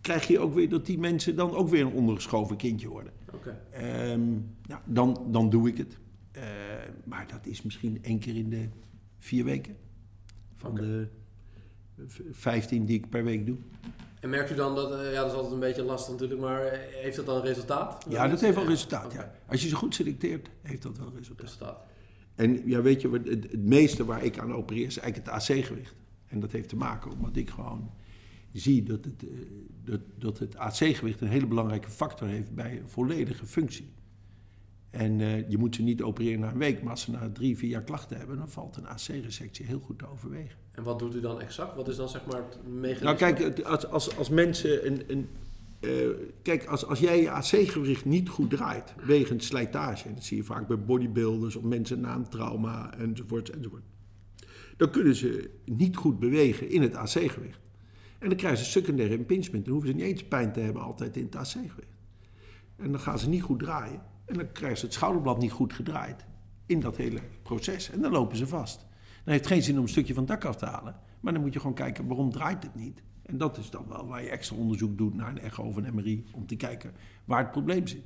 [0.00, 3.12] krijg je ook weer dat die mensen dan ook weer een ondergeschoven kindje worden.
[3.34, 3.60] Oké.
[3.70, 4.38] Ehm,
[4.84, 5.98] dan, dan doe ik het.
[6.36, 6.42] Uh,
[7.04, 8.68] maar dat is misschien één keer in de
[9.18, 9.76] vier weken.
[10.60, 11.08] Van de
[12.30, 13.56] vijftien die ik per week doe.
[14.20, 16.64] En merkt u dan dat, uh, ja dat is altijd een beetje lastig natuurlijk, maar
[16.64, 18.06] eh, heeft dat dan resultaat?
[18.08, 19.32] Ja, dat heeft wel resultaat, ja.
[19.46, 21.44] Als je ze goed selecteert, heeft dat wel resultaat.
[21.44, 21.84] resultaat.
[22.34, 25.94] En ja, weet je, het, het meeste waar ik aan opereer is eigenlijk het AC-gewicht.
[26.26, 27.90] En dat heeft te maken omdat ik gewoon
[28.52, 29.30] zie dat het, uh,
[29.84, 33.88] dat, dat het AC-gewicht een hele belangrijke factor heeft bij een volledige functie.
[34.90, 37.56] En uh, je moet ze niet opereren na een week, maar als ze na drie,
[37.56, 40.58] vier jaar klachten hebben, dan valt een AC-resectie heel goed te overwegen.
[40.72, 41.76] En wat doet u dan exact?
[41.76, 43.04] Wat is dan zeg maar het mechanisme?
[43.04, 45.02] Nou kijk, als, als, als mensen een...
[45.06, 45.28] een
[45.80, 46.08] uh,
[46.42, 50.44] kijk, als, als jij je AC-gewicht niet goed draait, wegens slijtage, en dat zie je
[50.44, 53.82] vaak bij bodybuilders of mensen na een trauma enzovoort, enzovoort,
[54.76, 57.60] dan kunnen ze niet goed bewegen in het AC-gewicht.
[58.18, 59.64] En dan krijgen ze secundaire impingement.
[59.64, 61.96] Dan hoeven ze niet eens pijn te hebben altijd in het AC-gewicht.
[62.76, 64.02] En dan gaan ze niet goed draaien.
[64.30, 66.24] En dan krijgen ze het schouderblad niet goed gedraaid
[66.66, 67.90] in dat hele proces.
[67.90, 68.78] En dan lopen ze vast.
[69.24, 70.96] Dan heeft het geen zin om een stukje van het dak af te halen.
[71.20, 73.02] Maar dan moet je gewoon kijken, waarom draait het niet?
[73.22, 75.94] En dat is dan wel waar je extra onderzoek doet naar een echo of een
[75.94, 76.24] MRI...
[76.32, 76.92] om te kijken
[77.24, 78.04] waar het probleem zit.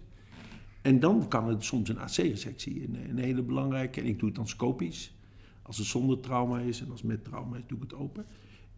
[0.83, 4.01] En dan kan het soms een AC-resectie, een, een hele belangrijke...
[4.01, 5.15] en ik doe het dan scopisch.
[5.63, 8.27] Als het zonder trauma is en als met trauma is, doe ik het open.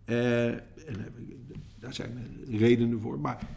[0.05, 1.14] Eh, en
[1.78, 3.20] daar zijn redenen voor.
[3.20, 3.48] Maar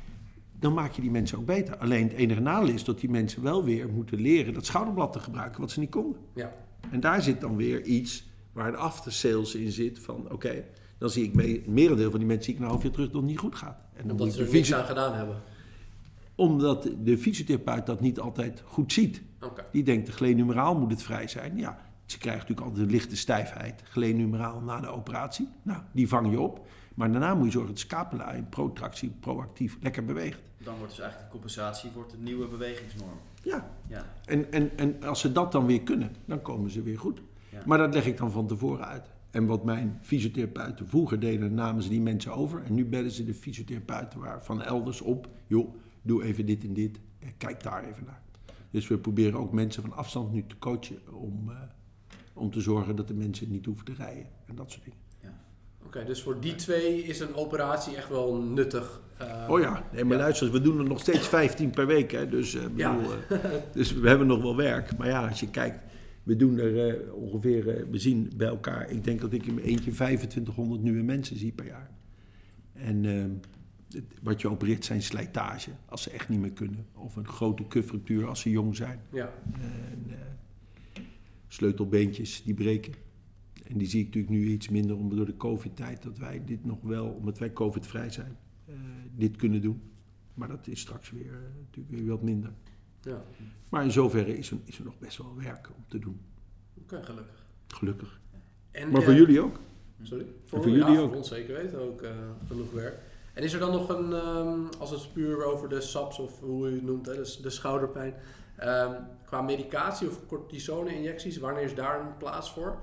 [0.60, 1.78] dan maak je die mensen ook beter.
[1.78, 5.20] Alleen het enige nadeel is dat die mensen wel weer moeten leren dat schouderblad te
[5.20, 6.22] gebruiken wat ze niet konden.
[6.34, 6.54] Ja.
[6.92, 10.64] En daar zit dan weer iets waar de after sales in zit van oké,
[10.98, 13.22] dan zie ik mee, merendeel van die mensen zie ik een half jaar terug dat
[13.22, 13.78] het niet goed gaat.
[13.94, 15.42] En dan Omdat moet ze er fysio- aan gedaan hebben.
[16.36, 19.22] Omdat de fysiotherapeut dat niet altijd goed ziet.
[19.42, 19.66] Oké.
[19.72, 21.58] Die denkt de glenumeraal moet het vrij zijn.
[21.58, 25.48] Ja, ze krijgt natuurlijk altijd een lichte stijfheid, glenumeraal na de operatie.
[25.62, 26.68] Nou, die vang je op.
[27.00, 30.40] Maar daarna moet je zorgen dat scapula in protractie proactief lekker beweegt.
[30.58, 33.18] Dan wordt dus eigenlijk de compensatie wordt de nieuwe bewegingsnorm.
[33.44, 34.06] Ja, Ja.
[34.26, 37.22] En, en, en als ze dat dan weer kunnen, dan komen ze weer goed.
[37.52, 37.62] Ja.
[37.66, 39.10] Maar dat leg ik dan van tevoren uit.
[39.30, 42.64] En wat mijn fysiotherapeuten vroeger deden, namen ze die mensen over.
[42.64, 45.30] En nu bellen ze de fysiotherapeuten waar van elders op.
[45.48, 47.00] Joh, doe even dit en dit.
[47.20, 48.22] En kijk daar even naar.
[48.72, 51.58] Dus we proberen ook mensen van afstand nu te coachen om, eh,
[52.34, 54.28] om te zorgen dat de mensen niet hoeven te rijden.
[54.46, 55.00] En dat soort dingen.
[55.90, 59.02] Oké, dus voor die twee is een operatie echt wel nuttig.
[59.18, 60.24] Eh, Oh ja, nee, maar Ja.
[60.24, 62.12] luister we doen er nog steeds 15 per week.
[62.12, 62.30] Hè?
[62.30, 63.40] Dus, eh, bedoel, eh,
[63.74, 64.98] dus we hebben nog wel werk.
[64.98, 65.80] Maar ja, als je kijkt,
[66.24, 69.92] we doen er ongeveer, we zien bij elkaar, ik denk dat ik in mijn eentje
[69.92, 71.90] 2500 nieuwe mensen zie per jaar.
[72.74, 73.24] En eh,
[73.96, 76.86] het- wat je opereert zijn slijtage, als ze echt niet meer kunnen.
[76.96, 79.00] Of een grote kuffruptuur als ze jong zijn.
[79.12, 79.34] Ja.
[79.54, 80.18] En,
[81.48, 82.94] sleutelbeentjes die breken.
[83.70, 86.66] En die zie ik natuurlijk nu iets minder om door de COVID-tijd dat wij dit
[86.66, 88.76] nog wel, omdat wij COVID-vrij zijn, eh,
[89.16, 89.82] dit kunnen doen.
[90.34, 92.52] Maar dat is straks weer eh, natuurlijk weer wat minder.
[93.02, 93.24] ja.
[93.70, 96.20] Maar in zoverre is er, is er nog best wel werk om te doen.
[96.82, 97.46] Oké, gelukkig.
[97.68, 98.20] Gelukkig.
[98.72, 99.60] En, Maar voor eh, jullie ook?
[100.02, 100.26] Sorry?
[100.46, 101.16] voor ja, jullie voor ook?
[101.16, 102.04] ons zeker weten ook
[102.48, 103.00] genoeg werk.
[103.34, 106.70] En is er dan nog een, ehm, als het puur over de SAPS of hoe
[106.70, 108.14] u het noemt, hè, dus de schouderpijn,
[108.56, 108.94] ehm,
[109.26, 112.78] qua medicatie of cortisone-injecties, wanneer is daar een plaats voor?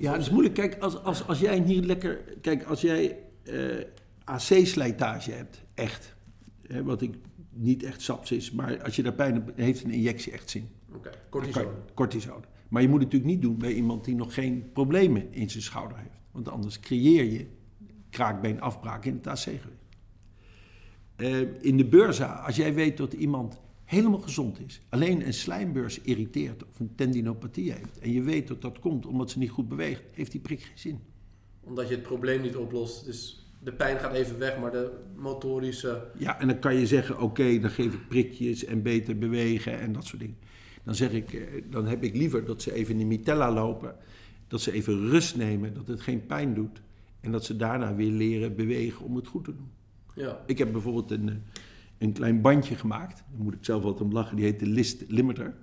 [0.00, 0.54] Ja, het is moeilijk.
[0.54, 2.24] Kijk, als, als, als jij niet lekker.
[2.40, 3.84] Kijk, als jij eh,
[4.24, 6.14] AC-slijtage hebt, echt.
[6.66, 7.14] Hè, wat ik
[7.50, 10.68] niet echt saps is, maar als je daar pijn hebt, heeft een injectie echt zin.
[10.94, 11.68] Oké, kan cortisone.
[11.94, 12.44] Cortisone.
[12.68, 15.62] Maar je moet het natuurlijk niet doen bij iemand die nog geen problemen in zijn
[15.62, 16.20] schouder heeft.
[16.30, 17.46] Want anders creëer je
[18.10, 19.66] kraakbeenafbraak in het AC-gewicht.
[21.16, 23.60] Eh, in de beurza, als jij weet dat iemand
[23.90, 28.62] helemaal gezond is, alleen een slijmbeurs irriteert of een tendinopathie heeft, en je weet dat
[28.62, 31.00] dat komt omdat ze niet goed beweegt, heeft die prik geen zin.
[31.60, 33.04] Omdat je het probleem niet oplost.
[33.04, 36.10] Dus de pijn gaat even weg, maar de motorische...
[36.18, 39.92] Ja, en dan kan je zeggen, oké, dan geef ik prikjes en beter bewegen en
[39.92, 40.38] dat soort dingen.
[40.84, 43.96] Dan zeg ik, eh, dan heb ik liever dat ze even in de mitella lopen,
[44.48, 46.82] dat ze even rust nemen, dat het geen pijn doet.
[47.20, 49.70] En dat ze daarna weer leren bewegen om het goed te doen.
[50.14, 51.34] Ja, Ik heb bijvoorbeeld een, eh,
[52.00, 55.04] een klein bandje gemaakt, daar moet ik zelf altijd om lachen, die heet de list
[55.08, 55.54] limiter.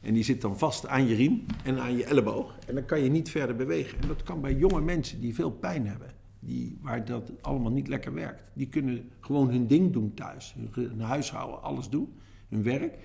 [0.00, 2.58] En die zit dan vast aan je riem en aan je elleboog.
[2.66, 4.00] En dan kan je niet verder bewegen.
[4.00, 6.14] En dat kan bij jonge mensen die veel pijn hebben.
[6.40, 8.42] Die, waar dat allemaal niet lekker werkt.
[8.54, 10.54] Die kunnen gewoon hun ding doen thuis.
[10.72, 12.12] Hun huishouden, alles doen.
[12.48, 12.98] Hun werk.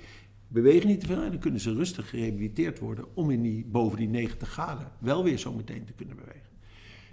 [0.48, 1.22] Bewegen niet te veel.
[1.22, 3.06] En dan kunnen ze rustig gerehabiliteerd worden.
[3.16, 6.50] Om in die, boven die 90 graden wel weer zo meteen te kunnen bewegen.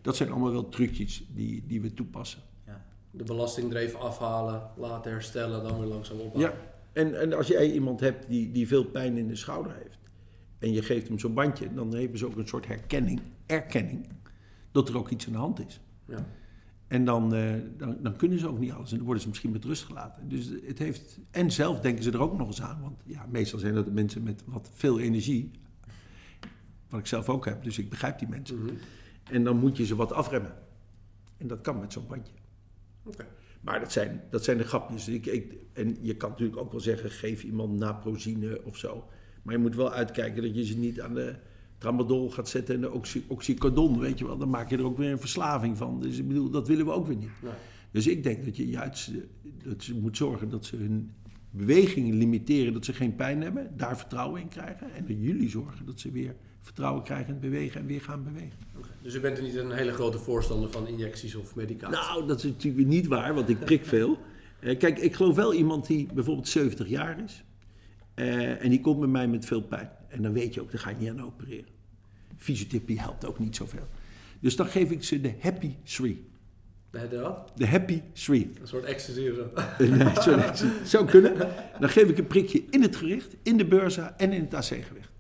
[0.03, 2.43] Dat zijn allemaal wel trucjes die, die we toepassen.
[3.15, 6.53] De belastingdreef afhalen, laten herstellen, dan weer langzaam opbouwen.
[6.53, 9.99] Ja, en, en als jij iemand hebt die, die veel pijn in de schouder heeft.
[10.59, 14.09] En je geeft hem zo'n bandje, dan hebben ze ook een soort herkenning, erkenning.
[14.71, 15.81] Dat er ook iets aan de hand is.
[16.05, 16.27] Ja.
[16.93, 18.91] En dan, eh, dan, dan kunnen ze ook niet alles.
[18.91, 20.29] En dan worden ze misschien met rust gelaten.
[20.29, 21.19] Dus het heeft.
[21.31, 22.81] En zelf denken ze er ook nog eens aan.
[22.81, 25.51] Want ja, meestal zijn dat mensen met wat veel energie.
[26.89, 27.65] Wat ik zelf ook heb.
[27.65, 28.59] Dus ik begrijp die mensen.
[28.59, 28.75] Mhm.
[29.31, 30.55] En dan moet je ze wat afremmen.
[31.37, 32.33] En dat kan met zo'n bandje.
[33.61, 35.09] Maar dat zijn, dat zijn de grapjes.
[35.09, 39.05] Ik, ik, en je kan natuurlijk ook wel zeggen, geef iemand naprozine of zo.
[39.43, 41.35] Maar je moet wel uitkijken dat je ze niet aan de
[41.79, 44.39] tramadol gaat zetten en de oxy, oxycodon, weet je wel.
[44.39, 46.01] Dan maak je er ook weer een verslaving van.
[46.01, 47.43] Dus ik bedoel, dat willen we ook weer niet.
[47.43, 47.53] Nee.
[47.91, 49.11] Dus ik denk dat je juist
[49.65, 51.11] dat ze moet zorgen dat ze hun
[51.53, 54.95] bewegingen limiteren, dat ze geen pijn hebben, daar vertrouwen in krijgen.
[54.95, 58.25] En dat jullie zorgen dat ze weer vertrouwen krijgen in het bewegen en weer gaan
[58.25, 58.59] bewegen.
[59.03, 61.97] Dus u bent er niet een hele grote voorstander van injecties of medicatie?
[61.97, 64.19] Nou, dat is natuurlijk niet waar, want ik prik veel.
[64.61, 67.45] Eh, kijk, ik geloof wel iemand die bijvoorbeeld 70 jaar is.
[68.15, 69.91] eh, en die komt bij mij met veel pijn.
[70.09, 71.71] En dan weet je ook, daar ga je niet aan opereren.
[72.37, 73.87] Fysiotherapie helpt ook niet zoveel.
[74.41, 76.25] Dus dan geef ik ze de Happy 3.
[76.93, 77.53] De, de wat?
[77.55, 78.51] De Happy Three.
[78.61, 79.51] Een soort ecstasy of zo.
[80.37, 81.37] Nee, zou kunnen.
[81.81, 85.11] Dan geef ik een prikje in het gericht, in de beurza en in het AC-gewicht.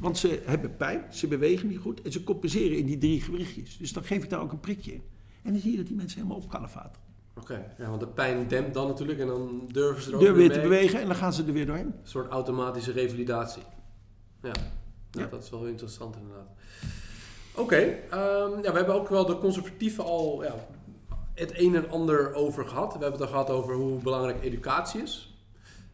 [0.00, 3.76] Want ze hebben pijn, ze bewegen niet goed en ze compenseren in die drie gewichtjes.
[3.76, 5.02] Dus dan geef ik daar ook een prikje in.
[5.42, 7.08] En dan zie je dat die mensen helemaal op kalfateren.
[7.34, 10.34] Oké, ja, want de pijn dempt dan natuurlijk en dan durven ze er ook weer
[10.34, 10.50] mee.
[10.50, 11.86] te bewegen en dan gaan ze er weer doorheen.
[11.86, 13.62] Een soort automatische revalidatie.
[14.42, 14.48] Ja,
[15.10, 15.20] ja.
[15.20, 15.26] Ja.
[15.26, 16.48] dat is wel interessant inderdaad.
[17.54, 20.54] Oké, ehm, ja, we hebben ook wel de conservatieven al ja,
[21.40, 22.92] het een en ander over gehad.
[22.92, 25.34] We hebben het al gehad over hoe belangrijk educatie is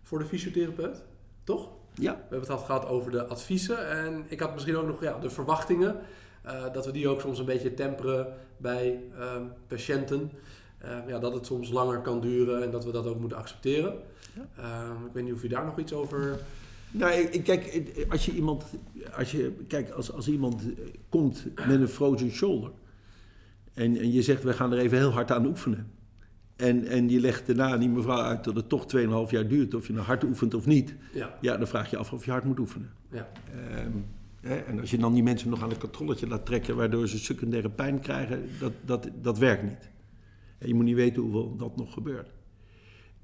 [0.02, 1.02] voor de fysiotherapeut,
[1.44, 1.68] toch?
[1.94, 5.02] Ja, We hebben het al gehad over de adviezen en ik had misschien ook nog
[5.02, 5.97] ja, de verwachtingen.
[6.43, 10.31] eh, dat we die ook soms een beetje temperen bij ehm, patiënten.
[10.78, 13.94] Eh, ja, dat het soms langer kan duren en dat we dat ook moeten accepteren.
[14.35, 14.47] Ja.
[14.62, 16.39] Ehm, ik weet niet of je daar nog iets over...
[16.90, 18.64] Nou, kijk, als je iemand,
[19.16, 20.62] als je, kijk, als, als iemand
[21.09, 22.70] komt met een frozen shoulder
[23.77, 25.90] en, en je zegt, we gaan er even heel hard aan oefenen.
[26.57, 29.74] En, en je legt daarna aan die mevrouw uit dat het toch 2,5 jaar duurt
[29.74, 30.94] of je nou hard oefent of niet.
[31.12, 32.90] Ja, Ja, dan vraag je af of je hard moet oefenen.
[33.11, 33.28] ja.
[33.70, 33.90] Ehm,
[34.40, 37.19] hè, en als je dan die mensen nog aan een controletje laat trekken waardoor ze
[37.19, 39.90] secundaire pijn krijgen, dat, dat, dat werkt niet.
[40.59, 42.31] En je moet niet weten hoeveel dat nog gebeurt.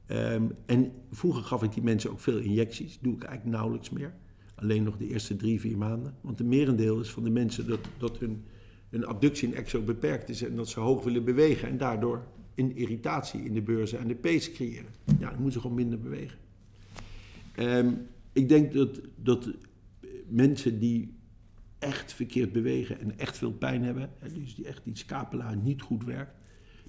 [0.07, 2.99] Ehm, en vroeger gaf ik die mensen ook veel injecties.
[3.01, 4.15] Doe ik eigenlijk nauwelijks meer.
[4.55, 6.15] Alleen nog de eerste drie, vier maanden.
[6.21, 8.45] Want de merendeel is van de mensen dat, dat hun,
[8.93, 12.77] hun abductie en exo beperkt is en dat ze hoog willen bewegen en daardoor een
[12.77, 14.93] irritatie in de beurzen en de pees creëren.
[15.19, 16.39] Ja, dan moeten ze gewoon minder bewegen.
[17.55, 17.93] Ehm,
[18.33, 19.49] ik denk dat, dat
[20.27, 21.15] mensen die
[21.79, 26.05] echt verkeerd bewegen en echt veel pijn hebben, dus die echt die scapula niet goed
[26.05, 26.35] werkt,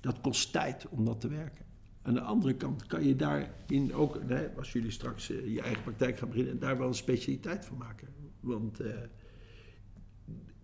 [0.02, 1.66] dat kost tijd om dat te werken.
[2.02, 5.84] Aan de andere kant kan je daarin ook, hè, als jullie straks eh, je eigen
[5.84, 8.08] praktijk gaan beginnen, daar wel een specialiteit van maken.
[8.40, 8.96] Want eh,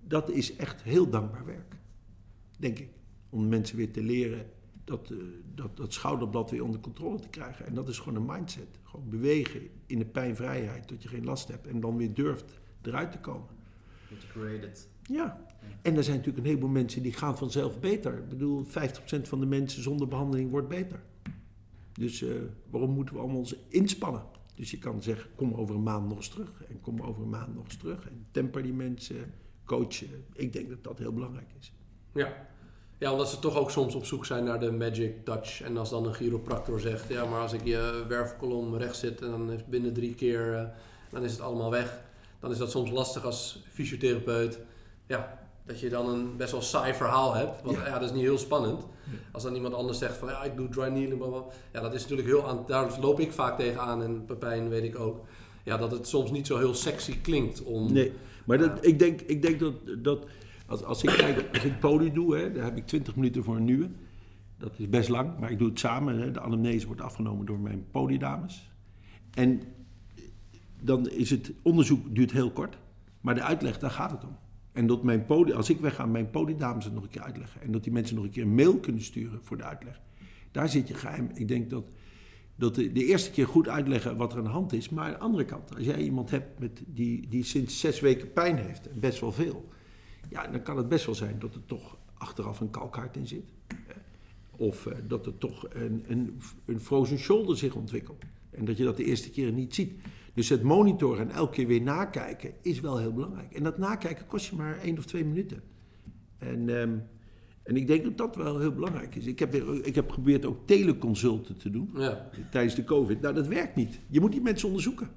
[0.10, 1.76] dat is echt heel dankbaar werk,
[2.58, 2.90] denk ik.
[3.30, 4.46] Om mensen weer te leren
[4.84, 5.18] dat, eh,
[5.56, 7.66] dat, dat schouderblad weer onder controle te krijgen.
[7.66, 8.80] En dat is gewoon een mindset.
[8.84, 13.12] Gewoon bewegen in de pijnvrijheid, dat je geen last hebt en dan weer durft eruit
[13.12, 13.48] te komen.
[14.08, 14.90] You created.
[15.04, 15.46] Ja,
[15.82, 18.18] en er zijn natuurlijk een heleboel mensen die gaan vanzelf beter.
[18.18, 21.04] Ik bedoel, 50% van de mensen zonder behandeling wordt beter.
[21.94, 22.36] Dus eh,
[22.70, 24.24] waarom moeten we allemaal ons inspannen?
[24.56, 26.64] Dus je kan zeggen, kom over een maand nog eens terug.
[26.70, 28.10] En kom over een maand nog eens terug.
[28.10, 29.34] En temper die mensen,
[29.70, 30.26] coachen.
[30.34, 31.72] Ik denk dat dat heel belangrijk is.
[32.14, 32.34] Ja.
[32.98, 35.62] ja, omdat ze toch ook soms op zoek zijn naar de magic touch.
[35.62, 39.30] En als dan een chiropractor zegt, ja, maar als ik je wervelkolom rechts zit en
[39.30, 40.64] dan is binnen drie keer, eh,
[41.10, 42.02] dan is het allemaal weg.
[42.40, 44.60] Dan is dat soms lastig als fysiotherapeut.
[45.08, 47.62] Ja, dat je dan een best wel saai verhaal hebt.
[47.64, 47.94] Want ja, Ja.
[48.00, 48.82] dat is niet heel spannend.
[48.82, 49.18] Ja.
[49.32, 51.44] Als dan iemand anders zegt van, ja, ik doe dry bla, bla.
[51.74, 55.00] Ja, dat is natuurlijk heel aan, daar loop ik vaak tegenaan en Pepijn weet ik
[55.00, 55.26] ook.
[55.64, 57.94] Ja, dat het soms niet zo heel sexy klinkt om...
[57.94, 58.14] Nee,
[58.50, 59.74] maar dat, ik, denk, ik denk dat,
[60.04, 60.28] dat
[60.66, 63.56] als, als ik kijk, als ik poli doe, hè, dan heb ik 20 minuten voor
[63.56, 63.90] een nieuwe.
[64.58, 66.20] Dat is best lang, maar ik doe het samen.
[66.20, 66.32] Hè.
[66.32, 68.72] De anamnese wordt afgenomen door mijn poliedames.
[69.34, 69.62] En
[70.82, 72.78] dan is het onderzoek duurt heel kort,
[73.22, 74.38] maar de uitleg, daar gaat het om.
[74.72, 77.62] En dat mijn poli, als ik wegga, mijn poliedames het nog een keer uitleggen.
[77.62, 80.02] En dat die mensen nog een keer een mail kunnen sturen voor de uitleg.
[80.52, 81.30] Daar zit je geheim.
[81.34, 81.84] Ik denk dat,
[82.60, 84.90] dat de, de eerste keer goed uitleggen wat er aan de hand is.
[84.90, 88.34] Maar aan de andere kant, als jij iemand hebt met die, die sinds zes weken
[88.34, 89.70] pijn heeft, en best wel veel.
[90.30, 93.54] Ja, dan kan het best wel zijn dat er toch achteraf een kalkhart in zit.
[94.52, 98.24] Of eh, dat er toch een, een, een frozen shoulder zich ontwikkelt.
[98.50, 99.94] En dat je dat de eerste keer niet ziet.
[100.34, 103.54] Dus het monitoren en elke keer weer nakijken is wel heel belangrijk.
[103.54, 105.62] En dat nakijken kost je maar één of twee minuten.
[106.38, 106.98] En, ehm,
[107.70, 109.26] en ik denk dat dat wel heel belangrijk is.
[109.26, 113.22] Ik heb, ik heb geprobeerd ook teleconsulten te doen Ja, tijdens de COVID.
[113.22, 114.00] Nou, dat werkt niet.
[114.08, 115.10] Je moet die mensen onderzoeken.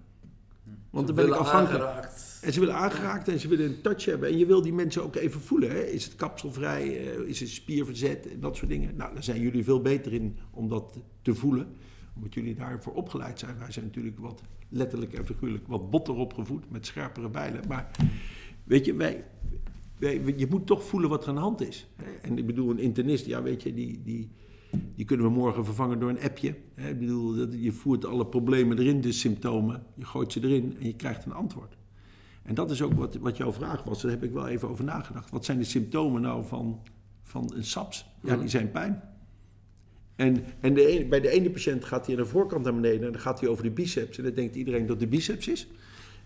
[0.90, 1.84] Want Ze dan ben ik afhankelijk.
[1.84, 2.40] aangeraakt.
[2.42, 4.28] En ze willen aangeraakt en ze willen een touch hebben.
[4.28, 5.70] En je wil die mensen ook even voelen.
[5.70, 5.80] Hè?
[5.82, 7.12] Is het kapselvrij?
[7.14, 8.28] Eh, Is het spierverzet?
[8.32, 8.96] En dat soort dingen.
[8.96, 11.66] Nou, daar zijn jullie veel beter in om dat te voelen.
[12.16, 13.58] Omdat jullie daarvoor opgeleid zijn.
[13.58, 16.70] Wij zijn natuurlijk wat letterlijk en figuurlijk wat botter opgevoed.
[16.70, 17.60] Met scherpere bijlen.
[17.68, 17.90] Maar
[18.64, 19.24] weet je, wij,
[20.36, 21.86] je moet toch voelen wat er aan de hand is.
[22.22, 24.00] En ik bedoel, een internist, ja weet je, die...
[24.04, 24.30] die
[24.94, 26.48] die kunnen we morgen vervangen door een appje.
[26.76, 29.82] Ik bedoel, dat- je voert alle problemen erin, de symptomen.
[29.94, 31.76] Je gooit ze erin en je krijgt een antwoord.
[32.42, 34.02] En dat is ook wat, wat jouw vraag was.
[34.02, 35.30] Daar heb ik wel even over nagedacht.
[35.30, 36.80] Wat zijn de symptomen nou van,
[37.22, 38.06] van een SAPS?
[38.22, 39.02] Ja, die zijn pijn.
[40.16, 43.06] En, en de ene- bij de ene patiënt gaat hij aan de voorkant naar beneden
[43.06, 44.18] en dan gaat hij over de biceps.
[44.18, 45.66] En dan denkt iedereen dat de biceps is.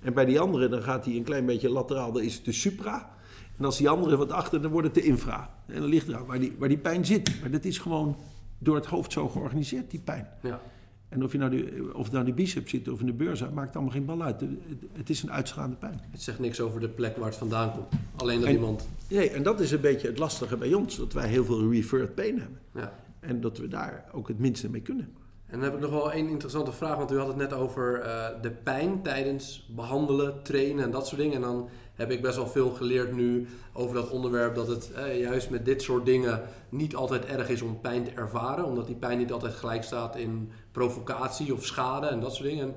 [0.02, 2.52] En bij die andere dan gaat hij een klein beetje lateraal, dan is het de
[2.52, 3.15] supra.
[3.58, 5.54] En als die andere wat achter, dan wordt het de infra.
[5.66, 7.40] En dan ligt er waar die, waar die pijn zit.
[7.40, 8.16] Maar dat is gewoon
[8.58, 10.28] door het hoofd zo georganiseerd, die pijn.
[10.42, 10.60] Ja.
[11.08, 13.12] En of, je nou de, of het nou in de biceps zit of in de
[13.12, 14.40] beurza, maakt allemaal geen bal uit.
[14.40, 14.50] Het,
[14.92, 16.00] het is een uitslaande pijn.
[16.10, 17.92] Het zegt niks over de plek waar het vandaan komt.
[18.16, 18.88] Alleen dat En- iemand...
[19.08, 22.14] Nee, en dat is een beetje het lastige bij ons, dat wij heel veel referred
[22.14, 22.58] pain hebben.
[22.74, 22.92] Ja.
[23.20, 25.08] En dat we daar ook het minste mee kunnen.
[25.46, 28.00] En dan heb ik nog wel één interessante vraag, want u had het net over
[28.00, 31.34] eh, de pijn tijdens behandelen, trainen en dat soort dingen.
[31.34, 35.20] En dan heb ik best wel veel geleerd nu over dat onderwerp, dat het eh,
[35.20, 38.97] juist met dit soort dingen niet altijd erg is om pijn te ervaren, omdat die
[38.97, 42.64] pijn niet altijd gelijk staat in provocatie of schade en dat soort dingen.
[42.64, 42.74] En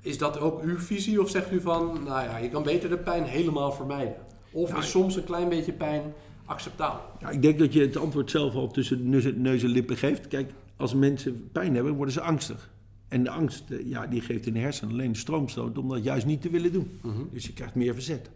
[0.00, 2.98] is dat ook uw visie of zegt u van, nou ja, je kan beter de
[2.98, 4.14] pijn helemaal vermijden?
[4.50, 6.02] Of Ja, is soms een klein beetje pijn
[6.44, 7.00] acceptabel?
[7.20, 10.28] Ja, ik denk dat je het antwoord zelf al tussen neus, neus en lippen geeft.
[10.28, 12.70] Kijk, als mensen pijn hebben, worden ze angstig.
[13.08, 16.04] En de angst, eh, ja, die geeft in de hersenen alleen een stroomstoot om dat
[16.04, 16.98] juist niet te willen doen.
[17.02, 17.22] Mhm.
[17.32, 18.30] Dus je krijgt meer verzet.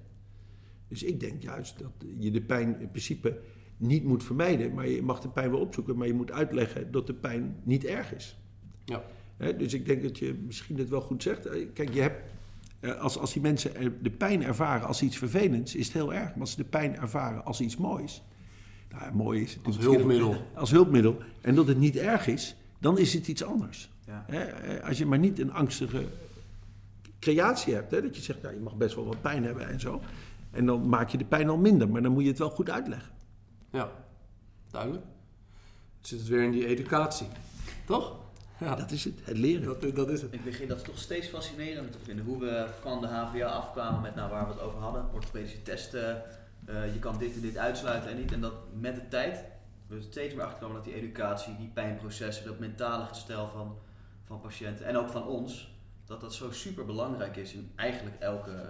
[0.95, 3.39] Dus ik denk juist dat je de pijn in principe
[3.77, 4.75] niet moet vermijden.
[4.75, 7.85] Maar je mag de pijn wel opzoeken, maar je moet uitleggen dat de pijn niet
[7.85, 8.39] erg is.
[8.85, 9.05] Ja.
[9.37, 11.47] Hè, dus ik denk dat je misschien het wel goed zegt.
[11.47, 12.23] Eh, Kijk, je hebt,
[12.81, 16.31] eh, als, als die mensen de pijn ervaren als iets vervelends, is het heel erg.
[16.31, 18.23] Maar als ze de pijn ervaren als iets moois,
[18.91, 20.37] nou, mooi is het Als hulpmiddel.
[20.55, 21.19] Als hulpmiddel.
[21.41, 23.91] En dat het niet erg is, dan is het iets anders.
[24.07, 24.25] Ja.
[24.27, 26.05] Hè, eh, als je maar niet een angstige
[27.19, 29.81] creatie hebt, hè, dat je zegt, nou, je mag best wel wat pijn hebben en
[29.81, 30.01] zo.
[30.55, 32.71] En dan maak je de pijn al minder, maar dan moet je het wel goed
[32.71, 33.13] uitleggen.
[33.71, 33.91] Ja,
[34.71, 35.05] duidelijk.
[35.05, 35.13] Dan
[36.01, 37.27] zit het weer in die educatie,
[37.87, 38.17] toch?
[38.59, 39.81] Ja, Dat is het, het leren.
[39.81, 40.33] dat, dat is het.
[40.33, 42.25] Ik begin dat toch steeds fascinerend te vinden.
[42.25, 45.07] Hoe we van de HVA afkwamen met nou, waar we het over hadden.
[45.13, 46.23] Orthopedische testen,
[46.65, 48.33] eh, je kan dit en dit uitsluiten en niet.
[48.33, 49.45] En dat met de tijd
[49.87, 53.79] we steeds meer achterkomen dat die educatie, die pijnprocessen, dat mentale gestel van,
[54.25, 55.75] van patiënten en ook van ons,
[56.05, 58.69] dat dat zo super belangrijk is in eigenlijk elke, eh,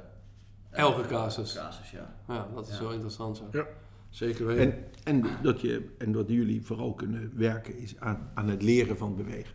[0.74, 1.54] Elke casus.
[1.54, 2.14] casus ja.
[2.28, 2.82] Ja, dat is Ja.
[2.82, 3.44] wel interessant zo.
[3.52, 3.66] Ja.
[4.10, 4.62] Zeker weten.
[4.72, 8.96] En, en, dat je, en dat jullie vooral kunnen werken is aan, aan het leren
[8.96, 9.54] van bewegen.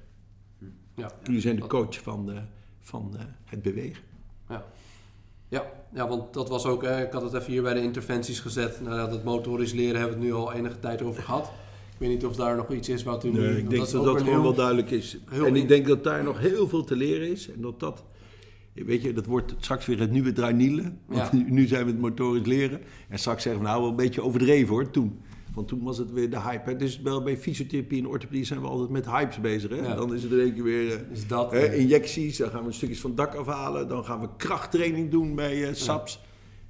[0.95, 1.11] ja.
[1.23, 2.37] Jullie zijn de Dat- coach van, eh,
[2.79, 4.03] van eh, het bewegen.
[5.51, 5.63] Ja,
[5.93, 8.81] ja, want dat was ook, eh, ik had het even hier bij de interventies gezet.
[8.81, 11.45] Nou, ja, dat motorisch leren hebben we het nu al enige tijd over gehad.
[11.93, 13.39] Ik weet niet of daar nog iets is wat u nu...
[13.39, 15.17] Nee, ik denk dat dat gewoon heel- wel duidelijk is.
[15.31, 17.51] en ik denk dat daar nog heel veel te leren is.
[17.51, 18.03] En dat dat,
[18.85, 20.99] weet je, dat wordt straks weer het nieuwe drainielen.
[21.05, 21.43] Want Ja.
[21.53, 22.79] nu, zijn we het motorisch leren.
[23.09, 25.19] En straks zeggen we nou wel een beetje overdreven hoor, toen.
[25.53, 26.69] Want toen was het weer de hype.
[26.69, 26.75] Hè.
[26.75, 29.69] Dus wel bij fysiotherapie en orthopedie zijn we altijd met hypes bezig.
[29.69, 29.75] Hè.
[29.75, 29.95] Ja.
[29.95, 30.91] Dan is het in één keer weer...
[30.93, 31.51] eh, Is dat...
[31.51, 33.87] Hè, eh, injecties, dan gaan we stukjes van het dak afhalen.
[33.87, 36.21] Dan gaan we krachttraining doen bij eh, SAPS.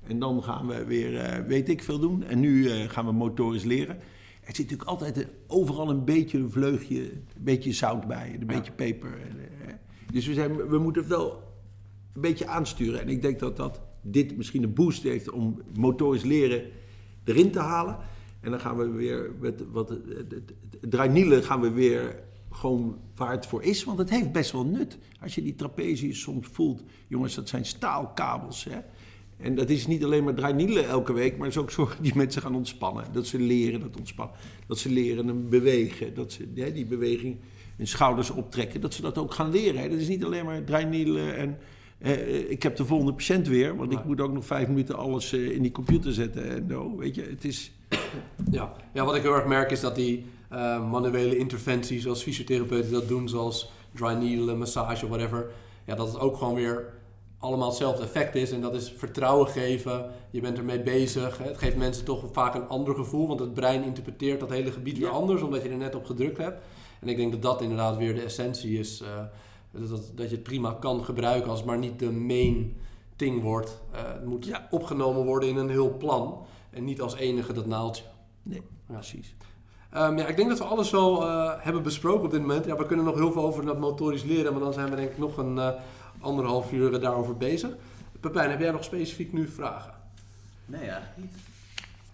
[0.07, 2.23] En dan gaan we weer, weet ik veel doen.
[2.23, 3.95] En nu gaan we motorisch leren.
[4.41, 8.71] Er zit natuurlijk altijd overal een beetje een vleugje, een beetje zout bij, een beetje
[8.71, 9.09] peper.
[10.11, 11.43] Dus we, zijn, we moeten wel
[12.19, 13.01] een beetje aansturen.
[13.01, 16.63] En ik denk dat, dat dit misschien een boost heeft om motorisch leren
[17.23, 17.97] erin te halen.
[18.41, 19.93] En dan gaan we weer met wat
[20.81, 23.83] drainielen gaan we weer gewoon waar het voor is.
[23.83, 24.97] Want het heeft best wel nut.
[25.21, 28.63] Als je die trapezius soms voelt, jongens, dat zijn staalkabels.
[28.63, 28.79] Hè?
[29.37, 32.15] En dat is niet alleen maar drainielen elke week, maar het is ook zorgen die
[32.15, 33.05] mensen gaan ontspannen.
[33.11, 34.35] Dat ze leren dat ontspannen.
[34.67, 36.13] Dat ze leren hem bewegen.
[36.13, 37.37] Dat ze die beweging
[37.77, 38.81] hun schouders optrekken.
[38.81, 39.81] Dat ze dat ook gaan leren.
[39.81, 39.89] Hè?
[39.89, 41.57] Dat is niet alleen maar drainielen en
[41.99, 43.75] eh, ik heb de volgende patiënt weer.
[43.75, 46.49] Want ik moet ook nog vijf minuten alles eh, in die computer zetten.
[46.49, 47.71] En zo, weet je, het is...
[48.51, 48.73] Ja.
[48.93, 53.07] ja, wat ik heel erg merk is dat die eh, manuele interventies zoals fysiotherapeuten dat
[53.07, 55.51] doen, zoals dry needle, massage, whatever,
[55.85, 56.93] ja, dat het ook gewoon weer
[57.39, 58.51] allemaal hetzelfde effect is.
[58.51, 61.37] En dat is vertrouwen geven, je bent ermee bezig.
[61.37, 61.45] Hè.
[61.45, 64.97] Het geeft mensen toch vaak een ander gevoel, want het brein interpreteert dat hele gebied
[64.97, 65.13] weer Ja.
[65.13, 66.61] anders, omdat je er net op gedrukt hebt.
[66.99, 69.07] En ik denk dat dat inderdaad weer de essentie is, eh,
[69.71, 72.77] dat, dat, dat je het prima kan gebruiken als het maar niet de main
[73.15, 73.81] thing wordt.
[73.91, 74.67] Eh, het moet Ja.
[74.71, 78.03] opgenomen worden in een heel plan en niet als enige dat naaldje.
[78.43, 78.93] Nee, Ja.
[78.93, 79.35] precies.
[79.89, 82.65] Ehm, ja, ik denk dat we alles wel eh, hebben besproken op dit moment.
[82.65, 85.11] Ja, we kunnen nog heel veel over dat motorisch leren, maar dan zijn we denk
[85.11, 85.69] ik nog een eh,
[86.19, 87.75] anderhalf uur daarover bezig.
[88.19, 89.93] Pepijn, heb jij nog specifiek nu vragen?
[90.65, 91.31] Nee, eigenlijk niet.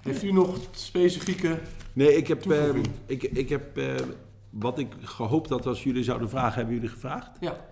[0.02, 1.60] Heeft u nog specifieke...
[1.94, 2.88] Nee, ik heb, eh, Toevoeging.
[3.06, 3.86] ik, ik heb eh,
[4.60, 7.38] wat ik gehoopt had als jullie zouden vragen, hebben jullie gevraagd.
[7.40, 7.65] Ja,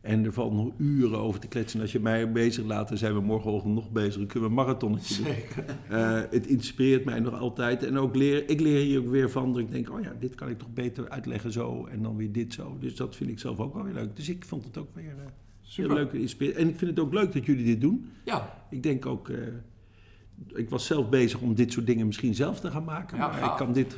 [0.00, 1.76] En er valt nog uren over te kletsen.
[1.78, 4.14] En als je mij bezig laat, dan zijn we morgenochtend nog bezig.
[4.16, 5.32] Dan kunnen we een marathonnetje doen.
[5.34, 5.64] zeker.
[5.88, 7.82] Eh, het inspireert mij nog altijd.
[7.84, 10.34] En ook leer, ik leer hier ook weer van dat ik denk, oh ja, dit
[10.34, 11.86] kan ik toch beter uitleggen zo.
[11.86, 12.76] En dan weer dit zo.
[12.80, 14.16] Dus dat vind ik zelf ook wel weer leuk.
[14.16, 15.30] Dus ik vond het ook weer heel
[15.60, 15.94] Super.
[15.94, 16.62] leuk en inspirerend.
[16.62, 18.10] En ik vind het ook leuk dat jullie dit doen.
[18.24, 19.36] Ja, Ik denk ook, eh,
[20.54, 23.16] ik was zelf bezig om dit soort dingen misschien zelf te gaan maken.
[23.18, 23.94] Ja, maar ik kan dit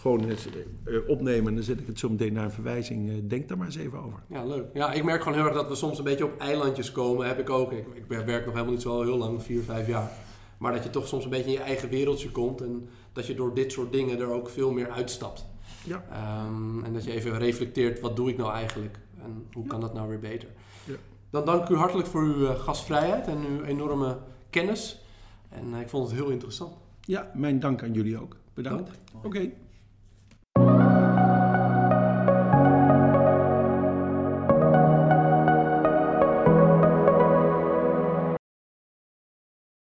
[0.00, 0.46] gewoon eens,
[0.84, 3.10] eh, opnemen en dan zet ik het zo meteen naar een verwijzing.
[3.10, 4.18] Eh, denk daar maar eens even over.
[4.26, 4.64] ja, leuk.
[4.74, 7.26] Ja, ik merk gewoon heel erg dat we soms een beetje op eilandjes komen.
[7.26, 7.72] Heb ik ook.
[7.72, 10.10] Ik, ik werk nog helemaal niet zo heel lang, vier, vijf jaar.
[10.58, 12.60] Maar dat je toch soms een beetje in je eigen wereldje komt.
[12.60, 15.46] En dat je door dit soort dingen er ook veel meer uitstapt.
[15.84, 16.04] Ja.
[16.10, 18.98] Ehm, en dat je even reflecteert, wat doe ik nou eigenlijk?
[19.22, 20.48] En hoe kan dat nou weer beter?
[20.84, 20.94] Ja.
[21.30, 24.18] Dan dank ik u hartelijk voor uw eh, gastvrijheid en uw enorme
[24.50, 25.02] kennis.
[25.48, 26.76] En ik vond het heel interessant.
[27.00, 28.36] Ja, mijn dank aan jullie ook.
[28.54, 28.90] Bedankt.
[29.12, 29.24] Dank.
[29.24, 29.50] Oké.